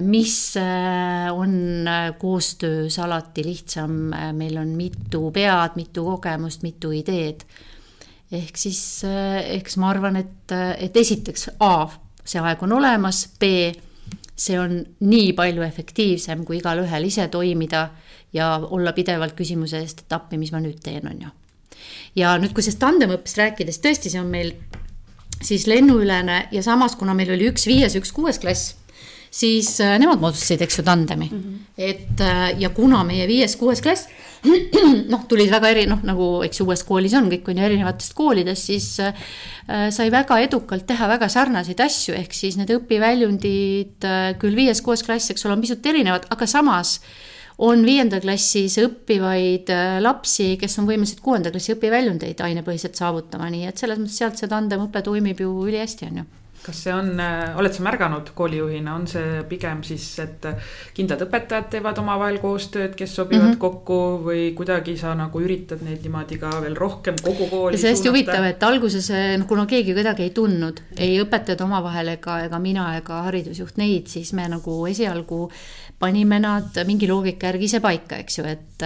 mis 0.00 0.56
äh, 0.56 1.32
on 1.34 1.88
äh, 1.88 2.12
koostöös 2.18 2.98
alati 2.98 3.44
lihtsam, 3.44 4.12
meil 4.32 4.56
on 4.56 4.68
mitu 4.78 5.30
pead, 5.34 5.74
mitu 5.74 6.04
kogemust, 6.04 6.62
mitu 6.62 6.92
ideed. 6.94 7.42
ehk 8.32 8.56
siis, 8.58 9.04
eks 9.50 9.76
ma 9.78 9.90
arvan, 9.90 10.16
et, 10.18 10.52
et 10.78 10.96
esiteks 10.96 11.48
A, 11.62 11.86
see 12.26 12.40
aeg 12.42 12.62
on 12.66 12.72
olemas, 12.74 13.20
B, 13.38 13.50
see 14.36 14.58
on 14.58 14.80
nii 15.06 15.30
palju 15.38 15.62
efektiivsem, 15.62 16.42
kui 16.44 16.58
igalühel 16.58 17.06
ise 17.06 17.28
toimida 17.30 17.84
ja 18.34 18.56
olla 18.58 18.92
pidevalt 18.92 19.36
küsimuse 19.38 19.78
eest, 19.78 20.02
et 20.02 20.16
appi, 20.18 20.38
mis 20.38 20.50
ma 20.54 20.58
nüüd 20.62 20.80
teen, 20.82 21.06
on 21.06 21.22
ju. 21.22 21.30
ja 22.22 22.34
nüüd, 22.38 22.54
kui 22.54 22.66
sellest 22.66 22.82
tandemõppest 22.82 23.42
rääkides, 23.42 23.78
tõesti, 23.82 24.10
see 24.10 24.22
on 24.22 24.30
meil 24.30 24.54
siis 25.42 25.66
lennuülene 25.70 26.48
ja 26.52 26.62
samas, 26.66 26.98
kuna 26.98 27.14
meil 27.14 27.30
oli 27.34 27.50
üks 27.50 27.66
viies, 27.70 27.94
üks 27.98 28.14
kuues 28.14 28.42
klass 28.42 28.74
siis 29.36 29.74
äh, 29.84 29.96
nemad 30.00 30.22
moodustasid, 30.22 30.62
eks 30.64 30.80
ju, 30.80 30.86
tandemi 30.86 31.28
mm. 31.30 31.42
-hmm. 31.42 31.58
et 31.76 32.20
äh, 32.20 32.60
ja 32.60 32.70
kuna 32.70 33.04
meie 33.04 33.26
viies-kuues 33.28 33.82
klass 33.84 34.08
noh, 35.12 35.22
tulid 35.28 35.50
väga 35.52 35.70
eri, 35.74 35.84
noh, 35.90 36.00
nagu 36.06 36.26
eks 36.46 36.60
uues 36.64 36.82
koolis 36.86 37.14
on, 37.18 37.28
kõik 37.32 37.48
on 37.50 37.60
ju 37.60 37.68
erinevatest 37.68 38.16
koolidest, 38.16 38.70
siis 38.70 38.88
äh, 39.02 39.14
sai 39.94 40.10
väga 40.12 40.38
edukalt 40.44 40.86
teha 40.88 41.08
väga 41.10 41.28
sarnaseid 41.32 41.80
asju, 41.82 42.16
ehk 42.18 42.36
siis 42.36 42.58
need 42.60 42.72
õpiväljundid 42.76 44.06
äh, 44.06 44.28
küll 44.40 44.58
viies-kuues 44.58 45.04
klass, 45.06 45.32
eks 45.32 45.46
ole, 45.46 45.56
on 45.56 45.64
pisut 45.64 45.86
erinevad, 45.86 46.28
aga 46.30 46.48
samas 46.50 46.98
on 47.66 47.84
viienda 47.86 48.20
klassis 48.20 48.76
õppivaid 48.82 49.72
äh, 49.72 49.98
lapsi, 50.04 50.54
kes 50.60 50.78
on 50.80 50.88
võimelised 50.90 51.22
kuuenda 51.24 51.52
klassi 51.54 51.74
õpiväljundeid 51.76 52.42
ainepõhiselt 52.44 52.98
saavutama, 52.98 53.50
nii 53.52 53.70
et 53.70 53.80
selles 53.80 54.00
mõttes 54.00 54.18
sealt 54.20 54.40
see 54.40 54.50
tandemõpe 54.50 55.02
toimib 55.06 55.40
ju 55.40 55.54
ülihästi, 55.66 56.10
on 56.10 56.22
ju 56.22 56.28
kas 56.66 56.82
see 56.86 56.94
on, 56.94 57.12
äh, 57.22 57.56
oled 57.58 57.74
sa 57.74 57.84
märganud 57.86 58.32
koolijuhina, 58.36 58.94
on 58.94 59.06
see 59.10 59.42
pigem 59.50 59.82
siis, 59.86 60.06
et 60.22 60.48
kindlad 60.96 61.22
õpetajad 61.26 61.70
teevad 61.76 62.00
omavahel 62.02 62.40
koostööd, 62.42 62.96
kes 62.98 63.14
sobivad 63.20 63.44
mm 63.44 63.52
-hmm. 63.54 63.60
kokku 63.62 64.00
või 64.26 64.42
kuidagi 64.58 64.96
sa 64.98 65.14
nagu 65.14 65.40
üritad 65.40 65.82
neid 65.86 66.02
niimoodi 66.02 66.38
ka 66.42 66.50
veel 66.62 66.76
rohkem 66.76 67.16
kogu 67.22 67.48
kooli 67.50 67.78
see 67.78 67.90
on 67.90 67.96
hästi 67.96 68.12
huvitav, 68.12 68.44
et 68.44 68.62
alguses 68.62 69.10
noh, 69.38 69.46
kuna 69.46 69.66
keegi 69.66 69.94
kedagi 69.94 70.22
ei 70.22 70.30
tundnud, 70.30 70.82
ei 70.98 71.20
õpetajad 71.22 71.62
omavahel 71.64 72.08
ega, 72.16 72.40
ega 72.48 72.58
mina 72.58 72.96
ega 72.98 73.22
haridusjuht 73.28 73.76
neid, 73.76 74.06
siis 74.06 74.32
me 74.32 74.48
nagu 74.48 74.86
esialgu 74.86 75.50
panime 75.98 76.38
nad 76.42 76.76
mingi 76.88 77.08
loogika 77.08 77.50
järgi 77.50 77.68
ise 77.70 77.80
paika, 77.84 78.18
eks 78.20 78.38
ju, 78.38 78.44
et 78.48 78.84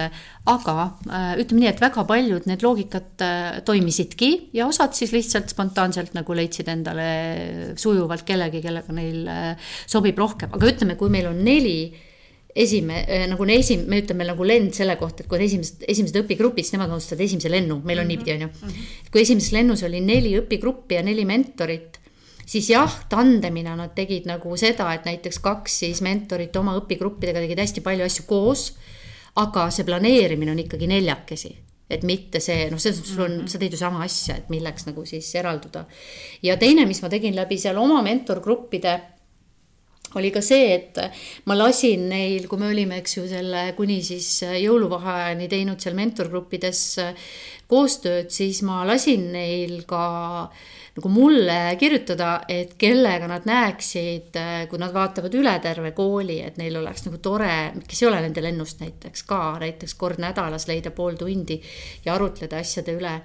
aga 0.49 0.75
äh, 1.11 1.33
ütleme 1.41 1.65
nii, 1.65 1.71
et 1.73 1.81
väga 1.83 2.05
paljud 2.07 2.47
need 2.47 2.63
loogikad 2.63 3.23
äh, 3.25 3.57
toimisidki 3.67 4.31
ja 4.55 4.67
osad 4.69 4.95
siis 4.97 5.11
lihtsalt 5.15 5.51
spontaanselt 5.51 6.15
nagu 6.15 6.37
leidsid 6.37 6.71
endale 6.71 7.75
sujuvalt 7.79 8.23
kellegi, 8.27 8.63
kellega 8.63 8.95
neil 8.95 9.27
äh, 9.27 9.73
sobib 9.91 10.19
rohkem, 10.21 10.53
aga 10.55 10.71
ütleme, 10.71 10.95
kui 10.99 11.11
meil 11.13 11.27
on 11.33 11.43
neli 11.43 11.91
esime-, 12.55 13.03
nagu 13.31 13.47
esim-, 13.53 13.85
me 13.91 14.01
ütleme 14.03 14.27
nagu 14.27 14.47
lend 14.47 14.75
selle 14.75 14.95
kohta, 14.99 15.23
et 15.23 15.31
kui 15.31 15.39
on 15.39 15.45
esimesed, 15.45 15.85
esimesed 15.91 16.19
õpigrupid, 16.23 16.63
siis 16.63 16.77
nemad 16.77 16.91
moodustavad 16.91 17.25
esimese 17.27 17.51
lennu, 17.51 17.81
meil 17.83 17.99
on 17.99 18.07
mm 18.07 18.11
-hmm. 18.11 18.23
niipidi, 18.23 18.33
on 18.35 18.41
ju. 18.41 18.47
Mhm. 18.47 18.91
kui 19.11 19.21
esimeses 19.21 19.51
lennus 19.51 19.83
oli 19.83 19.99
neli 19.99 20.37
õpigruppi 20.39 20.99
ja 20.99 21.03
neli 21.03 21.25
mentorit, 21.25 22.00
siis 22.51 22.69
jah, 22.73 22.91
tandemina 23.09 23.75
nad 23.79 23.93
tegid 23.95 24.27
nagu 24.29 24.55
seda, 24.59 24.89
et 24.95 25.07
näiteks 25.07 25.39
kaks 25.43 25.81
siis 25.83 26.01
mentorit 26.05 26.55
oma 26.59 26.75
õpigruppidega 26.79 27.43
tegid 27.45 27.61
hästi 27.63 27.83
palju 27.85 28.07
asju 28.07 28.27
koos. 28.29 28.71
aga 29.31 29.69
see 29.71 29.85
planeerimine 29.87 30.51
on 30.51 30.59
ikkagi 30.59 30.89
neljakesi, 30.91 31.53
et 31.87 32.01
mitte 32.03 32.41
see, 32.43 32.65
noh, 32.67 32.79
selles 32.83 32.97
mõttes 32.99 33.13
sul 33.15 33.23
on, 33.23 33.37
sa 33.47 33.61
teed 33.61 33.71
ju 33.71 33.79
sama 33.79 34.01
asja, 34.03 34.35
et 34.41 34.49
milleks 34.51 34.89
nagu 34.89 35.05
siis 35.07 35.29
eralduda. 35.39 35.85
ja 36.43 36.57
teine, 36.59 36.85
mis 36.85 37.01
ma 37.01 37.09
tegin 37.09 37.35
läbi 37.35 37.57
seal 37.57 37.79
oma 37.79 38.01
mentorgruppide 38.03 38.99
oli 40.19 40.31
ka 40.33 40.41
see, 40.43 40.73
et 40.75 40.99
ma 41.47 41.55
lasin 41.57 42.07
neil, 42.11 42.47
kui 42.51 42.59
me 42.61 42.71
olime, 42.71 42.99
eks 43.01 43.17
ju, 43.17 43.25
selle 43.29 43.71
kuni 43.77 44.01
siis 44.05 44.41
jõuluvaheajani 44.43 45.47
teinud 45.51 45.81
seal 45.81 45.97
mentorgruppides 45.97 46.83
koostööd, 47.71 48.31
siis 48.33 48.61
ma 48.67 48.81
lasin 48.87 49.29
neil 49.35 49.81
ka 49.87 50.03
nagu 50.91 51.09
mulle 51.09 51.77
kirjutada, 51.79 52.41
et 52.51 52.73
kellega 52.79 53.27
nad 53.31 53.45
näeksid, 53.47 54.35
kui 54.67 54.81
nad 54.81 54.91
vaatavad 54.91 55.35
üle 55.39 55.53
terve 55.63 55.93
kooli, 55.95 56.41
et 56.43 56.57
neil 56.59 56.75
oleks 56.81 57.05
nagu 57.07 57.21
tore, 57.23 57.71
kes 57.87 58.03
ei 58.03 58.09
ole 58.09 58.19
nende 58.25 58.43
lennust 58.43 58.83
näiteks 58.83 59.23
ka, 59.29 59.41
näiteks 59.63 59.95
kord 59.95 60.19
nädalas 60.19 60.67
leida 60.67 60.91
pool 60.91 61.15
tundi 61.19 61.61
ja 62.05 62.17
arutleda 62.17 62.59
asjade 62.59 62.97
üle 62.99 63.15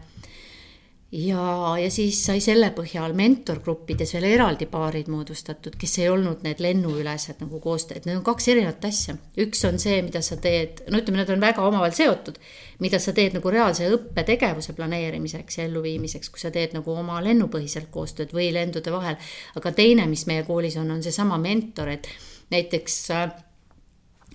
ja, 1.13 1.77
ja 1.79 1.91
siis 1.93 2.19
sai 2.27 2.41
selle 2.43 2.73
põhjal 2.75 3.15
mentorgruppides 3.17 4.13
veel 4.17 4.27
eraldi 4.33 4.67
paarid 4.71 5.09
moodustatud, 5.13 5.77
kes 5.79 5.99
ei 6.03 6.09
olnud 6.11 6.43
need 6.43 6.61
lennuülesed 6.63 7.39
nagu 7.45 7.61
koostajad, 7.63 8.09
need 8.09 8.19
on 8.19 8.25
kaks 8.27 8.49
erinevat 8.51 8.85
asja. 8.89 9.15
üks 9.47 9.63
on 9.69 9.79
see, 9.83 10.01
mida 10.03 10.23
sa 10.25 10.39
teed, 10.43 10.83
no 10.91 10.99
ütleme, 10.99 11.23
need 11.23 11.33
on 11.37 11.47
väga 11.47 11.63
omavahel 11.67 11.95
seotud, 11.95 12.41
mida 12.83 12.99
sa 13.03 13.15
teed 13.17 13.39
nagu 13.39 13.55
reaalse 13.55 13.89
õppetegevuse 13.95 14.75
planeerimiseks 14.77 15.61
ja 15.61 15.69
elluviimiseks, 15.71 16.33
kui 16.35 16.43
sa 16.43 16.51
teed 16.55 16.75
nagu 16.77 16.99
oma 16.99 17.23
lennupõhiselt 17.25 17.91
koostööd 17.95 18.35
või 18.35 18.51
lendude 18.57 18.93
vahel. 18.95 19.17
aga 19.55 19.73
teine, 19.73 20.11
mis 20.11 20.27
meie 20.27 20.43
koolis 20.49 20.77
on, 20.83 20.91
on 20.91 21.03
seesama 21.07 21.39
mentor, 21.39 21.95
et 21.95 22.11
näiteks 22.51 23.01
äh, 23.15 23.27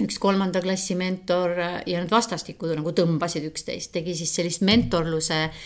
üks 0.02 0.18
kolmanda 0.24 0.64
klassi 0.64 0.96
mentor 0.96 1.52
ja 1.60 2.00
nad 2.00 2.10
vastastikku 2.10 2.72
nagu 2.72 2.96
tõmbasid 2.96 3.44
üksteist, 3.52 3.92
tegi 3.92 4.16
siis 4.16 4.32
sellist 4.40 4.64
mentorluse 4.66 5.44
äh, 5.44 5.64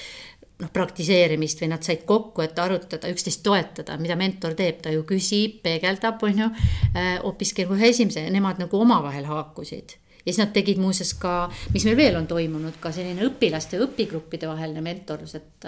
noh, 0.62 0.72
praktiseerimist 0.74 1.62
või 1.62 1.72
nad 1.74 1.84
said 1.86 2.06
kokku, 2.08 2.44
et 2.46 2.60
arutada, 2.60 3.12
üksteist 3.12 3.44
toetada, 3.46 3.98
mida 4.02 4.18
mentor 4.20 4.56
teeb, 4.58 4.82
ta 4.84 4.94
ju 4.94 5.04
küsib, 5.08 5.60
peegeldab, 5.66 6.24
on 6.24 6.46
ju. 6.46 6.50
Äh, 6.96 7.14
hoopiski 7.24 7.68
ühe 7.68 7.92
esimese, 7.92 8.26
nemad 8.32 8.62
nagu 8.62 8.82
omavahel 8.82 9.28
haakusid 9.30 10.00
ja 10.26 10.34
siis 10.34 10.40
nad 10.42 10.54
tegid 10.56 10.80
muuseas 10.82 11.12
ka, 11.22 11.52
mis 11.74 11.84
meil 11.86 11.98
veel 12.00 12.16
on 12.18 12.26
toimunud, 12.26 12.80
ka 12.82 12.90
selline 12.96 13.28
õpilaste 13.28 13.78
õpigruppide 13.86 14.50
vaheline 14.50 14.82
mentorlus, 14.82 15.36
et. 15.38 15.68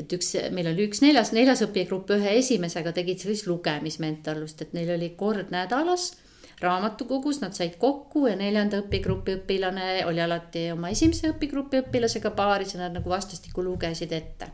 et 0.00 0.14
üks, 0.16 0.32
meil 0.56 0.70
oli 0.70 0.86
üks 0.88 1.02
neljas, 1.04 1.34
neljas 1.36 1.60
õpigrupp 1.66 2.14
ühe 2.16 2.38
esimesega 2.38 2.94
tegid 2.96 3.20
sellist 3.20 3.44
lugemismentorlust, 3.50 4.64
et 4.64 4.72
neil 4.72 4.94
oli 4.96 5.12
kord 5.18 5.52
nädalas 5.52 6.14
raamatukogus, 6.60 7.40
nad 7.42 7.54
said 7.54 7.76
kokku 7.78 8.26
ja 8.26 8.36
neljanda 8.38 8.80
õpigrupi 8.82 9.36
õpilane 9.38 10.04
oli 10.08 10.22
alati 10.22 10.68
oma 10.74 10.90
esimese 10.94 11.32
õpigrupi 11.32 11.82
õpilasega 11.84 12.32
paaris 12.34 12.74
ja 12.74 12.82
nad 12.82 12.96
nagu 12.98 13.10
vastastikku 13.10 13.62
lugesid 13.62 14.12
ette. 14.12 14.50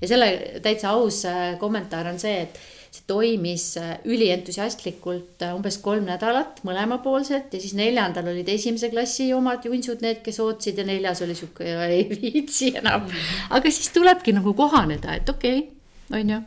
ja 0.00 0.08
selle 0.08 0.60
täitsa 0.64 0.94
aus 0.96 1.24
äh, 1.28 1.58
kommentaar 1.60 2.08
on 2.08 2.20
see, 2.22 2.46
et 2.46 2.58
see 2.92 3.04
toimis 3.08 3.66
äh, 3.80 3.92
ülientusiastlikult 4.08 5.44
äh, 5.44 5.52
umbes 5.56 5.78
kolm 5.84 6.08
nädalat 6.08 6.62
mõlemapoolselt 6.64 7.52
ja 7.52 7.60
siis 7.60 7.76
neljandal 7.76 8.32
olid 8.32 8.48
esimese 8.52 8.88
klassi 8.92 9.28
omad 9.36 9.68
junsud, 9.68 10.00
need, 10.04 10.24
kes 10.24 10.40
ootasid 10.44 10.80
ja 10.80 10.88
neljas 10.88 11.20
oli 11.24 11.36
sihuke, 11.36 11.68
ei 11.84 12.08
viitsi 12.08 12.72
enam. 12.80 13.08
aga 13.50 13.70
siis 13.70 13.92
tulebki 13.92 14.32
nagu 14.36 14.56
kohaneda, 14.56 15.20
et 15.20 15.28
okei 15.28 15.64
okay,, 15.66 16.20
on 16.20 16.36
ju, 16.36 16.42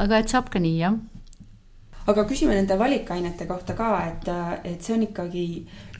aga 0.00 0.24
et 0.24 0.32
saab 0.32 0.48
ka 0.52 0.60
nii 0.62 0.78
jah 0.80 0.96
aga 2.10 2.24
küsime 2.28 2.54
nende 2.56 2.76
valikainete 2.78 3.46
kohta 3.48 3.74
ka, 3.78 3.90
et, 4.08 4.28
et 4.68 4.82
see 4.84 4.94
on 4.96 5.04
ikkagi 5.06 5.44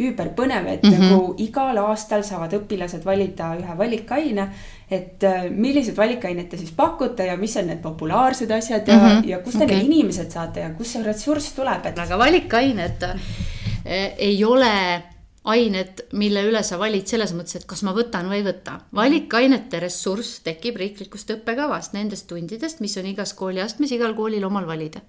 üüberpõnev, 0.01 0.69
et 0.75 0.83
mm 0.83 0.91
-hmm. 0.91 1.07
nagu 1.07 1.35
igal 1.39 1.81
aastal 1.85 2.25
saavad 2.27 2.55
õpilased 2.61 3.05
valida 3.05 3.55
ühe 3.61 3.79
valikaine. 3.79 4.49
et 4.91 5.23
äh, 5.23 5.45
milliseid 5.51 5.97
valikained 5.97 6.49
te 6.51 6.57
siis 6.57 6.73
pakute 6.75 7.27
ja 7.27 7.37
mis 7.37 7.57
on 7.57 7.67
need 7.67 7.79
populaarsed 7.79 8.51
asjad 8.51 8.89
ja 8.89 8.97
mm, 8.97 9.07
-hmm. 9.07 9.29
ja 9.29 9.39
kust 9.39 9.59
te 9.59 9.65
okay. 9.65 9.77
need 9.77 9.87
inimesed 9.87 10.31
saate 10.31 10.61
ja 10.61 10.71
kust 10.71 10.91
see 10.91 11.03
ressurss 11.03 11.53
tuleb, 11.53 11.87
et. 11.87 11.99
aga 11.99 12.19
valikained 12.19 13.03
äh, 13.03 14.13
ei 14.19 14.45
ole 14.45 15.03
ained, 15.45 16.03
mille 16.13 16.43
üle 16.43 16.63
sa 16.63 16.79
valid 16.79 17.07
selles 17.07 17.33
mõttes, 17.33 17.57
et 17.57 17.65
kas 17.65 17.83
ma 17.83 17.95
võtan 17.97 18.29
või 18.29 18.41
ei 18.43 18.45
võta. 18.45 18.81
valikainete 18.95 19.81
ressurss 19.81 20.41
tekib 20.41 20.77
riiklikust 20.77 21.31
õppekavast, 21.31 21.93
nendest 21.93 22.27
tundidest, 22.27 22.81
mis 22.81 22.97
on 22.97 23.07
igas 23.07 23.33
kooliastmes 23.33 23.93
igal 23.93 24.15
koolil 24.15 24.45
omal 24.45 24.67
valida 24.67 25.01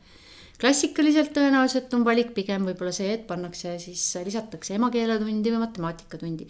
klassikaliselt 0.61 1.33
tõenäoliselt 1.35 1.93
on 1.97 2.05
valik 2.05 2.33
pigem 2.35 2.65
võib-olla 2.69 2.93
see, 2.95 3.11
et 3.15 3.27
pannakse 3.29 3.75
siis, 3.81 4.03
lisatakse 4.25 4.75
emakeeletundi 4.77 5.53
või 5.53 5.63
matemaatikatundi. 5.65 6.47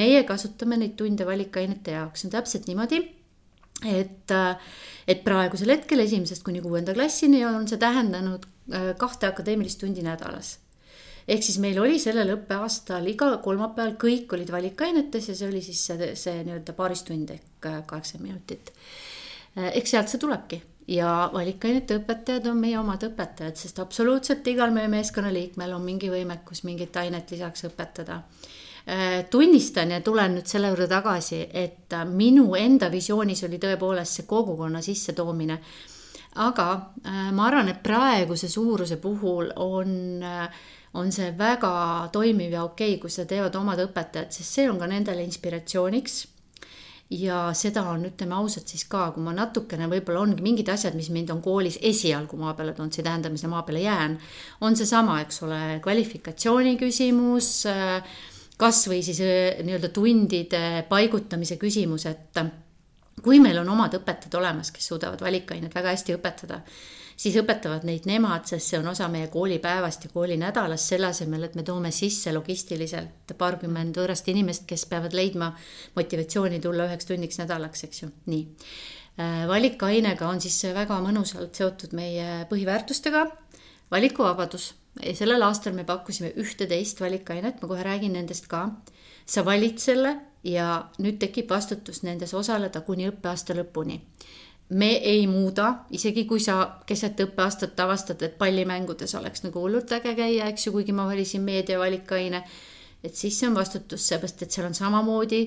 meie 0.00 0.24
kasutame 0.28 0.78
neid 0.80 0.96
tunde 1.00 1.26
valikainete 1.26 1.96
jaoks, 1.96 2.20
see 2.20 2.28
on 2.28 2.34
täpselt 2.36 2.68
niimoodi, 2.68 3.00
et, 3.88 4.34
et 5.08 5.24
praegusel 5.24 5.72
hetkel 5.76 6.04
esimesest 6.04 6.44
kuni 6.44 6.60
kuuenda 6.64 6.94
klassini 6.96 7.44
on 7.48 7.66
see 7.68 7.80
tähendanud 7.80 8.44
äh, 8.44 8.92
kahte 9.00 9.30
akadeemilist 9.32 9.80
tundi 9.80 10.04
nädalas 10.04 10.58
ehk 11.28 11.42
siis 11.44 11.56
meil 11.62 11.78
oli 11.80 11.98
sellel 12.00 12.34
õppeaastal 12.36 13.06
iga 13.08 13.30
kolmapäeval 13.44 13.96
kõik 14.00 14.32
olid 14.36 14.52
valikainetes 14.52 15.30
ja 15.30 15.36
see 15.38 15.48
oli 15.48 15.62
siis 15.64 15.80
see, 15.88 16.12
see 16.20 16.44
nii-öelda 16.44 16.76
paaristund 16.76 17.32
ehk 17.32 17.68
äh, 17.70 17.80
kaheksakümmend 17.88 18.30
minutit. 18.30 18.72
Äh, 19.56 19.72
eks 19.80 19.96
sealt 19.96 20.12
see 20.12 20.20
tulebki 20.20 20.60
ja 20.88 21.30
valikainete 21.32 21.98
õpetajad 22.00 22.50
on 22.50 22.58
meie 22.60 22.76
omad 22.78 23.06
õpetajad, 23.06 23.56
sest 23.56 23.80
absoluutselt 23.80 24.46
igal 24.52 24.74
meie 24.74 24.90
meeskonnaliikmel 24.92 25.72
on 25.76 25.84
mingi 25.84 26.10
võimekus 26.12 26.64
mingit 26.68 26.96
ainet 27.00 27.30
lisaks 27.32 27.64
õpetada. 27.70 28.20
Äh, 28.84 29.24
tunnistan 29.30 29.94
ja 29.94 30.02
tulen 30.04 30.36
nüüd 30.36 30.50
selle 30.50 30.68
juurde 30.68 30.90
tagasi, 30.90 31.40
et 31.48 31.96
minu 32.10 32.50
enda 32.58 32.90
visioonis 32.92 33.46
oli 33.48 33.58
tõepoolest 33.62 34.20
see 34.20 34.28
kogukonna 34.28 34.82
sissetoomine. 34.84 35.58
aga 36.34 36.68
äh, 37.06 37.32
ma 37.32 37.46
arvan, 37.46 37.68
et 37.68 37.82
praeguse 37.82 38.48
suuruse 38.48 38.96
puhul 38.96 39.52
on 39.56 40.22
äh, 40.22 40.48
on 40.94 41.10
see 41.12 41.32
väga 41.38 42.08
toimiv 42.12 42.52
ja 42.52 42.64
okei 42.64 42.94
okay,, 42.94 43.00
kui 43.00 43.10
seda 43.10 43.28
teevad 43.28 43.56
omad 43.58 43.80
õpetajad, 43.82 44.30
sest 44.30 44.58
see 44.58 44.70
on 44.70 44.78
ka 44.78 44.86
nendele 44.86 45.24
inspiratsiooniks 45.24 46.33
ja 47.14 47.38
seda 47.56 47.84
on, 47.90 48.06
ütleme 48.08 48.36
ausalt 48.36 48.70
siis 48.70 48.84
ka, 48.90 49.08
kui 49.14 49.22
ma 49.24 49.34
natukene 49.36 49.88
võib-olla 49.90 50.24
ongi 50.24 50.44
mingid 50.44 50.70
asjad, 50.72 50.96
mis 50.98 51.10
mind 51.14 51.32
on 51.34 51.42
koolis 51.44 51.78
esialgu 51.82 52.38
maa 52.40 52.54
peale 52.58 52.74
toonud, 52.76 52.94
see 52.94 53.02
ei 53.02 53.08
tähenda, 53.08 53.30
mis 53.32 53.44
ma 53.46 53.54
maa 53.56 53.66
peale 53.66 53.84
jään. 53.84 54.18
on 54.66 54.76
seesama, 54.76 55.20
eks 55.24 55.42
ole, 55.46 55.60
kvalifikatsiooni 55.84 56.76
küsimus, 56.80 57.52
kasvõi 58.58 59.00
siis 59.02 59.22
äh, 59.24 59.62
nii-öelda 59.66 59.90
tundide 59.94 60.64
paigutamise 60.88 61.58
küsimus, 61.60 62.06
et 62.10 62.42
kui 63.22 63.40
meil 63.42 63.58
on 63.62 63.70
omad 63.74 63.94
õpetajad 64.00 64.36
olemas, 64.40 64.72
kes 64.74 64.90
suudavad 64.90 65.22
valikainet 65.22 65.74
väga 65.74 65.94
hästi 65.94 66.18
õpetada 66.18 66.60
siis 67.16 67.36
õpetavad 67.40 67.84
neid 67.86 68.08
nemad, 68.08 68.46
sest 68.48 68.70
see 68.70 68.80
on 68.80 68.88
osa 68.90 69.08
meie 69.12 69.28
koolipäevast 69.32 70.06
ja 70.06 70.10
koolinädalast, 70.12 70.90
selle 70.92 71.10
asemel, 71.10 71.46
et 71.46 71.54
me 71.58 71.62
toome 71.66 71.92
sisse 71.94 72.32
logistiliselt 72.34 73.34
paarkümmend 73.38 73.96
võõrast 73.98 74.28
inimest, 74.32 74.66
kes 74.70 74.86
peavad 74.90 75.14
leidma 75.16 75.52
motivatsiooni 75.96 76.60
tulla 76.64 76.88
üheks 76.88 77.08
tunniks 77.10 77.40
nädalaks, 77.42 77.86
eks 77.88 78.04
ju, 78.04 78.10
nii. 78.30 78.44
Äh, 79.14 79.44
valikainega 79.46 80.26
on 80.26 80.40
siis 80.42 80.58
väga 80.74 80.98
mõnusalt 81.04 81.54
seotud 81.54 81.94
meie 81.94 82.44
põhiväärtustega, 82.50 83.28
valikuvabadus. 83.94 84.74
sellel 85.14 85.42
aastal 85.42 85.74
me 85.74 85.84
pakkusime 85.84 86.32
ühte-teist 86.38 87.00
valikainet, 87.00 87.62
ma 87.62 87.68
kohe 87.68 87.82
räägin 87.82 88.12
nendest 88.12 88.46
ka. 88.48 88.70
sa 89.26 89.44
valid 89.44 89.78
selle 89.78 90.16
ja 90.44 90.90
nüüd 90.98 91.16
tekib 91.18 91.48
vastutus 91.50 92.02
nendes 92.02 92.34
osaleda 92.34 92.80
kuni 92.80 93.08
õppeaasta 93.08 93.54
lõpuni 93.56 94.02
me 94.68 94.90
ei 94.96 95.26
muuda, 95.26 95.84
isegi 95.90 96.24
kui 96.24 96.40
sa 96.40 96.80
keset 96.86 97.20
õppeaastat 97.20 97.80
avastad, 97.84 98.22
et 98.24 98.38
pallimängudes 98.38 99.14
oleks 99.18 99.44
nagu 99.44 99.60
hullult 99.60 99.92
äge 99.92 100.14
käia, 100.16 100.48
eks 100.48 100.66
ju, 100.66 100.72
kuigi 100.72 100.94
ma 100.96 101.06
valisin 101.06 101.44
meedia 101.44 101.78
valikaine. 101.78 102.44
et 103.04 103.14
siis 103.14 103.38
see 103.38 103.48
on 103.48 103.54
vastutus, 103.54 104.06
seepärast 104.08 104.42
et 104.42 104.50
seal 104.50 104.66
on 104.66 104.74
samamoodi 104.74 105.42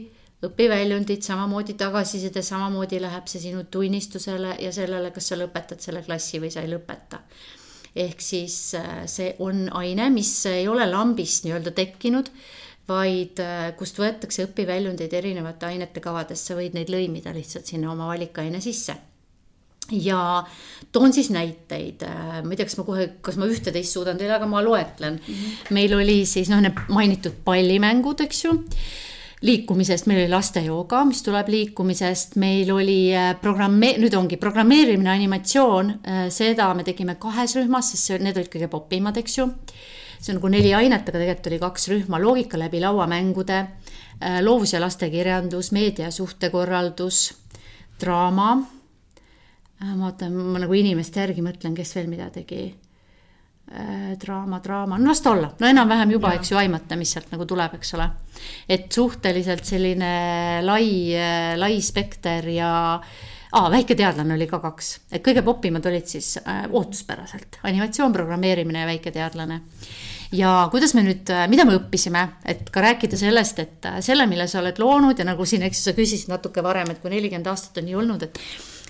õpiväljundid, 0.46 1.24
samamoodi 1.26 1.74
tagasiside, 1.74 2.44
samamoodi 2.46 3.00
läheb 3.02 3.26
see 3.26 3.42
sinu 3.48 3.64
tunnistusele 3.74 4.56
ja 4.62 4.72
sellele, 4.72 5.10
kas 5.12 5.32
sa 5.32 5.38
lõpetad 5.40 5.82
selle 5.82 6.04
klassi 6.06 6.42
või 6.44 6.52
sa 6.54 6.62
ei 6.62 6.70
lõpeta. 6.70 7.24
ehk 7.98 8.22
siis 8.22 8.76
äh, 8.78 9.08
see 9.10 9.34
on 9.40 9.70
aine, 9.74 10.10
mis 10.14 10.46
ei 10.46 10.68
ole 10.68 10.86
lambist 10.86 11.48
nii-öelda 11.48 11.72
tekkinud 11.74 12.30
vaid 12.88 13.42
äh, 13.44 13.74
kust 13.78 14.00
võetakse 14.00 14.48
õpiväljundeid 14.48 15.14
erinevate 15.14 15.68
ainete 15.68 16.04
kavadest, 16.04 16.48
sa 16.50 16.58
võid 16.58 16.78
neid 16.78 16.92
lõimida 16.94 17.34
lihtsalt 17.36 17.68
sinna 17.68 17.92
oma 17.92 18.08
valikaine 18.14 18.62
sisse 18.64 18.96
ja 19.92 20.44
toon 20.92 21.14
siis 21.14 21.30
näiteid, 21.32 22.04
äh, 22.04 22.40
ma 22.44 22.54
ei 22.54 22.60
tea, 22.60 22.68
kas 22.68 22.78
ma 22.80 22.86
kohe, 22.88 23.10
kas 23.24 23.38
ma 23.40 23.48
ühte-teist 23.48 23.96
suudan 23.96 24.20
teile, 24.20 24.36
aga 24.36 24.48
ma 24.48 24.64
loetlen. 24.64 25.20
-hmm. 25.20 25.74
meil 25.76 25.94
oli 25.96 26.26
siis 26.26 26.50
noh, 26.50 26.62
need 26.64 26.80
mainitud 26.90 27.44
pallimängud, 27.46 28.24
eks 28.28 28.46
ju. 28.46 28.56
liikumisest 29.42 30.08
meil 30.10 30.24
oli 30.24 30.30
lastejooga, 30.32 31.04
mis 31.06 31.22
tuleb 31.24 31.48
liikumisest, 31.48 32.36
meil 32.36 32.72
oli 32.72 33.14
äh, 33.16 33.36
programme-, 33.42 33.98
nüüd 34.02 34.16
ongi 34.18 34.38
programmeerimine, 34.38 35.12
animatsioon, 35.12 35.94
seda 36.30 36.74
me 36.74 36.84
tegime 36.84 37.16
kahes 37.16 37.56
rühmas, 37.56 37.92
sest 37.92 38.04
see, 38.04 38.18
need 38.20 38.38
olid 38.38 38.50
kõige 38.50 38.68
popimad, 38.68 39.18
eks 39.18 39.38
ju. 39.38 39.52
See 40.20 40.34
on 40.34 40.42
nagu 40.42 40.52
neli 40.52 40.74
ainet, 40.74 41.08
aga 41.08 41.20
tegelikult 41.22 41.52
oli 41.52 41.60
kaks 41.62 41.88
rühma, 41.94 42.22
loogika 42.22 42.60
läbi 42.60 42.82
lauamängude, 42.82 43.60
loovus 44.42 44.74
ja 44.74 44.82
lastekirjandus, 44.82 45.72
meedia 45.72 46.12
suhtekorraldus, 46.12 47.28
draama. 48.00 48.58
Äh, 49.82 49.94
ma 49.96 50.08
vaatan, 50.08 50.34
ma 50.34 50.62
nagu 50.62 50.74
inimeste 50.74 51.22
järgi 51.22 51.44
mõtlen, 51.46 51.76
kes 51.78 51.96
veel 51.98 52.10
mida 52.12 52.30
tegi. 52.34 52.66
Äh, 53.68 54.14
draama, 54.20 54.62
draama, 54.64 54.98
no 54.98 55.12
las 55.12 55.20
ta 55.22 55.34
olla, 55.34 55.50
no 55.60 55.68
enam-vähem 55.68 56.14
juba, 56.16 56.32
eks 56.38 56.54
ju, 56.54 56.60
aimata, 56.62 56.96
mis 56.96 57.12
sealt 57.12 57.34
nagu 57.34 57.46
tuleb, 57.46 57.74
eks 57.76 57.98
ole. 57.98 58.06
et 58.70 58.86
suhteliselt 58.92 59.66
selline 59.68 60.12
lai, 60.64 60.88
äh, 61.12 61.58
lai 61.60 61.82
spekter 61.84 62.48
ja 62.48 62.70
ah,, 62.96 63.68
väiketeadlane 63.74 64.38
oli 64.38 64.48
ka 64.48 64.62
kaks, 64.64 64.94
et 65.12 65.26
kõige 65.26 65.44
popimad 65.44 65.86
olid 65.86 66.08
siis 66.08 66.38
äh, 66.40 66.64
ootuspäraselt. 66.72 67.60
Animatsioon, 67.68 68.16
programmeerimine 68.16 68.86
ja 68.86 68.88
väiketeadlane 68.88 69.60
ja 70.36 70.54
kuidas 70.72 70.94
me 70.98 71.04
nüüd, 71.06 71.30
mida 71.52 71.66
me 71.68 71.78
õppisime, 71.78 72.24
et 72.46 72.70
ka 72.74 72.84
rääkida 72.84 73.20
sellest, 73.20 73.60
et 73.64 73.88
selle, 74.06 74.28
mille 74.28 74.48
sa 74.52 74.62
oled 74.62 74.80
loonud 74.82 75.20
ja 75.20 75.28
nagu 75.28 75.46
siin, 75.48 75.64
eks 75.68 75.86
sa 75.88 75.94
küsisid 75.98 76.32
natuke 76.32 76.64
varem, 76.66 76.92
et 76.92 77.00
kui 77.04 77.14
nelikümmend 77.14 77.48
aastat 77.52 77.80
on 77.82 77.88
nii 77.88 78.02
olnud, 78.02 78.28
et 78.28 78.42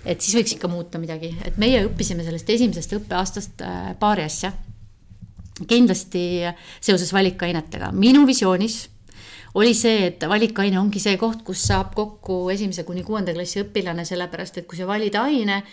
et 0.08 0.22
siis 0.24 0.38
võiks 0.38 0.54
ikka 0.56 0.70
muuta 0.72 1.00
midagi, 1.02 1.34
et 1.46 1.58
meie 1.60 1.82
õppisime 1.88 2.24
sellest 2.24 2.50
esimesest 2.54 2.94
õppeaastast 3.00 3.64
äh, 3.66 3.90
paari 4.00 4.24
asja. 4.28 4.54
kindlasti 5.68 6.22
seoses 6.80 7.10
valikainetega, 7.14 7.90
minu 7.92 8.28
visioonis 8.28 8.88
oli 9.58 9.74
see, 9.74 10.06
et 10.12 10.24
valikaine 10.30 10.78
ongi 10.80 11.02
see 11.02 11.18
koht, 11.18 11.42
kus 11.46 11.64
saab 11.66 11.96
kokku 11.98 12.50
esimese 12.54 12.84
kuni 12.86 13.04
kuuenda 13.04 13.34
klassi 13.34 13.64
õpilane, 13.64 14.06
sellepärast 14.06 14.62
et 14.62 14.68
kui 14.70 14.78
sa 14.78 14.86
valid 14.86 15.18
aine, 15.18 15.64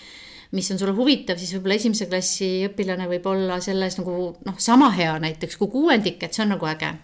mis 0.55 0.71
on 0.71 0.79
sulle 0.79 0.95
huvitav, 0.95 1.39
siis 1.41 1.55
võib-olla 1.57 1.79
esimese 1.81 2.07
klassi 2.07 2.49
õpilane 2.69 3.09
võib 3.11 3.27
olla 3.27 3.59
selles 3.65 3.99
nagu 3.99 4.15
noh, 4.47 4.59
sama 4.63 4.93
hea 4.95 5.17
näiteks 5.23 5.59
kui 5.61 5.73
kuuendik, 5.73 6.23
et 6.23 6.35
see 6.35 6.45
on 6.47 6.55
nagu 6.55 6.69
äge. 6.71 6.95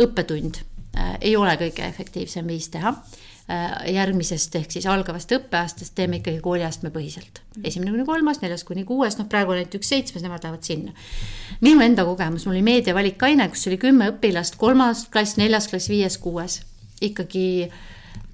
õppetund 0.00 0.62
äh, 0.96 1.16
ei 1.20 1.36
ole 1.36 1.56
kõige 1.60 1.88
efektiivsem 1.88 2.48
viis 2.48 2.68
teha 2.72 2.94
Äh, 3.50 3.72
järgmisest 3.90 4.54
ehk 4.54 4.70
siis 4.70 4.84
algavast 4.86 5.32
õppeaastast 5.34 5.96
teeme 5.98 6.20
ikkagi 6.20 6.38
kooliastme 6.40 6.92
põhiselt. 6.94 7.40
esimene 7.64 7.90
kuni 7.90 8.04
kolmas, 8.06 8.38
neljas 8.38 8.62
kuni 8.64 8.84
kuues, 8.86 9.16
noh, 9.18 9.26
praegu 9.28 9.50
on 9.50 9.58
ainult 9.58 9.74
üks 9.80 9.90
seitsmes, 9.90 10.22
nemad 10.22 10.44
lähevad 10.46 10.62
sinna. 10.62 10.92
minu 11.60 11.82
enda 11.82 12.04
kogemus, 12.06 12.46
mul 12.46 12.54
oli 12.54 12.62
meediavalikaine, 12.62 13.48
kus 13.50 13.66
oli 13.66 13.80
kümme 13.82 14.12
õpilast, 14.12 14.56
kolmas 14.62 15.08
klass, 15.10 15.36
neljas 15.42 15.66
klass, 15.68 15.90
viies, 15.90 16.20
kuues. 16.22 16.60
ikkagi 17.02 17.44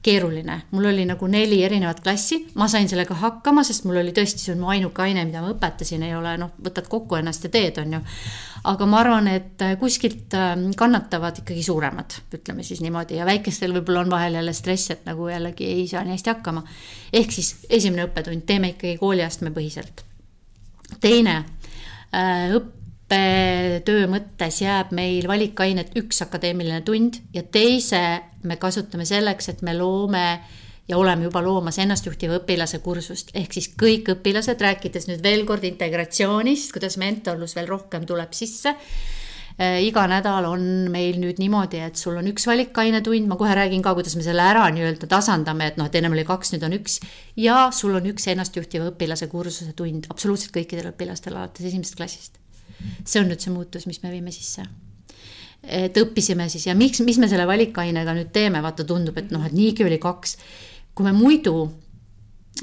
keeruline, 0.03 0.61
mul 0.71 0.85
oli 0.93 1.05
nagu 1.09 1.27
neli 1.27 1.59
erinevat 1.67 2.01
klassi, 2.05 2.39
ma 2.55 2.69
sain 2.71 2.87
sellega 2.89 3.17
hakkama, 3.19 3.65
sest 3.67 3.87
mul 3.89 3.99
oli 4.03 4.13
tõesti, 4.15 4.45
see 4.45 4.55
on 4.55 4.63
mu 4.63 4.71
ainuke 4.71 5.03
aine, 5.03 5.25
mida 5.27 5.43
ma 5.43 5.51
õpetasin, 5.51 6.05
ei 6.07 6.15
ole 6.15 6.37
noh, 6.39 6.53
võtad 6.65 6.87
kokku 6.91 7.19
ennast 7.19 7.49
ja 7.49 7.51
teed, 7.55 7.81
on 7.83 7.99
ju. 7.99 8.01
aga 8.71 8.89
ma 8.91 9.01
arvan, 9.03 9.31
et 9.33 9.67
kuskilt 9.81 10.35
ähm, 10.39 10.69
kannatavad 10.79 11.43
ikkagi 11.43 11.67
suuremad, 11.67 12.21
ütleme 12.39 12.67
siis 12.67 12.83
niimoodi 12.85 13.19
ja 13.19 13.27
väikestel 13.27 13.75
võib-olla 13.75 14.07
on 14.07 14.15
vahel 14.15 14.39
jälle 14.39 14.55
stress, 14.55 14.95
et 14.95 15.05
nagu 15.09 15.29
jällegi 15.29 15.67
ei 15.67 15.87
saa 15.91 16.05
nii 16.07 16.15
hästi 16.15 16.35
hakkama. 16.37 16.65
ehk 17.13 17.35
siis 17.35 17.55
esimene 17.69 18.07
õppetund, 18.07 18.47
teeme 18.47 18.75
ikkagi 18.77 18.97
kooliastme 19.03 19.51
põhiselt. 19.51 20.05
teine 21.01 21.41
äh, 22.15 22.51
õpp 22.55 22.77
õppetöö 23.09 24.05
mõttes 24.13 24.61
jääb 24.61 24.91
meil 24.93 25.25
valikainet 25.29 25.95
üks 25.97 26.21
akadeemiline 26.21 26.83
tund 26.85 27.17
ja 27.33 27.41
teise 27.43 28.21
me 28.47 28.57
kasutame 28.61 29.07
selleks, 29.09 29.49
et 29.53 29.63
me 29.67 29.75
loome 29.77 30.25
ja 30.89 30.97
oleme 30.99 31.29
juba 31.29 31.43
loomas 31.45 31.79
ennastjuhtiva 31.83 32.41
õpilase 32.41 32.81
kursust, 32.85 33.35
ehk 33.37 33.55
siis 33.57 33.71
kõik 33.79 34.09
õpilased, 34.15 34.61
rääkides 34.65 35.09
nüüd 35.11 35.23
veel 35.25 35.45
kord 35.49 35.67
integratsioonist, 35.69 36.73
kuidas 36.73 36.97
mentorlus 37.01 37.57
veel 37.59 37.69
rohkem 37.69 38.07
tuleb 38.09 38.33
sisse 38.37 38.73
äh, 38.73 39.83
iga 39.85 40.07
nädal 40.09 40.49
on 40.49 40.65
meil 40.93 41.21
nüüd 41.21 41.43
niimoodi, 41.43 41.83
et 41.85 42.01
sul 42.01 42.17
on 42.21 42.31
üks 42.33 42.49
valikainetund, 42.49 43.29
ma 43.29 43.37
kohe 43.41 43.53
räägin 43.59 43.85
ka, 43.85 43.93
kuidas 43.99 44.17
me 44.17 44.25
selle 44.25 44.47
ära 44.47 44.65
nii-öelda 44.73 45.11
tasandame, 45.11 45.69
et 45.69 45.81
noh, 45.81 45.91
et 45.91 46.01
ennem 46.01 46.17
oli 46.17 46.25
kaks, 46.29 46.55
nüüd 46.55 46.65
on 46.69 46.81
üks. 46.81 47.01
ja 47.37 47.69
sul 47.75 47.97
on 47.99 48.09
üks 48.09 48.31
ennastjuhtiva 48.33 48.93
õpilase 48.95 49.29
kursuse 49.29 49.77
tund 49.77 50.09
absoluutselt 50.09 50.57
kõikidel 50.57 50.95
õpilastel 50.95 51.37
alates 51.37 51.69
esimesest 51.69 52.01
klassist 52.01 52.45
see 53.05 53.23
on 53.23 53.31
nüüd 53.31 53.43
see 53.43 53.55
muutus, 53.55 53.87
mis 53.91 54.01
me 54.05 54.13
viime 54.13 54.33
sisse 54.35 54.67
et 55.63 55.97
õppisime 55.99 56.49
siis 56.49 56.69
ja 56.69 56.75
miks, 56.79 57.01
mis 57.05 57.19
me 57.19 57.29
selle 57.31 57.47
valikainega 57.49 58.15
nüüd 58.17 58.31
teeme, 58.35 58.63
vaata 58.65 58.87
tundub, 58.89 59.17
et 59.19 59.33
noh, 59.35 59.45
et 59.47 59.55
niigi 59.57 59.85
oli 59.85 59.99
kaks. 60.03 60.37
kui 60.95 61.07
me 61.07 61.13
muidu 61.15 61.55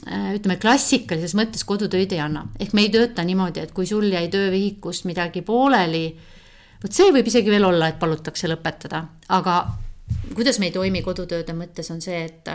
äh, 0.08 0.36
ütleme 0.36 0.58
klassikalises 0.60 1.36
mõttes 1.39 1.64
kodutöid 1.64 2.12
ei 2.12 2.20
anna, 2.20 2.46
ehk 2.60 2.74
me 2.74 2.84
ei 2.84 2.91
tööta 2.91 3.24
niimoodi, 3.24 3.64
et 3.64 3.72
kui 3.72 3.88
sul 3.88 4.10
jäi 4.12 4.28
töövihikust 4.32 5.06
midagi 5.06 5.41
pooleli. 5.41 6.16
vot 6.84 6.91
see 6.91 7.12
võib 7.12 7.28
isegi 7.28 7.52
veel 7.52 7.66
olla, 7.66 7.89
et 7.89 8.00
palutakse 8.00 8.48
lõpetada, 8.52 9.06
aga 9.30 9.60
kuidas 10.34 10.60
me 10.60 10.70
ei 10.70 10.76
toimi 10.76 11.02
kodutööde 11.02 11.54
mõttes, 11.54 11.91
on 11.91 12.02
see, 12.02 12.26
et 12.26 12.50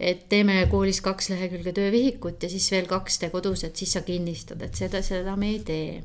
et 0.00 0.24
teeme 0.28 0.66
koolis 0.70 0.98
kaks 1.00 1.28
lehekülge 1.30 1.72
töövihikut 1.72 2.42
ja 2.42 2.48
siis 2.50 2.66
veel 2.72 2.86
kaks 2.90 3.18
tee 3.18 3.30
kodus, 3.30 3.62
et 3.64 3.76
siis 3.76 3.92
sa 3.94 4.02
kinnistad, 4.02 4.62
et 4.62 4.74
seda, 4.74 5.02
seda 5.02 5.36
me 5.38 5.52
ei 5.54 5.60
tee 5.62 6.02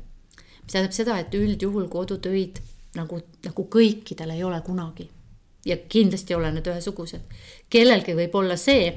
mis 0.70 0.72
tähendab 0.72 0.94
seda, 0.94 1.16
et 1.18 1.34
üldjuhul 1.34 1.88
kodutöid 1.90 2.60
nagu, 2.96 3.20
nagu 3.44 3.66
kõikidel 3.70 4.34
ei 4.34 4.44
ole 4.44 4.60
kunagi. 4.66 5.10
ja 5.66 5.76
kindlasti 5.76 6.32
ei 6.32 6.36
ole 6.36 6.52
need 6.52 6.66
ühesugused. 6.66 7.20
kellelgi 7.70 8.14
võib 8.16 8.34
olla 8.34 8.56
see, 8.56 8.92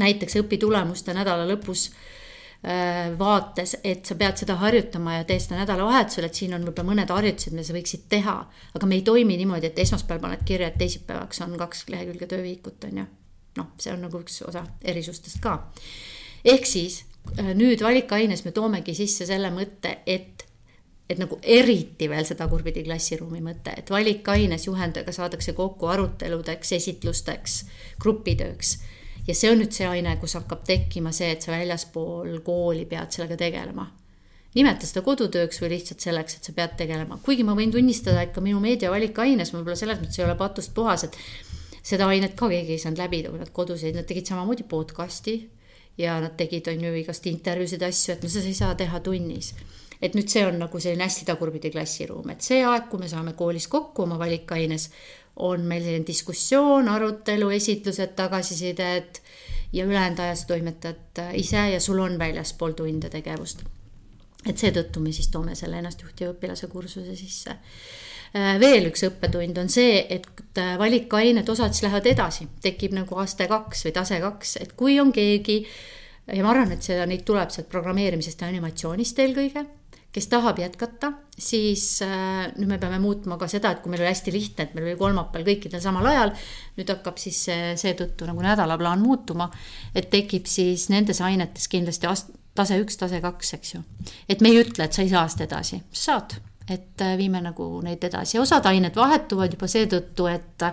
näiteks 0.00 0.38
õpitulemuste 0.40 1.14
nädala 1.14 1.46
lõpus 1.48 1.90
äh, 1.90 3.12
vaates, 3.18 3.76
et 3.84 4.06
sa 4.06 4.14
pead 4.14 4.40
seda 4.40 4.56
harjutama 4.62 5.18
ja 5.18 5.24
tee 5.28 5.38
seda 5.42 5.60
nädalavahetusel, 5.60 6.26
et 6.26 6.34
siin 6.34 6.54
on 6.56 6.64
võib-olla 6.66 6.92
mõned 6.92 7.14
harjutused, 7.14 7.54
mida 7.54 7.66
sa 7.68 7.76
võiksid 7.76 8.08
teha. 8.08 8.36
aga 8.74 8.86
me 8.86 8.98
ei 8.98 9.06
toimi 9.06 9.36
niimoodi, 9.36 9.70
et 9.70 9.78
esmaspäeval 9.78 10.22
paned 10.28 10.44
kirja, 10.48 10.68
et 10.68 10.78
teisipäevaks 10.78 11.40
on 11.46 11.56
kaks 11.58 11.88
lehekülge 11.88 12.26
töövihikut, 12.26 12.84
on 12.90 13.04
ju. 13.04 13.06
noh, 13.60 13.72
see 13.78 13.92
on 13.92 14.04
nagu 14.06 14.20
üks 14.24 14.42
osa 14.48 14.64
erisustest 14.82 15.40
ka. 15.44 15.58
ehk 16.44 16.66
siis 16.66 17.04
äh, 17.38 17.52
nüüd 17.54 17.84
valikaines 17.84 18.44
me 18.44 18.56
toomegi 18.56 18.94
sisse 18.94 19.28
selle 19.28 19.52
mõtte, 19.54 19.98
et 20.06 20.49
et 21.10 21.18
nagu 21.18 21.38
eriti 21.42 22.06
veel 22.10 22.26
seda 22.26 22.44
tagurpidi 22.44 22.84
klassiruumi 22.86 23.42
mõte, 23.42 23.74
et 23.76 23.90
valikaines 23.90 24.66
juhendajaga 24.68 25.14
saadakse 25.14 25.54
kokku 25.58 25.90
aruteludeks, 25.90 26.72
esitlusteks, 26.78 27.56
grupitööks. 28.02 28.76
ja 29.26 29.34
see 29.34 29.50
on 29.50 29.58
nüüd 29.60 29.74
see 29.74 29.88
aine, 29.88 30.14
kus 30.22 30.36
hakkab 30.38 30.62
tekkima 30.66 31.12
see, 31.12 31.32
et 31.34 31.42
sa 31.42 31.52
väljaspool 31.52 32.38
kooli 32.46 32.86
pead 32.86 33.10
sellega 33.10 33.36
tegelema. 33.40 33.90
nimeta 34.54 34.86
seda 34.86 35.02
kodutööks 35.06 35.60
või 35.62 35.74
lihtsalt 35.74 36.06
selleks, 36.06 36.36
et 36.36 36.46
sa 36.46 36.54
pead 36.54 36.78
tegelema, 36.78 37.18
kuigi 37.26 37.46
ma 37.46 37.58
võin 37.58 37.74
tunnistada, 37.74 38.22
et 38.22 38.34
ka 38.34 38.40
minu 38.40 38.62
meediavalikaines 38.62 39.54
võib-olla 39.54 39.76
selles 39.76 39.98
mõttes 39.98 40.18
ei 40.18 40.26
ole 40.28 40.38
patust 40.38 40.74
puhas, 40.74 41.04
et 41.04 41.18
seda 41.82 42.06
ainet 42.06 42.38
ka 42.38 42.48
keegi 42.50 42.76
ei 42.76 42.82
saanud 42.82 43.02
läbida, 43.02 43.30
kui 43.30 43.42
nad 43.42 43.50
kodus 43.50 43.82
jäid, 43.82 43.98
nad 43.98 44.06
tegid 44.06 44.30
samamoodi 44.30 44.62
podcast'i 44.62 45.40
ja 45.98 46.20
nad 46.22 46.36
tegid, 46.38 46.70
on 46.70 46.86
ju, 46.86 46.96
igast 47.02 47.26
intervjuusid, 47.26 47.82
asju, 47.82 48.14
et 48.14 48.22
no 48.22 48.30
seda 48.30 48.46
ei 48.46 48.58
saa 48.58 48.74
teha 48.78 49.00
tunnis 49.02 49.54
et 50.02 50.16
nüüd 50.16 50.28
see 50.32 50.44
on 50.46 50.58
nagu 50.62 50.80
selline 50.80 51.04
hästi 51.04 51.26
tagurpidi 51.28 51.72
klassiruum, 51.74 52.30
et 52.32 52.44
see 52.44 52.62
aeg, 52.64 52.88
kui 52.90 53.02
me 53.02 53.08
saame 53.10 53.34
koolis 53.38 53.68
kokku 53.68 54.06
oma 54.06 54.18
valikaines, 54.20 54.88
on 55.44 55.64
meil 55.68 55.84
selline 55.84 56.06
diskussioon, 56.06 56.88
arutelu, 56.88 57.50
esitlused, 57.56 58.14
tagasisided 58.16 59.20
ja 59.72 59.84
ülejäänud 59.86 60.18
ajas 60.24 60.46
toimetad 60.48 61.20
ise 61.38 61.68
ja 61.74 61.80
sul 61.80 62.00
on 62.02 62.18
väljaspool 62.18 62.72
tunde 62.76 63.10
tegevust. 63.10 63.62
et 64.46 64.56
seetõttu 64.58 65.00
me 65.04 65.12
siis 65.12 65.28
toome 65.28 65.54
selle 65.54 65.78
ennastjuhtiva 65.78 66.32
õpilase 66.32 66.68
kursuse 66.72 67.16
sisse 67.16 67.50
äh, 67.50 68.56
veel 68.60 68.86
üks 68.88 69.04
õppetund 69.04 69.58
on 69.60 69.68
see, 69.68 70.00
et 70.08 70.26
valikained 70.78 71.48
osad 71.48 71.74
siis 71.74 71.84
lähevad 71.86 72.06
edasi, 72.06 72.46
tekib 72.62 72.94
nagu 72.96 73.18
aste 73.20 73.46
kaks 73.50 73.84
või 73.86 73.92
tase 73.96 74.20
kaks, 74.22 74.56
et 74.64 74.72
kui 74.78 75.00
on 75.00 75.12
keegi 75.12 75.60
ja 76.30 76.42
ma 76.42 76.54
arvan, 76.54 76.72
et 76.72 76.86
seda, 76.86 77.06
neid 77.06 77.24
tuleb 77.26 77.50
sealt 77.50 77.68
programmeerimisest 77.68 78.40
ja 78.40 78.48
animatsioonist 78.48 79.18
eelkõige 79.18 79.66
kes 80.12 80.26
tahab 80.26 80.58
jätkata, 80.58 81.12
siis 81.38 82.02
äh, 82.02 82.48
nüüd 82.56 82.72
me 82.72 82.78
peame 82.82 82.98
muutma 83.02 83.38
ka 83.38 83.46
seda, 83.50 83.70
et 83.70 83.82
kui 83.82 83.92
meil 83.92 84.02
oli 84.02 84.10
hästi 84.10 84.34
lihtne, 84.34 84.66
et 84.66 84.74
meil 84.74 84.88
oli 84.88 84.98
kolmapäeval 84.98 85.46
kõikidel 85.46 85.82
samal 85.82 86.08
ajal, 86.10 86.34
nüüd 86.78 86.90
hakkab 86.90 87.20
siis 87.22 87.44
seetõttu 87.80 88.26
nagu 88.28 88.42
nädalaplaan 88.44 89.02
muutuma, 89.04 89.50
et 89.94 90.10
tekib 90.10 90.50
siis 90.50 90.88
nendes 90.90 91.22
ainetes 91.24 91.70
kindlasti 91.70 92.10
ast-, 92.10 92.34
tase 92.58 92.78
üks, 92.82 92.98
tase 93.00 93.20
kaks, 93.22 93.54
eks 93.58 93.74
ju. 93.76 93.82
et 94.28 94.42
me 94.42 94.52
ei 94.52 94.62
ütle, 94.64 94.86
et 94.86 94.96
sa 94.96 95.04
ei 95.04 95.12
saa 95.12 95.26
seda 95.30 95.46
edasi, 95.46 95.80
saad, 95.92 96.36
et 96.70 97.04
äh, 97.06 97.16
viime 97.20 97.42
nagu 97.44 97.68
neid 97.84 98.02
edasi. 98.04 98.36
Ja 98.36 98.44
osad 98.44 98.66
ained 98.70 98.96
vahetuvad 98.96 99.54
juba 99.54 99.70
seetõttu, 99.70 100.26
et 100.30 100.66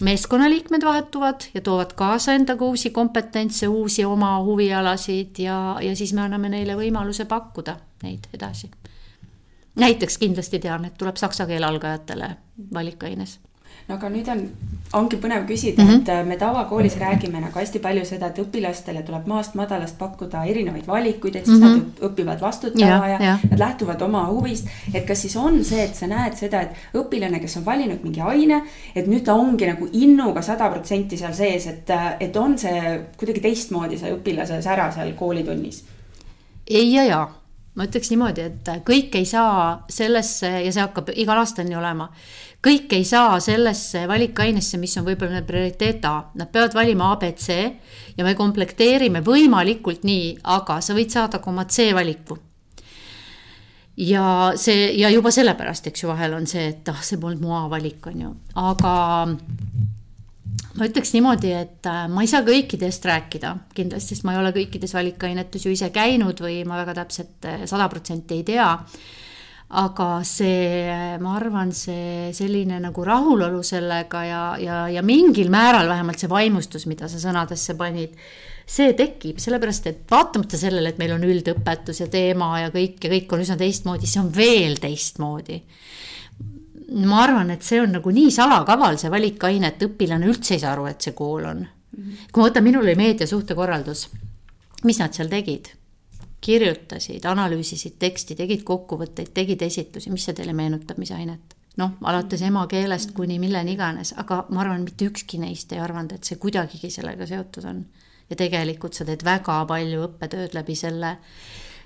meeskonnaliikmed 0.00 0.84
vahetuvad 0.84 1.48
ja 1.54 1.60
toovad 1.60 1.92
kaasa 1.94 2.32
endaga 2.32 2.64
uusi 2.64 2.90
kompetentse, 2.90 3.68
uusi 3.68 4.04
oma 4.04 4.42
huvialasid 4.42 5.38
ja, 5.38 5.76
ja 5.80 5.96
siis 5.96 6.12
me 6.12 6.20
anname 6.20 6.48
neile 6.48 6.76
võimaluse 6.76 7.24
pakkuda 7.24 7.76
neid 8.02 8.28
edasi. 8.34 8.70
näiteks 9.76 10.18
kindlasti 10.18 10.58
tean, 10.58 10.84
et 10.84 10.98
tuleb 10.98 11.16
saksa 11.16 11.46
keele 11.46 11.66
algajatele 11.66 12.36
valikaines 12.74 13.38
no 13.88 13.96
aga 13.98 14.08
nüüd 14.08 14.28
on, 14.32 14.40
ongi 14.96 15.18
põnev 15.20 15.44
küsida 15.48 15.82
mm, 15.82 15.88
-hmm. 15.88 16.00
et 16.00 16.08
äh, 16.08 16.24
me 16.26 16.36
tavakoolis 16.40 16.96
räägime 16.96 17.40
nagu 17.40 17.58
hästi 17.58 17.78
palju 17.84 18.04
seda, 18.08 18.30
et 18.30 18.38
õpilastele 18.38 19.02
tuleb 19.04 19.26
maast 19.26 19.54
madalast 19.54 19.98
pakkuda 19.98 20.44
erinevaid 20.44 20.86
valikuid, 20.86 21.36
et 21.36 21.46
siis 21.46 21.60
mm 21.60 21.66
-hmm. 21.66 21.82
nad 22.00 22.10
õpivad 22.10 22.40
vastutama 22.40 23.08
ja, 23.08 23.08
ja, 23.08 23.18
ja 23.24 23.38
nad 23.50 23.58
lähtuvad 23.58 24.02
oma 24.02 24.26
huvist. 24.26 24.68
et 24.94 25.06
kas 25.06 25.22
siis 25.22 25.36
on 25.36 25.64
see, 25.64 25.84
et 25.84 25.94
sa 25.94 26.06
näed 26.06 26.36
seda, 26.36 26.60
et 26.60 26.70
õpilane, 26.94 27.40
kes 27.40 27.56
on 27.56 27.64
valinud 27.64 28.02
mingi 28.02 28.20
aine, 28.20 28.62
et 28.94 29.06
nüüd 29.06 29.24
ta 29.24 29.34
ongi 29.34 29.66
nagu 29.66 29.88
innuga 29.92 30.42
sada 30.42 30.70
protsenti 30.70 31.16
seal 31.16 31.34
sees, 31.34 31.66
et, 31.66 31.90
äh, 31.90 32.16
et 32.20 32.36
on 32.36 32.58
see 32.58 33.00
kuidagi 33.16 33.40
teistmoodi 33.40 33.98
see 33.98 34.12
õpilase 34.12 34.62
sära 34.62 34.92
seal 34.92 35.12
koolitunnis? 35.12 35.84
ei 36.70 36.92
ja 36.92 37.04
jaa 37.04 37.44
ma 37.74 37.88
ütleks 37.88 38.10
niimoodi, 38.12 38.40
et 38.40 38.68
kõik 38.86 39.16
ei 39.18 39.26
saa 39.28 39.84
sellesse 39.90 40.50
ja 40.64 40.72
see 40.72 40.82
hakkab 40.82 41.10
igal 41.14 41.40
aastal 41.42 41.66
nii 41.68 41.78
olema. 41.78 42.08
Kõik 42.64 42.94
ei 42.96 43.04
saa 43.04 43.36
sellesse 43.44 44.06
valikainesse, 44.08 44.78
mis 44.80 44.96
on 44.98 45.06
võib-olla 45.06 45.42
prioriteet 45.46 46.04
A, 46.08 46.14
nad 46.38 46.50
peavad 46.52 46.74
valima 46.76 47.12
abc 47.12 47.48
ja 48.16 48.24
me 48.26 48.34
komplekteerime 48.38 49.20
võimalikult 49.24 50.06
nii, 50.08 50.34
aga 50.56 50.80
sa 50.80 50.96
võid 50.96 51.12
saada 51.12 51.40
ka 51.42 51.52
oma 51.52 51.66
C 51.68 51.90
valiku. 51.96 52.38
Ja 54.00 54.52
see 54.58 54.88
ja 54.98 55.10
juba 55.12 55.30
sellepärast, 55.30 55.86
eks 55.86 56.02
ju, 56.02 56.08
vahel 56.10 56.32
on 56.34 56.48
see, 56.50 56.64
et 56.72 56.88
ah, 56.90 57.02
see 57.04 57.20
polnud 57.20 57.44
mu 57.44 57.54
A 57.54 57.68
valik, 57.70 58.08
on 58.10 58.24
ju, 58.24 58.30
aga 58.58 58.94
ma 60.74 60.88
ütleks 60.88 61.12
niimoodi, 61.14 61.52
et 61.54 61.86
äh, 61.86 62.06
ma 62.10 62.24
ei 62.24 62.30
saa 62.30 62.42
kõikidest 62.46 63.06
rääkida. 63.06 63.52
Kindlasti, 63.76 64.16
sest 64.16 64.26
ma 64.26 64.34
ei 64.34 64.40
ole 64.40 64.50
kõikides 64.56 64.94
valikainetes 64.96 65.66
ju 65.66 65.74
ise 65.74 65.90
käinud 65.94 66.42
või 66.42 66.62
ma 66.66 66.80
väga 66.82 66.96
täpselt 67.02 67.46
äh, 67.46 67.62
sada 67.70 67.86
protsenti 67.92 68.40
ei 68.40 68.46
tea. 68.48 68.66
Aga 69.74 70.08
see, 70.28 71.16
ma 71.18 71.34
arvan, 71.38 71.72
see 71.74 72.30
selline 72.36 72.78
nagu 72.82 73.04
rahulolu 73.04 73.62
sellega 73.64 74.24
ja, 74.28 74.42
ja, 74.60 74.80
ja 74.92 75.02
mingil 75.02 75.50
määral 75.50 75.88
vähemalt 75.90 76.20
see 76.20 76.30
vaimustus, 76.30 76.84
mida 76.86 77.08
sa 77.10 77.18
sõnadesse 77.22 77.74
panid, 77.78 78.14
see 78.66 78.92
tekib, 78.96 79.40
sellepärast 79.42 79.88
et 79.90 80.04
vaatamata 80.10 80.60
sellele, 80.60 80.92
et 80.92 81.00
meil 81.00 81.16
on 81.16 81.26
üldõpetus 81.26 82.04
ja 82.04 82.08
teema 82.12 82.52
ja 82.62 82.70
kõik 82.74 83.02
ja 83.02 83.12
kõik 83.16 83.34
on 83.34 83.44
üsna 83.44 83.58
teistmoodi, 83.60 84.10
see 84.10 84.22
on 84.22 84.30
veel 84.36 84.78
teistmoodi 84.82 85.62
ma 87.02 87.22
arvan, 87.24 87.50
et 87.54 87.64
see 87.64 87.80
on 87.82 87.94
nagu 87.96 88.12
nii 88.14 88.30
salakaval, 88.34 88.98
see 89.00 89.10
valikaine, 89.12 89.72
et 89.72 89.86
õpilane 89.86 90.28
üldse 90.30 90.54
ei 90.56 90.62
saa 90.62 90.74
aru, 90.74 90.86
et 90.90 91.02
see 91.02 91.16
kool 91.16 91.48
on. 91.48 91.64
kui 91.94 92.42
ma 92.42 92.48
võtan, 92.48 92.64
minul 92.66 92.84
oli 92.84 92.96
meediasuhtekorraldus, 92.98 94.08
mis 94.84 95.00
nad 95.00 95.14
seal 95.16 95.30
tegid? 95.32 95.72
Kirjutasid, 96.44 97.24
analüüsisid 97.28 97.98
teksti, 98.00 98.36
tegid 98.38 98.64
kokkuvõtteid, 98.68 99.32
tegid 99.36 99.62
esitlusi, 99.64 100.12
mis 100.12 100.26
see 100.28 100.36
teile 100.36 100.54
meenutab, 100.56 101.00
mis 101.00 101.12
ainet? 101.16 101.54
noh, 101.80 101.96
alates 102.06 102.42
emakeelest 102.46 103.10
kuni 103.16 103.40
milleni 103.42 103.74
iganes, 103.74 104.12
aga 104.22 104.44
ma 104.54 104.62
arvan, 104.62 104.84
mitte 104.86 105.08
ükski 105.10 105.40
neist 105.42 105.72
ei 105.74 105.80
arvanud, 105.82 106.12
et 106.14 106.28
see 106.28 106.38
kuidagigi 106.38 106.90
sellega 106.94 107.26
seotud 107.26 107.66
on. 107.70 107.84
ja 108.30 108.36
tegelikult 108.40 108.94
sa 108.96 109.04
teed 109.04 109.24
väga 109.26 109.56
palju 109.68 110.04
õppetööd 110.06 110.54
läbi 110.56 110.76
selle 110.78 111.16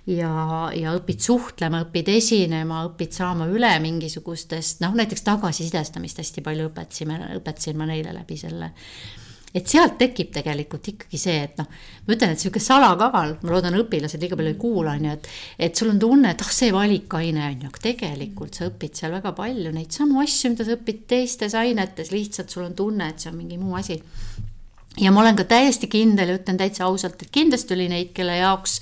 ja, 0.06 0.32
ja 0.76 0.92
õpid 0.96 1.24
suhtlema, 1.24 1.80
õpid 1.86 2.12
esinema, 2.12 2.84
õpid 2.90 3.16
saama 3.16 3.48
üle 3.50 3.72
mingisugustest, 3.82 4.82
noh 4.84 4.94
näiteks 4.98 5.24
tagasisidestamist 5.26 6.20
hästi 6.22 6.44
palju 6.44 6.68
õpetasime, 6.70 7.18
õpetasin 7.40 7.80
ma 7.80 7.88
neile 7.90 8.14
läbi 8.16 8.38
selle 8.38 8.70
et 9.58 9.70
sealt 9.70 9.96
tekib 10.00 10.30
tegelikult 10.34 10.90
ikkagi 10.92 11.18
see, 11.20 11.36
et 11.48 11.58
noh, 11.58 11.68
ma 12.06 12.14
ütlen, 12.14 12.34
et 12.34 12.42
sihuke 12.42 12.60
salakaval, 12.62 13.36
ma 13.42 13.54
loodan, 13.54 13.76
õpilased 13.80 14.22
liiga 14.22 14.38
palju 14.38 14.52
ei 14.54 14.58
kuula, 14.60 14.94
on 14.96 15.08
ju, 15.08 15.14
et, 15.18 15.30
et 15.68 15.80
sul 15.80 15.90
on 15.92 16.00
tunne, 16.02 16.32
et 16.32 16.44
ah, 16.44 16.52
see 16.54 16.70
valikaine 16.74 17.44
on 17.46 17.64
ju, 17.64 17.70
aga 17.72 17.84
tegelikult 17.88 18.58
sa 18.58 18.68
õpid 18.68 18.98
seal 18.98 19.14
väga 19.16 19.32
palju 19.36 19.72
neid 19.74 19.94
samu 19.94 20.22
asju, 20.22 20.52
mida 20.54 20.66
sa 20.68 20.76
õpid 20.76 21.06
teistes 21.10 21.56
ainetes, 21.58 22.12
lihtsalt 22.14 22.54
sul 22.54 22.66
on 22.68 22.76
tunne, 22.78 23.10
et 23.10 23.24
see 23.24 23.32
on 23.32 23.38
mingi 23.40 23.58
muu 23.60 23.76
asi. 23.78 23.98
ja 24.98 25.12
ma 25.14 25.22
olen 25.22 25.36
ka 25.38 25.46
täiesti 25.48 25.88
kindel 25.90 26.32
ja 26.32 26.38
ütlen 26.38 26.58
täitsa 26.60 26.86
ausalt, 26.88 27.20
et 27.22 27.32
kindlasti 27.34 27.74
oli 27.76 27.88
neid, 27.90 28.12
kelle 28.16 28.38
jaoks 28.38 28.78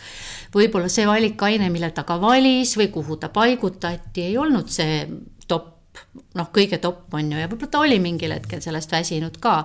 võib-olla 0.55 0.91
see 0.93 1.07
valikaine, 1.09 1.71
mille 1.73 1.91
ta 1.95 2.07
ka 2.09 2.21
valis 2.21 2.77
või 2.79 2.91
kuhu 2.95 3.19
ta 3.21 3.31
paigutati, 3.33 4.31
ei 4.31 4.39
olnud 4.41 4.73
see 4.73 5.05
top, 5.49 6.01
noh, 6.37 6.49
kõige 6.53 6.81
top 6.83 7.15
on 7.15 7.31
ju, 7.33 7.39
ja 7.41 7.51
võib-olla 7.51 7.73
ta 7.73 7.85
oli 7.85 8.01
mingil 8.03 8.35
hetkel 8.37 8.65
sellest 8.65 8.93
väsinud 8.93 9.39
ka 9.41 9.63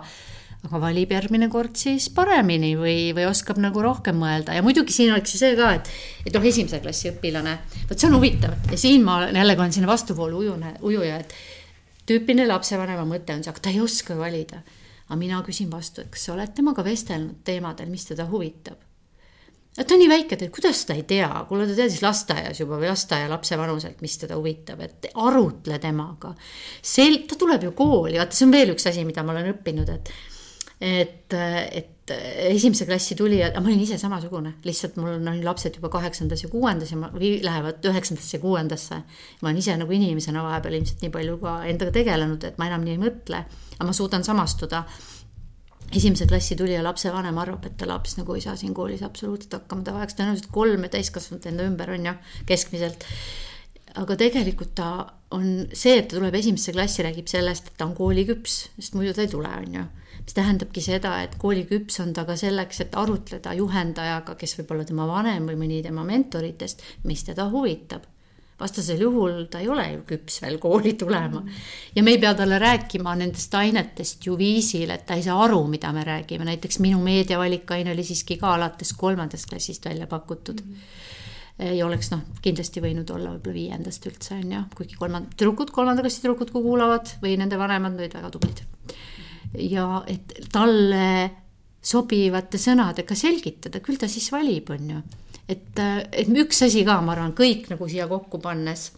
aga 0.68 0.80
valib 0.82 1.14
järgmine 1.16 1.48
kord 1.50 1.78
siis 1.80 2.08
paremini 2.14 2.76
või, 2.78 3.12
või 3.18 3.26
oskab 3.30 3.58
nagu 3.62 3.82
rohkem 3.82 4.20
mõelda 4.22 4.54
ja 4.54 4.62
muidugi 4.66 4.94
siin 4.94 5.14
oleks 5.14 5.34
ju 5.34 5.42
see 5.42 5.56
ka, 5.58 5.72
et, 5.80 5.90
et 6.26 6.36
noh, 6.36 6.46
esimese 6.46 6.82
klassi 6.84 7.10
õpilane, 7.10 7.56
vot 7.90 7.98
see 7.98 8.10
on 8.12 8.20
huvitav 8.20 8.70
ja 8.70 8.78
siin 8.78 9.02
ma 9.06 9.24
jällegi 9.26 9.66
olen 9.66 9.74
sinna 9.74 9.90
vastuvoolu 9.90 10.44
ujune, 10.44 10.76
ujuja, 10.86 11.18
et 11.24 11.34
tüüpiline 12.06 12.46
lapsevanema 12.50 13.08
mõte 13.10 13.34
on 13.34 13.42
see, 13.42 13.54
aga 13.54 13.66
ta 13.66 13.74
ei 13.74 13.82
oska 13.82 14.18
valida. 14.20 14.62
aga 15.08 15.18
mina 15.20 15.42
küsin 15.44 15.72
vastu, 15.72 16.06
et 16.06 16.14
kas 16.14 16.30
sa 16.30 16.36
oled 16.36 16.54
temaga 16.56 16.86
vestelnud 16.86 17.42
teemadel, 17.44 17.90
mis 17.90 18.06
teda 18.06 18.30
huvitab? 18.30 18.78
et 19.78 19.88
ta 19.88 19.96
on 19.96 20.02
nii 20.04 20.10
väike, 20.12 20.36
et 20.36 20.52
kuidas 20.54 20.84
ta 20.86 20.94
ei 20.94 21.04
tea, 21.08 21.30
kuule 21.48 21.66
ta 21.66 21.76
teadis 21.78 22.02
lasteaias 22.04 22.60
juba 22.60 22.78
või 22.78 22.90
lasteaia 22.92 23.30
lapse 23.32 23.58
vanuselt, 23.58 24.02
mis 24.04 24.18
teda 24.20 24.36
huvitab, 24.38 24.82
et 24.84 25.08
arutle 25.16 25.80
temaga. 25.80 26.36
sel-, 26.84 27.24
ta 27.26 27.38
tuleb 27.40 27.64
ju 27.66 27.72
kooli, 27.72 28.20
vaata, 28.20 28.36
see 28.36 28.46
on 28.50 28.54
veel 28.54 28.76
üks 28.76 28.90
asi, 28.92 29.06
mida 29.08 29.24
ma 29.24 29.34
olen 29.34 29.54
õppinud, 29.54 29.90
et 29.96 30.12
et, 30.82 31.34
et 31.34 32.12
esimese 32.50 32.88
klassi 32.90 33.16
tulijad, 33.16 33.56
ma 33.62 33.70
olin 33.70 33.84
ise 33.84 33.98
samasugune, 34.02 34.56
lihtsalt 34.66 34.98
mul 35.00 35.14
on 35.20 35.40
lapsed 35.46 35.78
juba 35.78 35.92
kaheksandas 35.94 36.44
ja 36.44 36.50
kuuendas 36.52 36.92
ja 36.92 36.98
ma, 37.00 37.12
või 37.14 37.36
lähevad 37.46 37.86
üheksandasse 37.88 38.38
ja 38.38 38.42
kuuendasse. 38.42 39.02
ma 39.42 39.50
olen 39.50 39.62
ise 39.62 39.78
nagu 39.78 39.94
inimesena 39.96 40.44
vahepeal 40.44 40.80
ilmselt 40.80 41.06
nii 41.06 41.14
palju 41.14 41.38
ka 41.44 41.56
endaga 41.70 41.96
tegelenud, 42.00 42.44
et 42.50 42.58
ma 42.60 42.68
enam 42.72 42.84
nii 42.88 42.98
ei 42.98 43.04
mõtle, 43.06 43.44
aga 43.78 43.88
ma 43.88 43.96
suudan 43.96 44.26
samastuda 44.28 44.84
esimese 45.96 46.28
klassi 46.28 46.56
tulija 46.56 46.82
lapsevanem 46.84 47.38
arvab, 47.42 47.66
et 47.68 47.78
ta 47.78 47.88
laps 47.90 48.18
nagu 48.18 48.36
ei 48.36 48.44
saa 48.44 48.58
siin 48.60 48.74
koolis 48.76 49.04
absoluutselt 49.06 49.60
hakkama, 49.60 49.86
ta 49.86 49.96
vajaks 49.96 50.18
tõenäoliselt 50.18 50.52
kolme 50.56 50.90
täiskasvanut 50.92 51.48
enda 51.52 51.68
ümber, 51.68 51.92
on 51.96 52.12
ju, 52.12 52.18
keskmiselt. 52.50 53.06
Aga 53.96 54.16
tegelikult 54.16 54.76
ta 54.76 54.92
on 55.32 55.68
see, 55.74 55.98
et 55.98 56.08
ta 56.08 56.18
tuleb 56.18 56.36
esimesse 56.36 56.74
klassi, 56.76 57.04
räägib 57.06 57.28
sellest, 57.32 57.72
et 57.72 57.80
ta 57.80 57.88
on 57.88 57.96
kooliküps, 57.96 58.62
sest 58.78 58.96
muidu 58.96 59.16
ta 59.16 59.26
ei 59.26 59.32
tule, 59.32 59.52
on 59.64 59.76
ju 59.80 59.88
mis 60.22 60.36
tähendabki 60.38 60.84
seda, 60.86 61.16
et 61.26 61.36
kooliküps 61.42 62.00
on 62.04 62.14
ta 62.14 62.26
ka 62.28 62.36
selleks, 62.38 62.84
et 62.84 62.96
arutleda 63.00 63.56
juhendajaga, 63.58 64.36
kes 64.38 64.54
võib 64.60 64.76
olla 64.76 64.86
tema 64.86 65.08
vanem 65.10 65.48
või 65.50 65.58
mõni 65.64 65.82
tema 65.84 66.06
mentoritest, 66.08 66.84
mis 67.10 67.26
teda 67.26 67.48
huvitab 67.50 68.06
vastasel 68.62 69.02
juhul 69.02 69.48
ta 69.50 69.58
ei 69.62 69.70
ole 69.74 69.88
ju 69.96 70.02
küps 70.12 70.36
veel 70.44 70.60
kooli 70.62 70.94
tulema. 70.94 71.42
ja 71.96 72.04
me 72.04 72.14
ei 72.14 72.20
pea 72.22 72.34
talle 72.38 72.60
rääkima 72.62 73.16
nendest 73.18 73.56
ainetest 73.58 74.28
ju 74.28 74.38
viisil, 74.38 74.94
et 74.94 75.06
ta 75.08 75.18
ei 75.18 75.26
saa 75.26 75.40
aru, 75.48 75.64
mida 75.68 75.90
me 75.96 76.04
räägime, 76.06 76.46
näiteks 76.46 76.80
minu 76.86 77.02
meediavalikaine 77.02 77.96
oli 77.96 78.06
siiski 78.06 78.38
ka 78.38 78.54
alates 78.60 78.94
kolmandast 78.94 79.50
klassist 79.50 79.86
välja 79.86 80.08
pakutud 80.08 80.62
mm. 80.62 80.74
-hmm. 80.74 81.11
Ei 81.60 81.84
oleks 81.84 82.12
noh, 82.14 82.24
kindlasti 82.42 82.82
võinud 82.84 83.10
olla 83.14 83.34
võib-olla 83.36 83.58
viiendast 83.58 84.06
üldse 84.10 84.38
on 84.40 84.54
ju, 84.56 84.62
kuigi 84.78 85.00
kolmand-, 85.00 85.36
tüdrukud, 85.36 85.74
kolmanda 85.76 86.04
klassi 86.06 86.24
tüdrukud, 86.24 86.54
kui 86.54 86.64
kuulavad 86.64 87.18
või 87.22 87.36
nende 87.40 87.60
vanemad 87.60 88.00
olid 88.00 88.16
väga 88.18 88.32
tublid 88.34 88.64
ja 89.60 90.04
et 90.08 90.34
talle 90.52 91.32
sobivate 91.82 92.60
sõnadega 92.62 93.16
selgitada, 93.18 93.82
küll 93.82 94.00
ta 94.00 94.10
siis 94.10 94.30
valib, 94.32 94.70
on 94.70 94.90
ju. 94.94 95.02
et, 95.50 95.80
et 96.12 96.30
üks 96.30 96.62
asi 96.68 96.86
ka, 96.86 97.00
ma 97.02 97.16
arvan, 97.16 97.34
kõik 97.38 97.72
nagu 97.72 97.88
siia 97.90 98.08
kokku 98.08 98.40
pannes, 98.42 98.92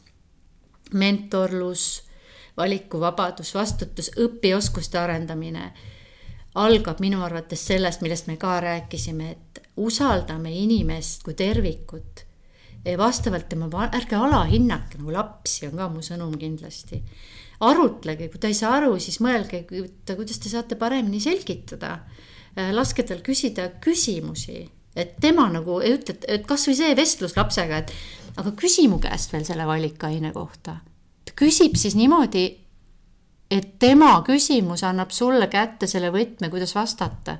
mentorlus, 0.93 2.03
valikuvabadus, 2.59 3.53
vastutus, 3.55 4.11
õpioskuste 4.19 4.99
arendamine 4.99 5.71
algab 6.59 6.99
minu 7.01 7.23
arvates 7.25 7.63
sellest, 7.65 8.03
millest 8.03 8.27
me 8.29 8.35
ka 8.37 8.59
rääkisime, 8.61 9.31
et 9.31 9.63
usaldame 9.81 10.51
inimest 10.53 11.23
kui 11.25 11.33
tervikut. 11.33 12.22
Vastavalt 12.97 13.47
tema, 13.49 13.69
ärge 13.95 14.17
alahinnake 14.19 14.99
nagu 14.99 15.13
lapsi, 15.15 15.67
on 15.69 15.79
ka 15.79 15.87
mu 15.89 16.03
sõnum 16.03 16.35
kindlasti 16.39 16.99
arutlege, 17.63 18.29
kui 18.31 18.41
ta 18.41 18.49
ei 18.51 18.57
saa 18.57 18.77
aru, 18.79 18.95
siis 19.01 19.19
mõelge, 19.23 19.63
kuidas 19.67 20.39
te 20.41 20.51
saate 20.51 20.77
paremini 20.79 21.21
selgitada. 21.23 21.97
Äh, 22.53 22.71
laske 22.75 23.05
tal 23.07 23.23
küsida 23.25 23.69
küsimusi, 23.83 24.65
et 24.95 25.15
tema 25.21 25.47
nagu 25.51 25.79
ütleb, 25.81 26.25
et 26.29 26.43
kasvõi 26.49 26.75
see 26.77 26.97
vestlus 26.97 27.37
lapsega, 27.37 27.81
et 27.81 27.93
aga 28.41 28.53
küsi 28.57 28.85
mu 28.91 28.99
käest 29.01 29.33
veel 29.33 29.45
selle 29.47 29.65
valikaine 29.69 30.33
kohta. 30.35 30.81
ta 31.23 31.33
küsib 31.39 31.77
siis 31.79 31.95
niimoodi, 31.95 32.45
et 33.49 33.79
tema 33.79 34.11
küsimus 34.27 34.83
annab 34.83 35.11
sulle 35.11 35.47
kätte 35.47 35.87
selle 35.87 36.11
võtme, 36.11 36.49
kuidas 36.49 36.75
vastata. 36.75 37.39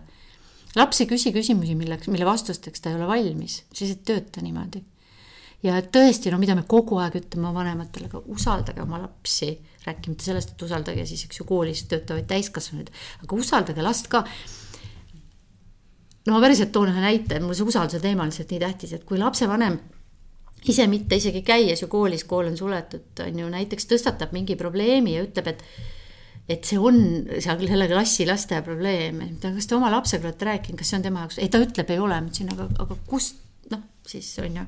laps 0.76 1.02
ei 1.02 1.08
küsi 1.08 1.34
küsimusi, 1.34 1.76
milleks, 1.76 2.08
mille 2.08 2.26
vastusteks 2.26 2.82
ta 2.82 2.90
ei 2.90 2.96
ole 2.96 3.08
valmis, 3.08 3.64
siis 3.74 3.92
ei 3.92 4.02
tööta 4.02 4.42
niimoodi 4.42 4.82
ja 5.64 5.80
tõesti, 5.82 6.32
no 6.32 6.40
mida 6.42 6.56
me 6.58 6.66
kogu 6.68 7.00
aeg 7.02 7.18
ütleme 7.22 7.54
vanematele, 7.56 8.10
aga 8.12 8.22
usaldage 8.34 8.84
oma 8.84 9.00
lapsi, 9.04 9.54
rääkimata 9.86 10.28
sellest, 10.28 10.54
et 10.54 10.68
usaldage 10.68 11.06
siis, 11.08 11.24
eks 11.28 11.40
ju, 11.40 11.48
koolis 11.48 11.86
töötavaid 11.92 12.28
täiskasvanuid, 12.30 12.92
aga 13.24 13.40
usaldage 13.40 13.86
last 13.86 14.12
ka. 14.12 14.24
no 16.28 16.36
ma 16.36 16.44
päriselt 16.44 16.72
toon 16.76 16.92
ühe 16.92 17.04
näite, 17.04 17.40
mul 17.44 17.56
see 17.56 17.68
usalduse 17.68 18.04
teema 18.04 18.26
on 18.26 18.32
lihtsalt 18.32 18.52
nii 18.52 18.64
tähtis, 18.64 18.94
et 18.98 19.08
kui 19.08 19.20
lapsevanem 19.20 19.80
ise 20.72 20.86
mitte 20.88 21.20
isegi 21.20 21.44
käies 21.44 21.84
ju 21.84 21.90
koolis, 21.92 22.24
kool 22.28 22.48
on 22.52 22.56
suletud, 22.60 23.10
on 23.26 23.44
ju, 23.44 23.50
näiteks 23.52 23.88
tõstatab 23.90 24.36
mingi 24.36 24.56
probleemi 24.60 25.18
ja 25.18 25.26
ütleb, 25.28 25.52
et 25.56 25.68
et 26.52 26.68
see 26.68 26.76
on 26.76 26.98
seal 27.40 27.62
selle 27.70 27.86
klassi 27.88 28.26
laste 28.28 28.58
probleem, 28.66 29.22
et 29.24 29.46
kas 29.46 29.68
te 29.68 29.78
oma 29.78 29.88
lapsega 29.94 30.28
olete 30.28 30.48
rääkinud, 30.50 30.80
kas 30.82 30.90
see 30.92 30.98
on 31.00 31.06
tema 31.06 31.24
jaoks, 31.24 31.38
ei 31.40 31.48
ta 31.48 31.62
ütleb, 31.64 31.94
ei 31.96 32.02
ole, 32.04 32.18
ma 32.20 32.28
ütlesin, 32.28 32.52
aga, 32.52 32.68
aga 32.84 32.98
kust, 33.08 33.40
noh, 33.72 33.86
siis 34.08 34.28
on 34.44 34.60
ju 34.60 34.66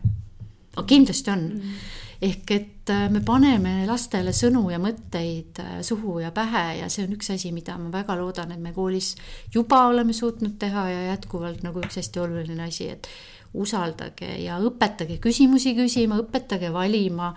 aga 0.75 0.87
kindlasti 0.87 1.31
on 1.31 1.39
mm. 1.39 1.59
-hmm. 1.59 1.91
ehk 2.21 2.51
et 2.51 2.89
äh, 2.89 3.09
me 3.11 3.21
paneme 3.25 3.85
lastele 3.87 4.31
sõnu 4.31 4.69
ja 4.71 4.79
mõtteid 4.79 5.59
äh, 5.59 5.81
suhu 5.81 6.19
ja 6.19 6.31
pähe 6.31 6.77
ja 6.79 6.89
see 6.89 7.05
on 7.07 7.13
üks 7.17 7.33
asi, 7.33 7.51
mida 7.51 7.77
ma 7.77 7.91
väga 7.91 8.15
loodan, 8.15 8.51
et 8.51 8.59
me 8.59 8.73
koolis 8.73 9.15
juba 9.53 9.87
oleme 9.87 10.13
suutnud 10.13 10.57
teha 10.59 10.89
ja 10.89 11.05
jätkuvalt 11.11 11.63
nagu 11.63 11.79
üks 11.79 11.97
hästi 11.97 12.19
oluline 12.19 12.63
asi, 12.63 12.89
et 12.89 13.07
usaldage 13.53 14.37
ja 14.43 14.59
õpetage 14.59 15.17
küsimusi 15.19 15.75
küsima, 15.75 16.19
õpetage 16.19 16.73
valima 16.73 17.33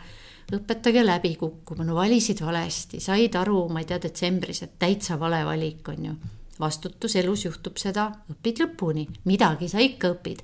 õpetage 0.54 1.02
läbi 1.04 1.34
kukkuma, 1.36 1.84
no 1.84 1.98
valisid 1.98 2.40
valesti, 2.44 3.00
said 3.04 3.36
aru, 3.36 3.66
ma 3.72 3.82
ei 3.82 3.88
tea, 3.88 4.00
detsembris, 4.02 4.62
et 4.64 4.78
täitsa 4.80 5.18
vale 5.20 5.42
valik 5.44 5.88
on 5.92 6.10
ju. 6.10 6.16
vastutus, 6.58 7.14
elus 7.14 7.44
juhtub 7.44 7.76
seda, 7.78 8.08
õpid 8.32 8.64
lõpuni, 8.64 9.04
midagi 9.30 9.68
sa 9.70 9.78
ikka 9.78 10.08
õpid 10.16 10.40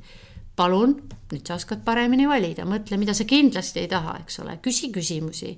palun, 0.57 0.97
nüüd 1.33 1.47
sa 1.47 1.59
oskad 1.59 1.83
paremini 1.85 2.29
valida, 2.31 2.67
mõtle, 2.69 2.99
mida 3.01 3.15
sa 3.17 3.27
kindlasti 3.29 3.83
ei 3.83 3.91
taha, 3.91 4.21
eks 4.23 4.41
ole, 4.45 4.59
küsi 4.63 4.93
küsimusi 4.95 5.57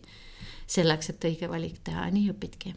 selleks, 0.66 1.12
et 1.12 1.30
õige 1.30 1.51
valik 1.51 1.82
teha, 1.84 2.09
nii 2.11 2.32
õpidki. 2.32 2.74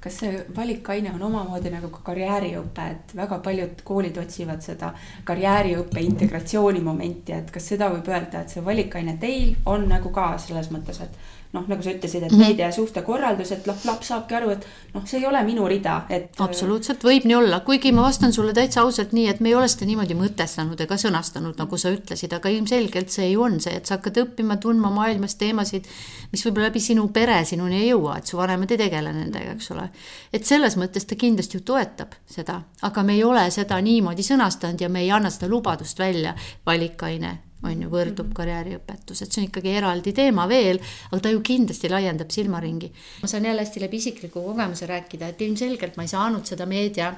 Kas 0.00 0.14
see 0.22 0.38
valikaine 0.56 1.10
on 1.12 1.22
omamoodi 1.26 1.68
nagu 1.74 1.90
ka 1.92 2.00
karjääriõpe, 2.06 2.84
et 2.94 3.10
väga 3.16 3.36
paljud 3.44 3.82
koolid 3.84 4.16
otsivad 4.22 4.62
seda 4.64 4.94
karjääriõppe 5.28 6.00
integratsiooni 6.00 6.80
momenti, 6.80 7.34
et 7.36 7.50
kas 7.52 7.68
seda 7.74 7.90
võib 7.92 8.08
öelda, 8.08 8.40
et 8.40 8.54
see 8.54 8.64
valikaine 8.64 9.18
teil 9.20 9.58
on 9.68 9.84
nagu 9.90 10.12
ka 10.14 10.30
selles 10.40 10.70
mõttes, 10.72 11.02
et 11.04 11.20
noh, 11.52 11.64
nagu 11.66 11.82
sa 11.82 11.90
ütlesid, 11.90 12.22
et 12.22 12.32
mm 12.32 12.38
-hmm. 12.38 12.46
meedia 12.46 12.66
ja 12.66 12.72
suhtekorraldus, 12.72 13.52
et 13.52 13.66
noh, 13.66 13.76
laps 13.84 14.08
saabki 14.08 14.34
aru, 14.34 14.50
et 14.50 14.66
noh, 14.94 15.06
see 15.06 15.18
ei 15.20 15.26
ole 15.26 15.42
minu 15.42 15.66
rida, 15.68 16.02
et. 16.08 16.28
absoluutselt 16.38 17.04
võib 17.04 17.26
nii 17.26 17.34
olla, 17.34 17.60
kuigi 17.66 17.92
ma 17.92 18.02
vastan 18.02 18.32
sulle 18.32 18.52
täitsa 18.54 18.82
ausalt 18.82 19.12
nii, 19.12 19.26
et 19.28 19.40
me 19.40 19.48
ei 19.48 19.54
ole 19.54 19.68
seda 19.68 19.86
niimoodi 19.86 20.14
mõtestanud 20.14 20.80
ega 20.80 20.94
sõnastanud, 20.94 21.58
nagu 21.58 21.78
sa 21.78 21.90
ütlesid, 21.90 22.34
aga 22.36 22.48
ilmselgelt 22.48 23.10
see 23.10 23.32
ju 23.32 23.42
on 23.42 23.60
see, 23.60 23.74
et 23.76 23.86
sa 23.86 23.96
hakkad 23.98 24.22
õppima, 24.24 24.56
tundma 24.56 24.90
maailmas 24.90 25.34
teemasid, 25.34 25.90
mis 26.32 26.46
võib-olla 26.46 26.70
läbi 26.70 26.80
sinu 26.80 27.08
pere 27.08 27.44
sinuni 27.44 27.82
ei 27.82 27.88
jõua, 27.88 28.18
et 28.18 28.26
su 28.26 28.36
vanemad 28.36 28.70
ei 28.70 28.78
tegele 28.78 29.12
nendega, 29.12 29.52
eks 29.52 29.70
ole. 29.70 29.90
et 30.32 30.46
selles 30.46 30.76
mõttes 30.76 31.06
ta 31.06 31.14
kindlasti 31.14 31.56
ju 31.56 31.60
toetab 31.60 32.14
seda, 32.26 32.62
aga 32.82 33.02
me 33.02 33.12
ei 33.18 33.24
ole 33.24 33.50
seda 33.50 33.80
niimoodi 33.80 34.22
sõnastanud 34.22 34.80
ja 34.80 34.88
me 34.88 35.00
ei 35.00 35.10
anna 35.10 35.30
seda 35.30 35.48
lubadust 35.48 35.98
välja 35.98 36.34
valikaine 36.66 37.49
on 37.62 37.82
ju, 37.84 37.88
võrdub 37.92 38.28
mhm. 38.30 38.36
karjääriõpetus, 38.36 39.22
et 39.22 39.32
see 39.32 39.42
on 39.42 39.48
ikkagi 39.48 39.74
eraldi 39.80 40.14
teema 40.16 40.46
veel, 40.50 40.80
aga 41.10 41.22
ta 41.24 41.32
ju 41.32 41.42
kindlasti 41.44 41.90
laiendab 41.92 42.30
silmaringi. 42.32 42.92
ma 43.22 43.28
saan 43.30 43.48
jälle 43.48 43.64
hästi 43.66 43.82
läbi 43.84 44.00
isikliku 44.00 44.44
kogemuse 44.46 44.88
rääkida, 44.90 45.28
et 45.28 45.42
ilmselgelt 45.42 45.96
ma 45.96 46.06
ei 46.06 46.14
saanud 46.14 46.46
seda 46.46 46.66
meedia 46.66 47.12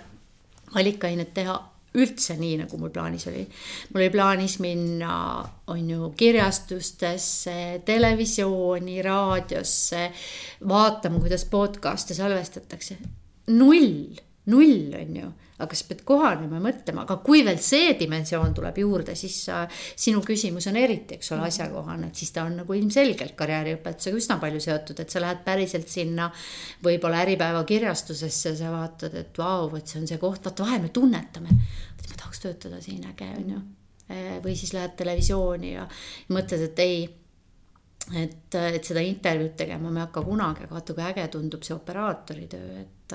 valikainet 0.74 1.34
teha 1.34 1.58
üldse 1.92 2.38
nii, 2.40 2.56
nagu 2.62 2.78
mul 2.80 2.90
plaanis 2.92 3.26
oli. 3.28 3.42
mul 3.92 4.00
oli 4.00 4.10
plaanis 4.10 4.58
minna, 4.64 5.14
on 5.72 5.90
ju, 5.90 6.10
kirjastustesse, 6.16 7.82
televisiooni, 7.84 9.02
raadiosse, 9.04 10.06
vaatama, 10.68 11.20
kuidas 11.20 11.44
podcast'e 11.52 12.16
salvestatakse. 12.16 12.98
null, 13.52 14.18
null 14.46 14.98
on 14.98 15.16
ju 15.16 15.32
aga 15.60 15.76
sa 15.76 15.86
pead 15.88 16.00
kohanema 16.08 16.58
ja 16.58 16.64
mõtlema, 16.64 17.04
aga 17.04 17.18
kui 17.24 17.42
veel 17.46 17.58
see 17.62 17.92
dimensioon 18.00 18.54
tuleb 18.56 18.78
juurde, 18.82 19.14
siis 19.18 19.36
sa, 19.46 19.60
sinu 19.70 20.22
küsimus 20.24 20.66
on 20.70 20.78
eriti, 20.80 21.18
eks 21.18 21.32
ole, 21.36 21.46
asjakohane, 21.50 22.08
et 22.08 22.22
siis 22.22 22.32
ta 22.34 22.46
on 22.48 22.56
nagu 22.62 22.76
ilmselgelt 22.78 23.36
karjääriõpetusega 23.38 24.18
üsna 24.18 24.38
palju 24.42 24.62
seotud, 24.64 25.04
et 25.04 25.12
sa 25.12 25.22
lähed 25.22 25.44
päriselt 25.46 25.92
sinna 25.92 26.30
võib-olla 26.84 27.22
Äripäeva 27.26 27.62
kirjastusesse, 27.68 28.56
sa 28.58 28.72
vaatad, 28.74 29.16
et 29.20 29.38
vau, 29.38 29.68
vot 29.72 29.86
see 29.86 30.00
on 30.00 30.10
see 30.10 30.20
koht, 30.22 30.42
vaata 30.48 30.66
vahel 30.66 30.84
me 30.86 30.92
tunnetame, 30.94 31.56
et 31.98 32.10
ma 32.10 32.20
tahaks 32.24 32.44
töötada 32.46 32.82
siin, 32.82 33.04
äge 33.12 33.32
on 33.36 33.56
ju. 33.56 33.64
või 34.44 34.54
siis 34.58 34.74
lähed 34.74 34.96
televisiooni 34.98 35.76
ja, 35.76 35.86
mõtled, 36.34 36.70
et 36.70 36.80
ei 36.82 37.02
et, 38.18 38.54
et 38.58 38.84
seda 38.84 39.02
intervjuud 39.06 39.54
tegema 39.56 39.90
me 39.90 40.00
ei 40.00 40.06
hakka 40.08 40.24
kunagi, 40.26 40.66
aga 40.66 40.74
vaata, 40.74 40.96
kui 40.96 41.04
äge 41.06 41.26
tundub 41.32 41.62
see 41.64 41.76
operaatori 41.76 42.48
töö, 42.50 42.82
et 42.82 43.14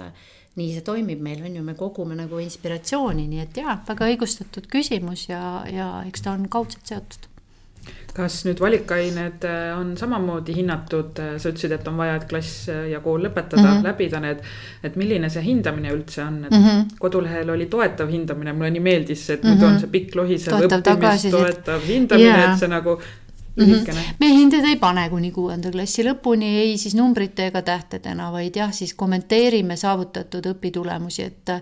nii 0.58 0.74
see 0.74 0.86
toimib 0.86 1.22
meil 1.22 1.44
on 1.46 1.56
ju, 1.60 1.64
me 1.64 1.78
kogume 1.78 2.18
nagu 2.18 2.42
inspiratsiooni, 2.42 3.28
nii 3.30 3.46
et 3.46 3.58
jaa, 3.62 3.80
väga 3.88 4.12
õigustatud 4.12 4.70
küsimus 4.72 5.30
ja, 5.30 5.42
ja 5.72 5.90
eks 6.10 6.26
ta 6.26 6.34
on 6.34 6.48
kaudselt 6.52 6.86
seotud 6.90 7.28
kas 8.18 8.40
nüüd 8.48 8.62
valikained 8.62 9.46
äh, 9.46 9.68
on 9.78 9.92
samamoodi 10.00 10.56
hinnatud, 10.58 11.20
äh, 11.22 11.36
sa 11.42 11.52
ütlesid, 11.52 11.76
et 11.76 11.86
on 11.90 12.00
vaja, 12.00 12.16
et 12.18 12.26
klass 12.30 12.66
äh, 12.74 12.88
ja 12.92 13.02
kool 13.04 13.22
lõpetada 13.28 13.62
mm, 13.62 13.76
-hmm. 13.76 13.86
läbida 13.86 14.22
need. 14.24 14.42
et 14.84 14.98
milline 14.98 15.30
see 15.30 15.44
hindamine 15.46 15.94
üldse 15.94 16.24
on, 16.24 16.40
et 16.46 16.52
mm 16.52 16.66
-hmm. 16.66 16.98
kodulehel 17.00 17.50
oli 17.54 17.70
toetav 17.70 18.10
hindamine, 18.10 18.54
mulle 18.54 18.72
nii 18.74 18.86
meeldis 18.90 19.30
et 19.30 19.44
mm 19.44 19.50
-hmm. 19.50 19.54
muidu 19.54 19.66
on 19.66 19.80
see 19.80 19.94
pikk 19.94 20.16
lohisev 20.16 20.68
õppimist 20.68 21.32
toetav 21.32 21.88
hindamine 21.88 22.30
yeah., 22.30 22.54
et 22.54 22.60
see 22.60 22.72
nagu 22.74 22.98
lühikene. 23.58 24.00
Mm 24.00 24.06
-hmm.. 24.06 24.16
me 24.20 24.28
hindeid 24.28 24.66
ei 24.66 24.76
pane 24.76 25.10
kuni 25.10 25.32
kuuenda 25.32 25.72
klassi 25.72 26.04
lõpuni, 26.06 26.50
ei 26.62 26.78
siis 26.78 26.96
numbrite 26.96 27.48
ega 27.48 27.62
tähtedena, 27.62 28.32
vaid 28.32 28.56
jah, 28.56 28.74
siis 28.74 28.94
kommenteerime 28.94 29.76
saavutatud 29.76 30.46
õpitulemusi, 30.54 31.24
et 31.24 31.54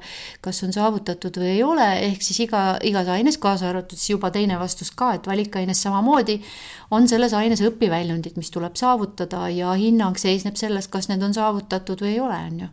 kas 0.41 0.63
on 0.63 0.73
saavutatud 0.73 1.37
või 1.41 1.51
ei 1.55 1.63
ole, 1.63 1.89
ehk 2.09 2.21
siis 2.21 2.39
iga, 2.47 2.77
igas 2.83 3.07
aines, 3.07 3.37
kaasa 3.37 3.69
arvatud 3.69 3.97
siis 3.97 4.09
juba 4.09 4.31
teine 4.31 4.59
vastus 4.59 4.91
ka, 4.91 5.13
et 5.13 5.27
valikaines 5.27 5.81
samamoodi 5.81 6.41
on 6.91 7.07
selles 7.07 7.33
aines 7.33 7.61
õpiväljundid, 7.61 8.35
mis 8.35 8.51
tuleb 8.51 8.75
saavutada 8.75 9.49
ja 9.49 9.73
hinnang 9.73 10.17
seisneb 10.17 10.55
selles, 10.55 10.87
kas 10.87 11.09
need 11.09 11.23
on 11.23 11.33
saavutatud 11.33 12.01
või 12.01 12.15
ei 12.15 12.19
ole, 12.19 12.39
on 12.51 12.59
ju. 12.59 12.67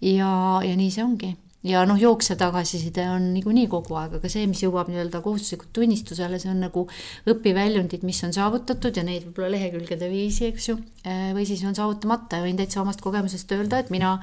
ja, 0.00 0.60
ja 0.64 0.76
nii 0.76 0.90
see 0.90 1.04
ongi 1.04 1.36
ja 1.66 1.82
noh, 1.88 1.98
jooksev 2.00 2.38
tagasiside 2.40 3.06
on 3.10 3.30
niikuinii 3.34 3.66
kogu 3.70 3.96
aeg, 3.98 4.16
aga 4.18 4.30
see, 4.30 4.46
mis 4.50 4.62
jõuab 4.62 4.90
nii-öelda 4.90 5.22
kohustuslikult 5.24 5.72
tunnistusele, 5.76 6.38
see 6.42 6.52
on 6.52 6.62
nagu 6.66 6.86
õpiväljundid, 7.32 8.06
mis 8.06 8.22
on 8.26 8.34
saavutatud 8.36 8.96
ja 8.96 9.04
neid 9.06 9.26
võib-olla 9.28 9.54
lehekülgede 9.56 10.10
viisi, 10.12 10.50
eks 10.50 10.70
ju. 10.70 10.78
Eh, 11.04 11.32
või 11.36 11.46
siis 11.48 11.64
on 11.66 11.76
saavutamata 11.78 12.40
ja 12.40 12.46
võin 12.46 12.60
täitsa 12.60 12.82
omast 12.84 13.02
kogemusest 13.04 13.52
öelda, 13.56 13.82
et 13.82 13.90
mina 13.94 14.16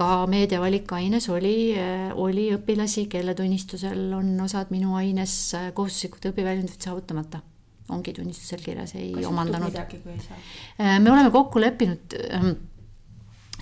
ka 0.00 0.24
meediavalikaines 0.30 1.28
oli, 1.28 1.54
eh, 1.76 2.08
oli 2.14 2.48
õpilasi, 2.56 3.06
kelle 3.12 3.36
tunnistusel 3.36 4.08
on 4.16 4.32
osad 4.46 4.72
minu 4.72 4.96
aines 5.00 5.36
eh, 5.58 5.70
kohustuslikud 5.76 6.32
õpiväljundid 6.32 6.80
saavutamata 6.80 7.44
ongi 7.90 8.12
tunnistusel 8.14 8.60
kirjas, 8.62 8.92
ei 8.94 9.08
Kas 9.16 9.24
omandanud. 9.26 9.74
me 10.78 11.10
oleme 11.10 11.30
kokku 11.34 11.58
leppinud 11.58 12.14
ehm, 12.28 12.52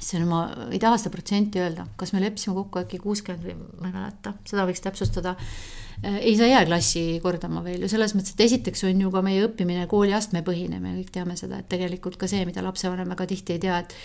see 0.00 0.20
on, 0.20 0.28
ma 0.30 0.44
ei 0.70 0.80
taha 0.82 0.98
seda 1.00 1.12
protsenti 1.14 1.60
öelda, 1.62 1.88
kas 1.98 2.14
me 2.14 2.22
leppisime 2.22 2.56
kokku 2.58 2.82
äkki 2.82 3.00
kuuskümmend 3.02 3.44
või 3.44 3.82
ma 3.82 3.90
ei 3.90 3.94
mäleta, 3.96 4.34
seda 4.48 4.66
võiks 4.68 4.82
täpsustada. 4.84 5.34
Äh, 6.04 6.20
ei 6.30 6.36
saa 6.38 6.46
jääklassi 6.46 7.02
kordama 7.22 7.62
veel 7.64 7.82
ju. 7.82 7.90
Selles 7.90 8.14
mõttes, 8.14 8.36
et 8.36 8.44
esiteks 8.46 8.84
on 8.86 9.00
ju 9.02 9.10
ka 9.14 9.22
meie 9.26 9.42
õppimine 9.46 9.88
kooliastmepõhine, 9.90 10.78
me 10.82 10.94
kõik 11.00 11.10
teame 11.16 11.36
seda, 11.40 11.58
et 11.58 11.68
tegelikult 11.70 12.18
ka 12.20 12.30
see, 12.30 12.44
mida 12.48 12.62
lapsevanem 12.64 13.10
väga 13.14 13.26
tihti 13.34 13.56
ei 13.56 13.62
tea, 13.66 13.82
et 13.84 13.96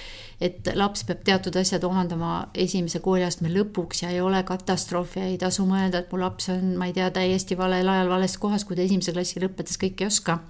et 0.43 0.71
laps 0.75 1.05
peab 1.07 1.21
teatud 1.23 1.55
asjad 1.55 1.83
omandama 1.87 2.49
esimese 2.57 2.99
kooliastme 3.05 3.51
lõpuks 3.53 4.01
ja 4.03 4.09
ei 4.11 4.19
ole 4.19 4.41
katastroofi 4.43 5.21
ja 5.21 5.27
ei 5.29 5.37
tasu 5.39 5.63
mõelda, 5.69 6.01
et 6.01 6.11
mu 6.11 6.19
laps 6.19 6.49
on, 6.51 6.73
ma 6.79 6.89
ei 6.89 6.95
tea, 6.97 7.07
täiesti 7.13 7.55
valel 7.55 7.87
ajal 7.87 8.09
vales 8.11 8.35
kohas, 8.41 8.65
kui 8.65 8.75
ta 8.75 8.83
esimese 8.83 9.13
klassi 9.15 9.39
lõpetas, 9.39 9.77
kõike 9.79 10.03
ei 10.03 10.09
oska 10.09 10.41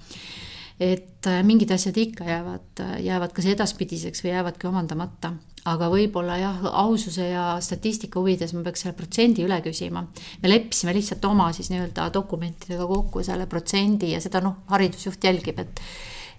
et 0.80 1.28
äh, 1.30 1.41
mingid 1.45 1.71
asjad 1.71 1.97
ikka 1.97 2.26
jäävad, 2.28 2.69
äh, 2.82 2.93
jäävad 3.05 3.34
kas 3.36 3.47
edaspidiseks 3.53 4.24
või 4.24 4.34
jäävadki 4.34 4.69
omandamata. 4.69 5.34
aga 5.65 5.88
võib-olla 5.88 6.36
jah, 6.38 6.57
aususe 6.76 7.30
ja 7.30 7.43
statistika 7.63 8.19
huvides 8.19 8.51
ma 8.53 8.65
peaks 8.65 8.82
selle 8.84 8.97
protsendi 8.97 9.45
üle 9.45 9.61
küsima. 9.63 10.05
me 10.41 10.49
leppisime 10.49 10.93
lihtsalt 10.93 11.26
oma 11.26 11.51
siis 11.53 11.69
nii-öelda 11.71 12.09
dokumentidega 12.13 12.88
kokku 12.88 13.24
selle 13.24 13.45
protsendi 13.47 14.11
ja 14.11 14.19
seda 14.21 14.41
noh, 14.41 14.63
haridusjuht 14.67 15.24
jälgib, 15.24 15.59
et 15.59 15.82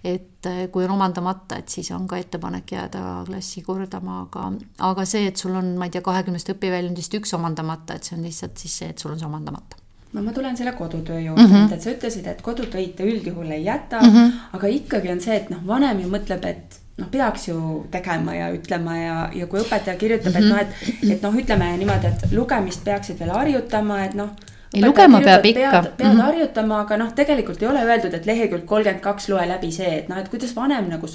et 0.05 0.47
äh, 0.47 0.67
kui 0.71 0.85
on 0.85 0.91
omandamata, 0.91 1.57
et 1.57 1.69
siis 1.69 1.91
on 1.97 2.09
ka 2.09 2.19
ettepanek 2.21 2.73
jääda 2.73 3.23
klassi 3.27 3.63
kordama, 3.63 4.21
aga, 4.27 4.51
aga 4.91 5.07
see, 5.09 5.31
et 5.31 5.41
sul 5.41 5.55
on, 5.57 5.77
ma 5.79 5.89
ei 5.89 5.95
tea, 5.95 6.05
kahekümnest 6.05 6.53
õpiväljundist 6.53 7.17
üks 7.17 7.33
omandamata, 7.39 7.97
et 7.97 8.05
see 8.05 8.19
on 8.19 8.29
lihtsalt 8.29 8.61
siis 8.61 8.77
see, 8.83 8.91
et 8.93 8.99
sul 8.99 9.15
on 9.15 9.23
see 9.23 9.31
omandamata 9.31 9.84
no 10.15 10.23
ma 10.23 10.33
tulen 10.33 10.57
selle 10.57 10.73
kodutöö 10.73 11.19
juurde 11.21 11.43
mm, 11.43 11.53
-hmm. 11.53 11.75
et 11.75 11.83
sa 11.83 11.91
ütlesid, 11.91 12.27
et 12.31 12.43
kodutöid 12.43 12.95
te 12.97 13.05
üldjuhul 13.05 13.51
ei 13.51 13.65
jäta 13.65 14.01
mm, 14.01 14.15
-hmm. 14.15 14.33
aga 14.53 14.67
ikkagi 14.67 15.13
on 15.13 15.21
see, 15.21 15.37
et 15.37 15.51
noh, 15.51 15.67
vanem 15.67 16.01
ju 16.01 16.09
mõtleb, 16.09 16.47
et 16.47 16.81
noh, 16.99 17.11
peaks 17.11 17.49
ju 17.49 17.87
tegema 17.91 18.35
ja 18.35 18.51
ütlema 18.55 18.97
ja, 18.97 19.17
ja 19.35 19.47
kui 19.47 19.61
õpetaja 19.61 19.97
kirjutab 19.99 20.35
mm, 20.35 20.41
-hmm. 20.41 20.45
et 20.45 20.51
noh, 20.51 20.59
et, 20.59 21.13
et 21.17 21.23
noh, 21.23 21.39
ütleme 21.43 21.71
niimoodi, 21.77 22.07
et 22.13 22.33
lugemist 22.33 22.85
peaksid 22.85 23.19
veel 23.19 23.35
harjutama, 23.35 24.05
et 24.05 24.15
noh. 24.15 24.31
ei, 24.75 24.85
lugema 24.85 25.21
peab 25.21 25.45
ikka. 25.45 25.71
pead, 25.71 25.91
pead 25.97 26.09
mm 26.09 26.19
-hmm. 26.19 26.23
harjutama, 26.29 26.81
aga 26.87 26.97
noh, 26.97 27.13
tegelikult 27.13 27.63
ei 27.63 27.69
ole 27.69 27.85
öeldud, 27.85 28.15
et 28.15 28.27
lehekülg 28.27 28.65
kolmkümmend 28.65 29.03
kaks 29.03 29.29
loe 29.29 29.49
läbi 29.49 29.73
see, 29.73 29.99
et 29.99 30.09
noh, 30.09 30.19
et 30.19 30.29
kuidas 30.29 30.57
vanem 30.57 30.89
nagu 30.89 31.09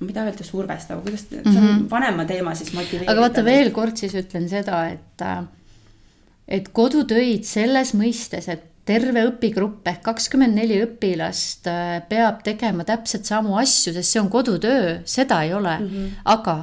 mida 0.00 0.24
öelda 0.26 0.44
survestab, 0.44 1.02
kuidas 1.02 1.26
mm, 1.30 1.38
-hmm. 1.38 1.52
see 1.52 1.60
on 1.60 1.74
mhm. 1.74 1.90
vanema 1.90 2.24
teema 2.24 2.54
siis 2.54 2.72
motiveerida. 2.72 3.12
aga 3.12 3.20
vaata 3.20 3.44
veel 3.44 3.70
kord 3.70 3.96
siis 3.96 4.14
ütlen 4.14 4.48
seda, 4.48 4.86
et 4.86 5.22
äh, 5.22 5.44
et 6.48 6.68
kodutöid 6.74 7.46
selles 7.48 7.94
mõistes, 7.94 8.48
et 8.48 8.68
terve 8.88 9.22
õpigrupp 9.28 9.86
ehk 9.86 10.02
kakskümmend 10.08 10.58
neli 10.58 10.80
õpilast 10.82 11.68
äh, 11.70 11.96
peab 12.08 12.42
tegema 12.46 12.86
täpselt 12.86 13.28
samu 13.28 13.56
asju, 13.60 13.94
sest 13.94 14.10
see 14.10 14.22
on 14.22 14.30
kodutöö, 14.32 14.96
seda 15.06 15.42
ei 15.46 15.54
ole 15.54 15.76
mm. 15.78 15.90
-hmm. 15.90 16.22
aga 16.34 16.56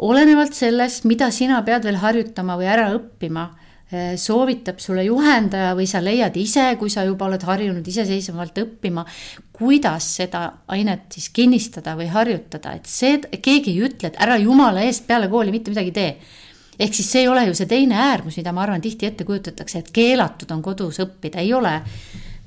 olenevalt 0.00 0.56
sellest, 0.56 1.04
mida 1.04 1.30
sina 1.30 1.60
pead 1.62 1.84
veel 1.84 2.00
harjutama 2.00 2.56
või 2.56 2.70
ära 2.72 2.88
õppima, 2.96 3.50
äh, 3.92 4.16
soovitab 4.16 4.80
sulle 4.80 5.04
juhendaja 5.04 5.74
või 5.76 5.86
sa 5.86 6.00
leiad 6.00 6.36
ise, 6.40 6.76
kui 6.80 6.90
sa 6.90 7.04
juba 7.04 7.28
oled 7.28 7.44
harjunud 7.44 7.86
iseseisvalt 7.86 8.56
õppima, 8.64 9.04
kuidas 9.52 10.14
seda 10.16 10.46
ainet 10.66 11.12
siis 11.12 11.28
kinnistada 11.28 11.92
või 11.96 12.08
harjutada, 12.08 12.72
et 12.72 12.86
see, 12.88 13.18
keegi 13.20 13.76
ei 13.76 13.84
ütle, 13.84 14.08
et 14.08 14.16
ära 14.16 14.40
jumala 14.40 14.80
eest 14.80 15.06
peale 15.06 15.28
kooli 15.28 15.52
mitte 15.52 15.70
midagi 15.70 15.92
tee 15.92 16.14
ehk 16.80 16.96
siis 16.96 17.10
see 17.12 17.24
ei 17.24 17.28
ole 17.28 17.44
ju 17.48 17.54
see 17.58 17.68
teine 17.68 17.98
äärmus, 18.00 18.38
mida 18.40 18.54
ma 18.56 18.64
arvan, 18.64 18.80
tihti 18.80 19.08
ette 19.10 19.26
kujutatakse, 19.28 19.82
et 19.82 19.92
keelatud 19.94 20.50
on 20.54 20.62
kodus 20.64 21.00
õppida, 21.04 21.42
ei 21.44 21.52
ole. 21.54 21.80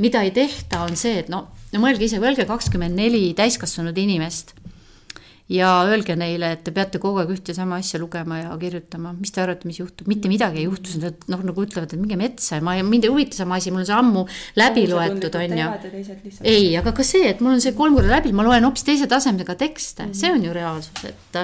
mida 0.01 0.23
ei 0.25 0.31
tehta, 0.33 0.81
on 0.87 0.97
see, 0.97 1.19
et 1.21 1.29
no, 1.29 1.45
no 1.71 1.79
mõelge 1.79 2.07
ise, 2.07 2.17
mõelge 2.19 2.47
kakskümmend 2.49 2.97
neli 2.97 3.27
täiskasvanud 3.37 3.97
inimest 3.97 4.55
ja 5.53 5.69
öelge 5.85 6.15
neile, 6.17 6.53
et 6.55 6.63
te 6.65 6.73
peate 6.73 6.99
kogu 7.01 7.21
aeg 7.21 7.31
ühte 7.35 7.53
sama 7.55 7.77
asja 7.81 7.99
lugema 8.01 8.39
ja 8.39 8.53
kirjutama, 8.59 9.11
mis 9.17 9.33
te 9.33 9.43
arvate, 9.43 9.67
mis 9.69 9.79
juhtub, 9.79 10.07
mitte 10.09 10.29
midagi 10.31 10.63
ei 10.63 10.65
juhtu, 10.65 10.97
nad 11.01 11.27
noh, 11.29 11.43
nagu 11.49 11.65
ütlevad, 11.65 11.93
et 11.93 12.01
minge 12.01 12.17
metsa 12.19 12.57
ja 12.57 12.65
ma, 12.65 12.75
mind 12.87 13.05
ei 13.05 13.11
huvita 13.13 13.37
sama 13.37 13.59
asi, 13.61 13.73
mul 13.73 13.83
on 13.83 13.89
see 13.89 13.97
ammu 13.97 14.23
läbi 14.59 14.85
loetud, 14.89 15.37
on 15.39 15.57
ju. 15.59 15.67
ei, 16.49 16.71
aga 16.79 16.93
ka 16.97 17.05
see, 17.05 17.27
et 17.29 17.43
mul 17.43 17.57
on 17.57 17.63
see 17.63 17.75
kolm 17.77 17.97
korda 17.99 18.15
läbi, 18.15 18.33
ma 18.35 18.45
loen 18.47 18.65
hoopis 18.65 18.87
teise 18.87 19.09
tasemega 19.11 19.57
tekste 19.59 20.07
mm, 20.07 20.11
-hmm. 20.11 20.21
see 20.23 20.31
on 20.33 20.47
ju 20.47 20.55
reaalsus, 20.57 21.03
et, 21.09 21.41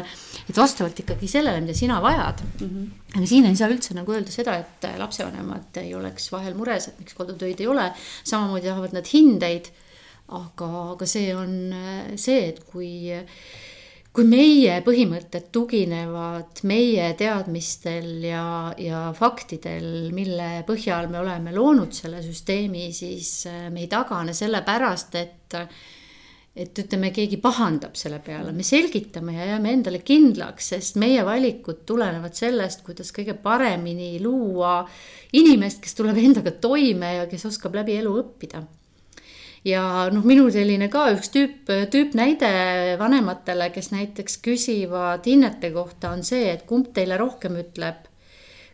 et 0.50 0.58
vastavalt 0.58 1.04
ikkagi 1.04 1.30
sellele, 1.30 1.62
mida 1.66 1.78
sina 1.78 2.02
vajad 2.02 2.42
mm. 2.46 2.66
-hmm. 2.66 3.20
aga 3.20 3.28
siin 3.34 3.46
ei 3.46 3.60
saa 3.60 3.70
üldse 3.70 3.94
nagu 3.98 4.16
öelda 4.16 4.32
seda, 4.34 4.58
et 4.58 4.90
lapsevanemad 4.98 5.78
ei 5.84 5.94
oleks 5.96 6.32
vahel 6.32 6.58
mures, 6.58 6.88
et 6.88 7.00
miks 7.00 7.14
kodutöid 7.14 7.62
ei 7.62 7.68
ole, 7.68 7.92
samamoodi 8.24 8.68
tahavad 8.72 8.98
nad 8.98 9.14
hindeid 9.14 9.70
aga, 10.30 10.70
aga 10.94 11.06
see 11.10 11.34
on 11.36 11.74
see, 12.18 12.50
et 12.50 12.64
kui 12.70 13.10
kui 14.16 14.26
meie 14.26 14.80
põhimõtted 14.86 15.52
tuginevad 15.54 16.64
meie 16.70 17.12
teadmistel 17.20 18.26
ja, 18.26 18.44
ja 18.82 19.06
faktidel, 19.16 20.10
mille 20.16 20.50
põhjal 20.68 21.12
me 21.12 21.22
oleme 21.22 21.54
loonud 21.56 21.94
selle 21.96 22.24
süsteemi, 22.26 22.90
siis 22.96 23.46
äh, 23.50 23.68
me 23.74 23.86
ei 23.86 23.92
tagane 23.92 24.36
sellepärast, 24.38 25.18
et 25.20 25.60
et 26.60 26.80
ütleme, 26.82 27.12
keegi 27.16 27.38
pahandab 27.40 27.94
selle 27.96 28.18
peale, 28.26 28.52
me 28.52 28.66
selgitame 28.68 29.36
ja 29.38 29.46
jääme 29.52 29.72
endale 29.78 30.02
kindlaks, 30.04 30.72
sest 30.74 30.98
meie 31.00 31.22
valikud 31.24 31.86
tulenevad 31.88 32.36
sellest, 32.36 32.82
kuidas 32.84 33.14
kõige 33.16 33.38
paremini 33.40 34.18
luua 34.24 34.82
inimest, 35.40 35.80
kes 35.84 35.96
tuleb 35.96 36.20
endaga 36.20 36.52
toime 36.60 37.14
ja 37.20 37.30
kes 37.32 37.46
oskab 37.52 37.78
läbi 37.80 37.96
elu 38.02 38.12
õppida 38.24 38.66
ja 39.68 39.84
noh, 40.14 40.24
minul 40.28 40.52
selline 40.54 40.90
ka 40.92 41.10
üks 41.16 41.32
tüüp, 41.34 41.72
tüüpnäide 41.92 42.52
vanematele, 43.00 43.70
kes 43.76 43.92
näiteks 43.92 44.40
küsivad 44.46 45.28
hinnete 45.28 45.74
kohta, 45.76 46.14
on 46.16 46.24
see, 46.24 46.48
et 46.54 46.66
kumb 46.70 46.94
teile 46.96 47.18
rohkem 47.20 47.60
ütleb. 47.60 48.06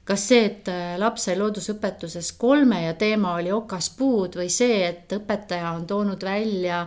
kas 0.05 0.27
see, 0.29 0.43
et 0.45 0.67
laps 1.01 1.23
sai 1.25 1.33
loodusõpetuses 1.39 2.27
kolme 2.38 2.83
ja 2.83 2.93
teema 2.93 3.33
oli 3.39 3.49
okaspuud 3.51 4.36
või 4.38 4.51
see, 4.53 4.83
et 4.86 5.13
õpetaja 5.17 5.71
on 5.73 5.88
toonud 5.89 6.21
välja 6.21 6.83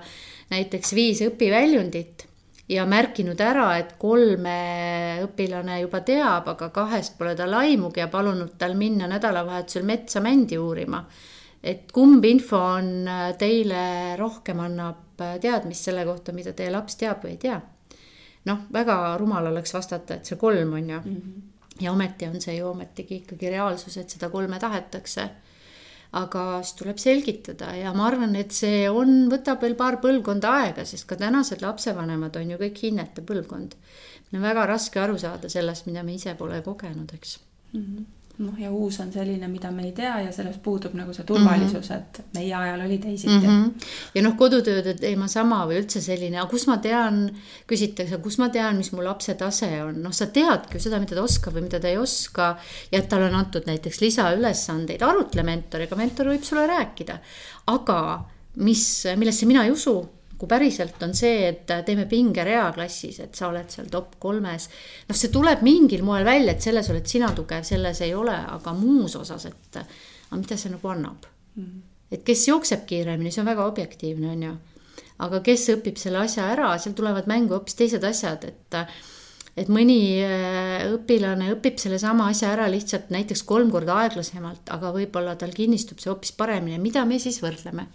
näiteks 0.53 0.95
viis 0.95 1.23
õpiväljundit 1.27 2.29
ja 2.69 2.85
märkinud 2.87 3.41
ära, 3.41 3.73
et 3.81 3.97
kolme 3.99 5.19
õpilane 5.25 5.81
juba 5.81 6.01
teab, 6.07 6.47
aga 6.55 6.69
kahest 6.71 7.19
pole 7.19 7.35
tal 7.35 7.57
aimugi 7.59 8.05
ja 8.05 8.07
palunud 8.13 8.55
tal 8.61 8.77
minna 8.79 9.09
nädalavahetusel 9.11 9.89
metsa 9.89 10.23
mändi 10.23 10.59
uurima 10.61 11.03
et 11.63 11.91
kumb 11.93 12.25
info 12.25 12.61
on 12.79 13.09
äh, 13.09 13.33
teile 13.39 14.17
rohkem 14.19 14.61
annab 14.63 15.21
äh, 15.23 15.37
teadmist 15.43 15.89
selle 15.89 16.05
kohta, 16.07 16.35
mida 16.37 16.55
teie 16.57 16.71
laps 16.75 16.99
teab 17.01 17.25
või 17.25 17.35
ei 17.35 17.43
tea. 17.43 17.59
noh, 18.49 18.65
väga 18.73 19.17
rumal 19.21 19.51
oleks 19.51 19.75
vastata, 19.75 20.17
et 20.17 20.29
see 20.29 20.39
kolm 20.39 20.73
on 20.79 20.91
ju 20.91 21.01
mm. 21.01 21.17
-hmm. 21.17 21.83
ja 21.85 21.93
ometi 21.93 22.27
on 22.27 22.41
see 22.41 22.57
ju 22.57 22.69
ometigi 22.69 23.23
ikkagi 23.23 23.51
reaalsus, 23.51 23.97
et 23.97 24.11
seda 24.11 24.31
kolme 24.31 24.59
tahetakse. 24.59 25.29
aga 26.13 26.63
siis 26.63 26.75
tuleb 26.75 26.99
selgitada 26.99 27.75
ja 27.77 27.93
ma 27.93 28.07
arvan, 28.07 28.37
et 28.37 28.53
see 28.53 28.91
on, 28.91 29.29
võtab 29.31 29.61
veel 29.63 29.75
paar 29.75 29.99
põlvkonda 30.01 30.53
aega, 30.63 30.85
sest 30.85 31.05
ka 31.07 31.17
tänased 31.17 31.63
lapsevanemad 31.63 32.37
on 32.37 32.51
ju 32.51 32.59
kõik 32.59 32.79
hinnete 32.83 33.23
põlvkond. 33.23 33.75
meil 34.31 34.43
on 34.43 34.49
väga 34.49 34.67
raske 34.67 35.01
aru 35.01 35.19
saada 35.19 35.49
sellest, 35.49 35.87
mida 35.87 36.03
me 36.03 36.15
ise 36.15 36.35
pole 36.35 36.63
kogenud, 36.63 37.13
eks 37.15 37.39
mm. 37.73 37.83
-hmm 37.83 38.18
noh, 38.39 38.55
ja 38.61 38.71
uus 38.71 39.01
on 39.03 39.11
selline, 39.13 39.49
mida 39.51 39.71
me 39.75 39.83
ei 39.89 39.93
tea 39.97 40.21
ja 40.23 40.33
selles 40.35 40.59
puudub 40.63 40.95
nagu 40.99 41.13
see 41.15 41.27
turvalisus 41.27 41.89
mm, 41.91 41.95
-hmm. 41.95 42.21
et 42.23 42.35
meie 42.37 42.55
ajal 42.55 42.85
oli 42.85 42.99
teisiti 43.03 43.35
mm. 43.35 43.47
-hmm. 43.47 43.89
ja 44.15 44.23
noh, 44.23 44.37
kodutööde 44.39 44.95
teema 44.95 45.29
sama 45.29 45.65
või 45.67 45.81
üldse 45.83 46.01
selline, 46.01 46.39
aga 46.39 46.51
kus 46.51 46.67
ma 46.71 46.79
tean, 46.83 47.21
küsitakse, 47.67 48.21
kus 48.23 48.39
ma 48.39 48.49
tean, 48.55 48.77
mis 48.77 48.93
mu 48.93 49.05
lapse 49.05 49.35
tase 49.35 49.71
on, 49.83 50.03
noh, 50.03 50.15
sa 50.15 50.27
teadki 50.27 50.79
ju 50.79 50.85
seda, 50.87 51.01
mida 51.03 51.19
ta 51.19 51.23
oskab 51.23 51.55
või 51.55 51.67
mida 51.67 51.81
ta 51.81 51.89
ei 51.89 51.99
oska. 51.99 52.57
ja 52.93 52.99
et 52.99 53.09
talle 53.09 53.27
on 53.27 53.35
antud 53.35 53.67
näiteks 53.67 54.01
lisaülesandeid, 54.01 55.03
arutle 55.03 55.43
mentoriga, 55.43 55.97
mentor 55.97 56.31
võib 56.35 56.43
sulle 56.43 56.67
rääkida. 56.67 57.19
aga 57.67 58.25
mis, 58.55 59.05
millesse 59.17 59.47
mina 59.47 59.65
ei 59.65 59.71
usu 59.71 59.99
kui 60.39 60.49
päriselt 60.51 61.03
on 61.03 61.15
see, 61.19 61.49
et 61.51 61.67
teeme 61.87 62.07
pingerea 62.11 62.69
klassis, 62.77 63.19
et 63.25 63.35
sa 63.35 63.49
oled 63.51 63.71
seal 63.73 63.91
top 63.91 64.15
kolmes. 64.23 64.69
noh, 65.09 65.19
see 65.19 65.33
tuleb 65.35 65.65
mingil 65.67 66.05
moel 66.07 66.25
välja, 66.29 66.55
et 66.55 66.63
selles 66.63 66.91
oled 66.93 67.07
sina 67.11 67.33
tugev, 67.35 67.67
selles 67.67 68.03
ei 68.07 68.15
ole, 68.15 68.37
aga 68.55 68.75
muus 68.79 69.17
osas, 69.19 69.49
et 69.51 69.81
aga 69.83 70.39
mida 70.39 70.57
see 70.61 70.73
nagu 70.73 70.95
annab 70.95 71.27
mm. 71.27 71.65
-hmm. 71.65 71.85
et 72.13 72.25
kes 72.25 72.49
jookseb 72.49 72.87
kiiremini, 72.87 73.33
see 73.35 73.43
on 73.43 73.51
väga 73.51 73.67
objektiivne, 73.67 74.31
on 74.31 74.43
ju. 74.43 74.57
aga 75.27 75.41
kes 75.41 75.69
õpib 75.75 75.99
selle 75.99 76.19
asja 76.23 76.47
ära, 76.55 76.73
seal 76.79 76.95
tulevad 76.95 77.27
mängu 77.27 77.55
hoopis 77.59 77.75
teised 77.75 78.05
asjad, 78.05 78.45
et 78.45 78.83
et 79.59 79.69
mõni 79.69 80.23
äh, 80.23 80.87
õpilane 80.95 81.51
õpib 81.57 81.81
sellesama 81.83 82.29
asja 82.31 82.53
ära 82.55 82.69
lihtsalt 82.71 83.11
näiteks 83.11 83.43
kolm 83.43 83.73
korda 83.75 83.97
aeglasemalt, 84.05 84.71
aga 84.71 84.93
võib-olla 84.95 85.35
tal 85.35 85.51
kinnistub 85.51 85.99
see 85.99 86.13
hoopis 86.13 86.31
paremini, 86.33 86.79
mida 86.79 87.05
me 87.05 87.19
siis 87.19 87.43
võrdleme 87.43 87.89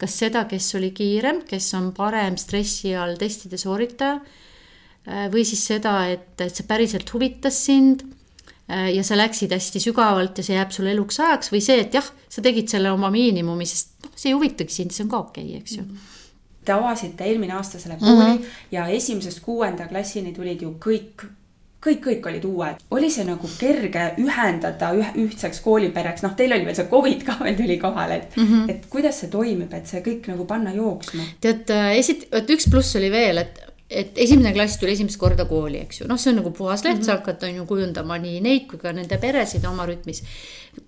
kas 0.00 0.16
seda, 0.22 0.44
kes 0.50 0.74
oli 0.78 0.92
kiirem, 0.96 1.42
kes 1.48 1.72
on 1.78 1.90
parem 1.96 2.38
stressi 2.40 2.94
all 2.96 3.18
testide 3.20 3.58
sooritaja 3.60 4.20
äh, 4.20 5.26
või 5.32 5.44
siis 5.48 5.64
seda, 5.72 5.96
et, 6.12 6.32
et 6.40 6.54
see 6.54 6.68
päriselt 6.68 7.12
huvitas 7.14 7.58
sind 7.66 8.04
äh, 8.04 8.90
ja 8.94 9.04
sa 9.06 9.18
läksid 9.18 9.52
hästi 9.56 9.82
sügavalt 9.86 10.40
ja 10.40 10.46
see 10.46 10.56
jääb 10.58 10.72
sulle 10.76 10.94
eluks 10.94 11.20
ajaks 11.20 11.52
või 11.54 11.64
see, 11.64 11.80
et 11.84 11.98
jah, 11.98 12.06
sa 12.28 12.44
tegid 12.44 12.72
selle 12.72 12.92
oma 12.94 13.12
miinimumi, 13.14 13.68
sest 13.68 13.96
noh, 14.06 14.14
see 14.16 14.32
ei 14.32 14.38
huvitagi 14.38 14.80
sind, 14.80 14.96
see 14.96 15.06
on 15.06 15.12
ka 15.12 15.22
okei 15.26 15.52
okay,, 15.52 15.60
eks 15.62 15.78
ju 15.80 15.90
Te 16.60 16.74
avasite 16.74 17.24
eelmine 17.24 17.54
aasta 17.56 17.78
selle 17.80 17.96
kooli 17.96 18.14
mm 18.14 18.36
-hmm. 18.36 18.56
ja 18.70 18.86
esimesest 18.92 19.40
kuuenda 19.40 19.86
klassini 19.88 20.32
tulid 20.36 20.60
ju 20.62 20.74
kõik 20.76 21.24
kõik, 21.84 22.02
kõik 22.04 22.28
olid 22.30 22.44
uued. 22.44 22.82
oli 22.96 23.10
see 23.12 23.24
nagu 23.28 23.48
kerge 23.58 24.04
ühendada 24.20 24.92
üh, 24.96 25.14
ühtseks 25.24 25.62
koolipereks, 25.64 26.24
noh, 26.26 26.36
teil 26.36 26.52
oli 26.56 26.68
veel 26.68 26.76
see 26.76 26.90
Covid 26.90 27.24
ka 27.26 27.38
veel 27.40 27.56
tuli 27.58 27.78
kohale, 27.80 28.20
et 28.20 28.36
mm, 28.36 28.46
-hmm. 28.46 28.70
et 28.74 28.86
kuidas 28.92 29.20
see 29.22 29.32
toimib, 29.32 29.72
et 29.74 29.88
see 29.88 30.04
kõik 30.04 30.28
nagu 30.32 30.46
panna 30.46 30.74
jooksma? 30.76 31.26
tead, 31.40 31.66
äh, 31.74 31.96
esit-, 31.98 32.28
vot 32.32 32.56
üks 32.56 32.68
pluss 32.70 32.96
oli 33.00 33.10
veel, 33.10 33.38
et, 33.44 33.62
et 33.88 34.18
esimene 34.26 34.52
klass 34.52 34.78
tuli 34.78 34.92
esimest 34.92 35.18
korda 35.18 35.44
kooli, 35.48 35.80
eks 35.86 36.02
ju, 36.02 36.08
noh, 36.08 36.20
see 36.20 36.34
on 36.34 36.42
nagu 36.42 36.52
puhas 36.52 36.84
leht 36.84 36.98
mm, 36.98 37.00
-hmm. 37.00 37.06
sa 37.06 37.18
hakkad, 37.18 37.48
on 37.48 37.62
ju, 37.62 37.66
kujundama 37.66 38.18
nii 38.18 38.40
neid 38.40 38.68
kui 38.68 38.78
ka 38.78 38.92
nende 38.92 39.18
peresid 39.18 39.64
oma 39.64 39.86
rütmis. 39.86 40.22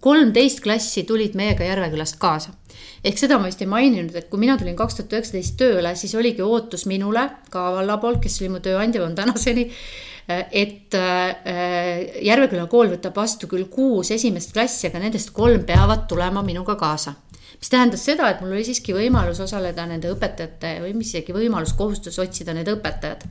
kolmteist 0.01 0.61
klassi 0.61 1.03
tulid 1.03 1.35
meiega 1.35 1.65
Järvekülast 1.65 2.19
kaasa 2.19 2.53
ehk 3.05 3.19
seda 3.19 3.39
ma 3.39 3.49
vist 3.49 3.61
ei 3.63 3.67
maininud, 3.67 4.15
et 4.15 4.29
kui 4.31 4.39
mina 4.39 4.57
tulin 4.59 4.77
kaks 4.77 4.95
tuhat 4.95 5.13
üheksateist 5.13 5.57
tööle, 5.57 5.97
siis 5.97 6.15
oligi 6.15 6.43
ootus 6.43 6.87
minule 6.87 7.31
ka 7.51 7.73
valla 7.75 7.97
poolt, 7.99 8.21
kes 8.23 8.41
oli 8.41 8.49
mu 8.49 8.61
tööandja, 8.61 9.03
on 9.05 9.15
tänaseni 9.15 9.71
et 10.29 10.95
äh, 10.95 12.23
Järveküla 12.23 12.69
kool 12.71 12.93
võtab 12.95 13.17
vastu 13.17 13.51
küll 13.51 13.67
kuus 13.73 14.13
esimest 14.15 14.55
klassi, 14.55 14.89
aga 14.89 15.03
nendest 15.03 15.33
kolm 15.35 15.67
peavad 15.67 16.07
tulema 16.11 16.45
minuga 16.47 16.77
kaasa 16.79 17.17
mis 17.63 17.71
tähendas 17.71 18.03
seda, 18.03 18.27
et 18.27 18.41
mul 18.43 18.57
oli 18.57 18.65
siiski 18.67 18.91
võimalus 18.97 19.39
osaleda 19.45 19.85
nende 19.87 20.11
õpetajate 20.11 20.73
või 20.83 20.97
mis 20.99 21.13
isegi 21.13 21.35
võimalus, 21.37 21.77
kohustus 21.79 22.19
otsida 22.19 22.51
need 22.57 22.67
õpetajad. 22.73 23.23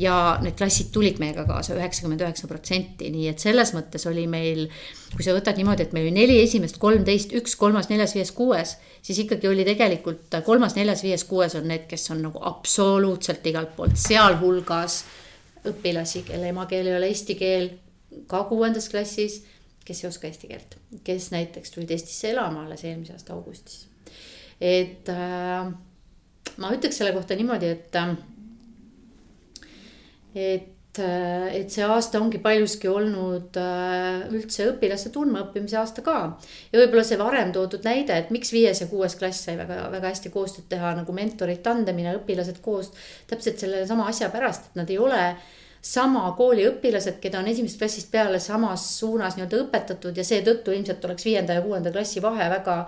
ja 0.00 0.14
need 0.42 0.56
klassid 0.58 0.90
tulid 0.90 1.20
meiega 1.22 1.44
kaasa 1.46 1.76
üheksakümmend 1.76 2.24
üheksa 2.24 2.48
protsenti, 2.50 3.12
nii 3.14 3.28
et 3.30 3.38
selles 3.38 3.70
mõttes 3.76 4.06
oli 4.10 4.26
meil, 4.30 4.64
kui 5.14 5.22
sa 5.22 5.34
võtad 5.36 5.58
niimoodi, 5.60 5.86
et 5.86 5.94
meil 5.94 6.08
oli 6.08 6.16
neli 6.16 6.40
esimest, 6.42 6.80
kolmteist, 6.82 7.34
üks, 7.38 7.54
kolmas, 7.60 7.86
neljas, 7.92 8.16
viies, 8.18 8.34
kuues, 8.34 8.74
siis 9.06 9.22
ikkagi 9.22 9.46
oli 9.50 9.66
tegelikult 9.68 10.40
kolmas, 10.46 10.74
neljas, 10.74 11.04
viies, 11.06 11.24
kuues 11.30 11.54
on 11.60 11.70
need, 11.70 11.86
kes 11.90 12.10
on 12.10 12.24
nagu 12.26 12.42
absoluutselt 12.50 13.46
igalt 13.46 13.76
poolt, 13.76 13.98
sealhulgas 14.00 15.04
õpilasi, 15.68 16.24
kelle 16.28 16.50
emakeel 16.54 16.88
ei 16.88 16.96
ole 16.96 17.10
eesti 17.12 17.36
keel, 17.38 17.70
ka 18.30 18.44
kuuendas 18.48 18.88
klassis, 18.88 19.42
kes 19.84 20.02
ei 20.04 20.08
oska 20.08 20.28
eesti 20.28 20.50
keelt, 20.50 20.76
kes 21.04 21.30
näiteks 21.34 21.74
tulid 21.74 21.90
Eestisse 21.94 22.30
elama 22.32 22.64
alles 22.64 22.84
eelmise 22.84 23.14
aasta 23.16 23.34
augustis. 23.36 23.86
et 24.60 25.08
äh, 25.08 25.70
ma 26.56 26.72
ütleks 26.74 27.00
selle 27.00 27.12
kohta 27.16 27.36
niimoodi, 27.38 27.70
et 27.76 27.96
äh,, 27.96 28.16
et 30.34 30.68
äh, 30.98 31.46
et 31.54 31.70
see 31.70 31.84
aasta 31.86 32.18
ongi 32.18 32.40
paljuski 32.42 32.88
olnud 32.90 33.56
äh, 33.60 34.24
üldse 34.34 34.66
õpilaste 34.72 35.12
tundmaõppimise 35.14 35.78
aasta 35.78 36.02
ka. 36.02 36.16
ja 36.72 36.80
võib-olla 36.80 37.04
see 37.06 37.20
varem 37.20 37.52
toodud 37.54 37.86
näide, 37.86 38.16
et 38.18 38.32
miks 38.34 38.50
viies 38.52 38.82
ja 38.82 38.88
kuues 38.90 39.14
klass 39.20 39.46
sai 39.46 39.54
väga, 39.60 39.84
väga 39.92 40.10
hästi 40.10 40.32
koostööd 40.34 40.66
teha 40.72 40.94
nagu 40.98 41.14
mentorid 41.14 41.62
tandemina, 41.62 42.16
õpilased 42.18 42.58
koos. 42.64 42.90
täpselt 43.30 43.62
sellesama 43.62 44.08
asja 44.10 44.32
pärast, 44.34 44.70
et 44.70 44.80
nad 44.82 44.90
ei 44.90 44.98
ole 44.98 45.22
sama 45.80 46.26
kooli 46.36 46.66
õpilased, 46.68 47.20
keda 47.22 47.38
on 47.40 47.48
esimesest 47.48 47.80
klassist 47.80 48.10
peale 48.12 48.40
samas 48.42 48.82
suunas 48.98 49.36
nii-öelda 49.36 49.62
õpetatud 49.64 50.16
ja 50.16 50.24
seetõttu 50.26 50.74
ilmselt 50.74 51.04
oleks 51.08 51.24
viienda 51.24 51.56
ja 51.56 51.62
kuuenda 51.64 51.92
klassi 51.94 52.20
vahe 52.22 52.50
väga 52.52 52.82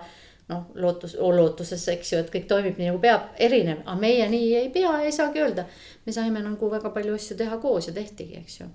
noh, 0.51 0.65
lootus, 0.75 1.15
lootuses, 1.19 1.85
eks 1.93 2.13
ju, 2.13 2.19
et 2.19 2.31
kõik 2.33 2.47
toimib 2.49 2.79
nii 2.79 2.91
nagu 2.91 2.99
peab, 3.03 3.31
erinev, 3.41 3.81
aga 3.85 3.95
meie 3.99 4.27
nii 4.29 4.49
ei 4.59 4.69
pea 4.73 4.97
ei 5.05 5.13
saagi 5.15 5.43
öelda. 5.43 5.65
me 6.05 6.15
saime 6.15 6.43
nagu 6.43 6.69
väga 6.71 6.91
palju 6.93 7.15
asju 7.15 7.37
teha 7.39 7.57
koos 7.63 7.87
ja 7.87 7.93
tehtigi, 7.95 8.41
eks 8.41 8.59
ju. 8.59 8.67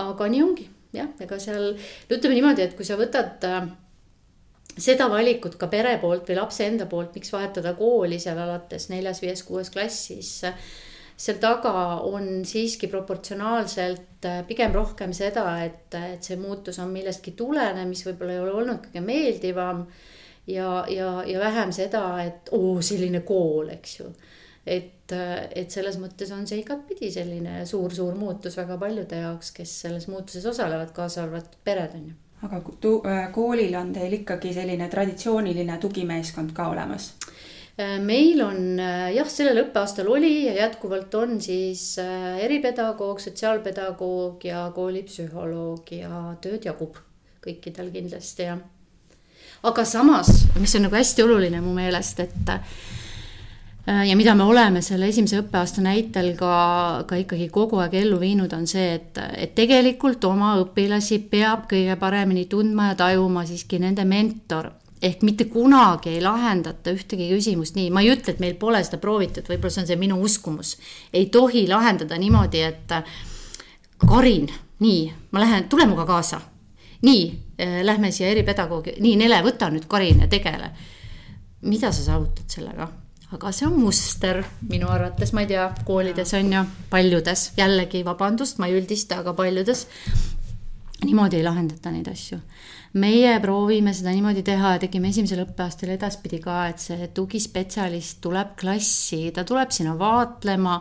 aga 0.00 0.28
nii 0.30 0.42
ongi 0.42 0.68
jah, 0.94 1.10
ega 1.20 1.38
seal 1.42 1.72
ütleme 2.10 2.38
niimoodi, 2.38 2.62
et 2.62 2.76
kui 2.78 2.86
sa 2.86 2.98
võtad 3.00 3.44
äh, 3.48 3.68
seda 4.78 5.08
valikut 5.10 5.58
ka 5.58 5.68
pere 5.70 5.98
poolt 6.02 6.28
või 6.30 6.38
lapse 6.38 6.66
enda 6.66 6.86
poolt, 6.90 7.14
miks 7.14 7.32
vahetada 7.34 7.74
kooli 7.78 8.20
seal 8.22 8.38
alates 8.38 8.88
neljas, 8.92 9.22
viies, 9.22 9.42
kuues 9.46 9.70
klassis 9.74 10.36
äh, 10.48 10.58
seal 11.16 11.38
taga 11.42 12.00
on 12.08 12.42
siiski 12.46 12.88
proportsionaalselt 12.90 14.26
äh, 14.26 14.42
pigem 14.48 14.74
rohkem 14.74 15.14
seda, 15.14 15.46
et, 15.64 15.94
et 15.94 16.26
see 16.26 16.38
muutus 16.40 16.80
on 16.82 16.90
millestki 16.94 17.36
tulenev, 17.38 17.86
mis 17.88 18.02
võib-olla 18.06 18.34
ei 18.34 18.42
ole 18.42 18.56
olnud 18.62 18.88
kõige 18.88 19.04
meeldivam 19.04 19.84
ja, 20.46 20.84
ja, 20.88 21.10
ja 21.26 21.40
vähem 21.40 21.72
seda, 21.72 22.04
et 22.22 22.52
oo, 22.52 22.80
selline 22.82 23.20
kool, 23.20 23.70
eks 23.74 24.00
ju. 24.00 24.10
et, 24.66 25.12
et 25.12 25.70
selles 25.70 25.98
mõttes 26.00 26.30
on 26.32 26.46
see 26.48 26.62
igatpidi 26.62 27.10
selline 27.12 27.64
suur-suur 27.68 28.14
muutus 28.16 28.56
väga 28.56 28.78
paljude 28.80 29.18
jaoks, 29.20 29.52
kes 29.56 29.80
selles 29.86 30.08
muutuses 30.08 30.46
osalevad, 30.48 30.92
kaasa 30.96 31.26
arvatud 31.26 31.58
pered 31.64 31.96
on 31.98 32.12
ju 32.12 32.20
aga 32.44 32.60
äh, 32.60 33.32
koolil 33.32 33.74
on 33.78 33.92
teil 33.94 34.20
ikkagi 34.20 34.52
selline 34.54 34.88
traditsiooniline 34.92 35.78
tugimeeskond 35.80 36.52
ka 36.56 36.68
olemas? 36.72 37.12
Äh, 37.80 37.98
meil 38.00 38.42
on 38.44 38.78
äh, 38.80 39.14
jah, 39.16 39.28
sellel 39.30 39.64
õppeaastal 39.64 40.08
oli 40.10 40.46
ja 40.46 40.54
jätkuvalt 40.58 41.14
on 41.18 41.40
siis 41.42 41.96
eripedagoog, 41.98 43.22
sotsiaalpedagoog 43.22 44.44
ja 44.44 44.66
koolipsühholoog 44.74 45.94
ja 45.96 46.22
tööd 46.44 46.68
jagub 46.68 47.00
kõikidel 47.44 47.90
kindlasti 47.92 48.48
ja 48.48 48.58
aga 49.64 49.84
samas, 49.88 50.44
mis 50.60 50.74
on 50.76 50.86
nagu 50.86 50.96
hästi 50.98 51.24
oluline 51.24 51.60
mu 51.64 51.72
meelest, 51.76 52.20
et 52.20 52.52
äh, 52.52 54.04
ja 54.08 54.16
mida 54.16 54.34
me 54.36 54.44
oleme 54.44 54.82
selle 54.84 55.08
esimese 55.08 55.40
õppeaasta 55.42 55.84
näitel 55.84 56.32
ka, 56.38 56.54
ka 57.08 57.18
ikkagi 57.20 57.48
kogu 57.52 57.80
aeg 57.82 57.96
ellu 58.04 58.20
viinud, 58.20 58.52
on 58.56 58.68
see, 58.68 58.94
et, 58.98 59.20
et 59.36 59.54
tegelikult 59.56 60.24
oma 60.28 60.54
õpilasi 60.62 61.20
peab 61.30 61.68
kõige 61.70 61.96
paremini 62.00 62.46
tundma 62.50 62.92
ja 62.92 63.02
tajuma 63.04 63.46
siiski 63.48 63.80
nende 63.82 64.06
mentor 64.08 64.72
ehk 65.04 65.20
mitte 65.26 65.44
kunagi 65.52 66.14
ei 66.14 66.22
lahendata 66.24 66.94
ühtegi 66.94 67.28
küsimust 67.28 67.76
nii, 67.76 67.90
ma 67.92 68.00
ei 68.04 68.12
ütle, 68.14 68.32
et 68.32 68.40
meil 68.40 68.54
pole 68.60 68.80
seda 68.86 69.00
proovitud, 69.02 69.44
võib-olla 69.50 69.74
see 69.74 69.82
on 69.82 69.90
see 69.90 70.00
minu 70.00 70.16
uskumus. 70.24 70.76
ei 71.12 71.26
tohi 71.32 71.66
lahendada 71.68 72.16
niimoodi, 72.20 72.62
et 72.64 72.94
Karin, 74.04 74.48
nii, 74.84 75.12
ma 75.32 75.40
lähen, 75.40 75.68
tule 75.68 75.86
minuga 75.86 76.06
kaasa. 76.08 76.40
Nii, 77.02 77.22
lähme 77.82 78.10
siia 78.12 78.28
eripedagoogi, 78.30 78.96
nii, 79.00 79.16
Nele, 79.16 79.40
võta 79.44 79.70
nüüd 79.70 79.86
Karin 79.88 80.20
ja 80.20 80.28
tegele. 80.28 80.70
mida 81.64 81.92
sa 81.92 82.02
saavutad 82.02 82.44
sellega? 82.48 82.88
aga 83.32 83.50
see 83.52 83.66
on 83.66 83.78
muster 83.80 84.44
minu 84.68 84.88
arvates, 84.92 85.32
ma 85.32 85.42
ei 85.42 85.48
tea, 85.50 85.64
koolides 85.84 86.34
on 86.38 86.52
ju, 86.52 86.62
paljudes, 86.90 87.52
jällegi 87.56 88.04
vabandust, 88.06 88.58
ma 88.58 88.68
ei 88.70 88.78
üldista, 88.78 89.18
aga 89.24 89.34
paljudes 89.34 89.86
niimoodi 91.04 91.40
ei 91.40 91.44
lahendata 91.44 91.90
neid 91.92 92.08
asju. 92.08 92.38
meie 92.94 93.32
proovime 93.42 93.90
seda 93.92 94.12
niimoodi 94.14 94.44
teha 94.46 94.76
ja 94.76 94.80
tegime 94.84 95.08
esimesel 95.10 95.42
õppeaastal 95.42 95.96
edaspidi 95.96 96.38
ka, 96.44 96.60
et 96.70 96.78
see 96.78 97.08
tugispetsialist 97.16 98.20
tuleb 98.22 98.54
klassi, 98.60 99.32
ta 99.34 99.42
tuleb 99.44 99.74
sinna 99.74 99.96
vaatlema 99.98 100.78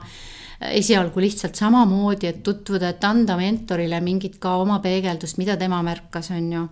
esialgu 0.72 1.24
lihtsalt 1.24 1.56
samamoodi, 1.60 2.30
et 2.30 2.44
tutvuda, 2.44 2.94
et 2.94 3.04
anda 3.04 3.38
mentorile 3.40 4.00
mingit 4.02 4.40
ka 4.42 4.58
oma 4.62 4.80
peegeldust, 4.84 5.40
mida 5.42 5.58
tema 5.60 5.82
märkas, 5.86 6.32
on 6.32 6.52
ju 6.54 6.68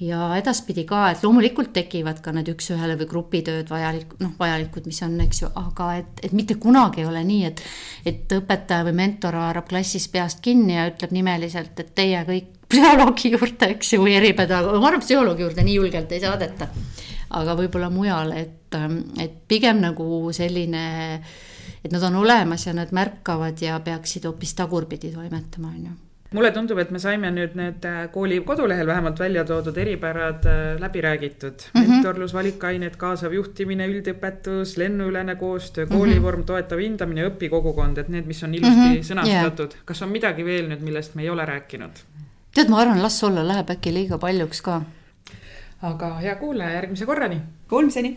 ja 0.00 0.28
edaspidi 0.36 0.84
ka, 0.84 1.06
et 1.12 1.22
loomulikult 1.24 1.70
tekivad 1.76 2.18
ka 2.24 2.32
need 2.36 2.50
üks-ühele 2.52 2.98
või 3.00 3.08
grupitööd 3.08 3.70
vajalik, 3.72 4.12
noh, 4.20 4.34
vajalikud, 4.38 4.84
mis 4.88 5.00
on, 5.06 5.14
eks 5.24 5.40
ju, 5.42 5.48
aga 5.56 5.88
et, 6.02 6.20
et 6.28 6.34
mitte 6.36 6.58
kunagi 6.60 7.00
ei 7.00 7.08
ole 7.08 7.22
nii, 7.24 7.48
et, 7.48 7.62
et 8.12 8.36
õpetaja 8.36 8.84
või 8.90 8.98
mentor 9.00 9.38
haarab 9.40 9.68
klassis 9.70 10.08
peast 10.12 10.42
kinni 10.44 10.76
ja 10.76 10.86
ütleb 10.90 11.14
nimeliselt, 11.16 11.80
et 11.80 11.94
teie 11.96 12.20
kõik 12.28 12.52
psühholoogi 12.70 13.32
juurde, 13.32 13.70
eks 13.76 13.94
ju, 13.94 14.02
või 14.04 14.16
eripedagoog, 14.18 14.80
ma 14.82 14.90
arvan, 14.90 15.04
psühholoogi 15.04 15.46
juurde 15.46 15.64
nii 15.64 15.80
julgelt 15.80 16.12
ei 16.12 16.24
saadeta. 16.24 16.68
aga 17.36 17.56
võib-olla 17.58 17.88
mujal, 17.90 18.32
et, 18.36 18.76
et 19.22 19.36
pigem 19.48 19.80
nagu 19.80 20.32
selline, 20.32 20.84
et 21.86 21.94
nad 21.94 22.02
on 22.02 22.18
olemas 22.22 22.66
ja 22.66 22.74
nad 22.74 22.90
märkavad 22.92 23.62
ja 23.62 23.78
peaksid 23.80 24.26
hoopis 24.26 24.54
tagurpidi 24.58 25.12
toimetama, 25.14 25.68
on 25.68 25.84
ju 25.84 25.94
mulle 26.34 26.50
tundub, 26.52 26.78
et 26.82 26.90
me 26.90 27.00
saime 27.00 27.30
nüüd 27.32 27.54
need 27.58 27.84
äh, 27.86 28.00
kooli 28.12 28.40
kodulehel 28.44 28.88
vähemalt 28.88 29.20
välja 29.22 29.44
toodud 29.46 29.76
eripärad 29.78 30.48
äh, 30.50 30.80
läbi 30.82 31.00
räägitud 31.00 31.62
mm. 31.62 31.80
-hmm. 31.80 31.88
mentorlus, 31.90 32.34
valikained, 32.34 32.96
kaasav 33.00 33.32
juhtimine, 33.32 33.86
üldõpetus, 33.88 34.76
lennuülene 34.76 35.36
koostöö, 35.36 35.86
koolivorm, 35.86 36.42
mhm. 36.42 36.46
toetav 36.46 36.82
hindamine, 36.82 37.28
õpikogukond, 37.30 37.98
et 38.02 38.08
need, 38.08 38.26
mis 38.26 38.42
on 38.42 38.54
ilusti 38.54 38.76
mm 38.76 38.92
-hmm. 38.92 39.08
sõnastatud 39.10 39.78
yeah.. 39.78 39.84
kas 39.84 40.02
on 40.02 40.08
midagi 40.12 40.44
veel 40.44 40.68
nüüd, 40.68 40.82
millest 40.82 41.14
me 41.14 41.22
ei 41.22 41.30
ole 41.30 41.46
rääkinud? 41.46 42.04
tead, 42.54 42.68
ma 42.68 42.80
arvan, 42.80 43.02
las 43.02 43.22
olla, 43.24 43.48
läheb 43.48 43.70
äkki 43.70 43.94
liiga 43.94 44.18
paljuks 44.18 44.62
ka. 44.62 44.82
aga 45.82 46.14
hea 46.18 46.34
kuulaja, 46.36 46.70
järgmise 46.80 47.06
korrani. 47.06 47.40
Kuulmiseni 47.68 48.16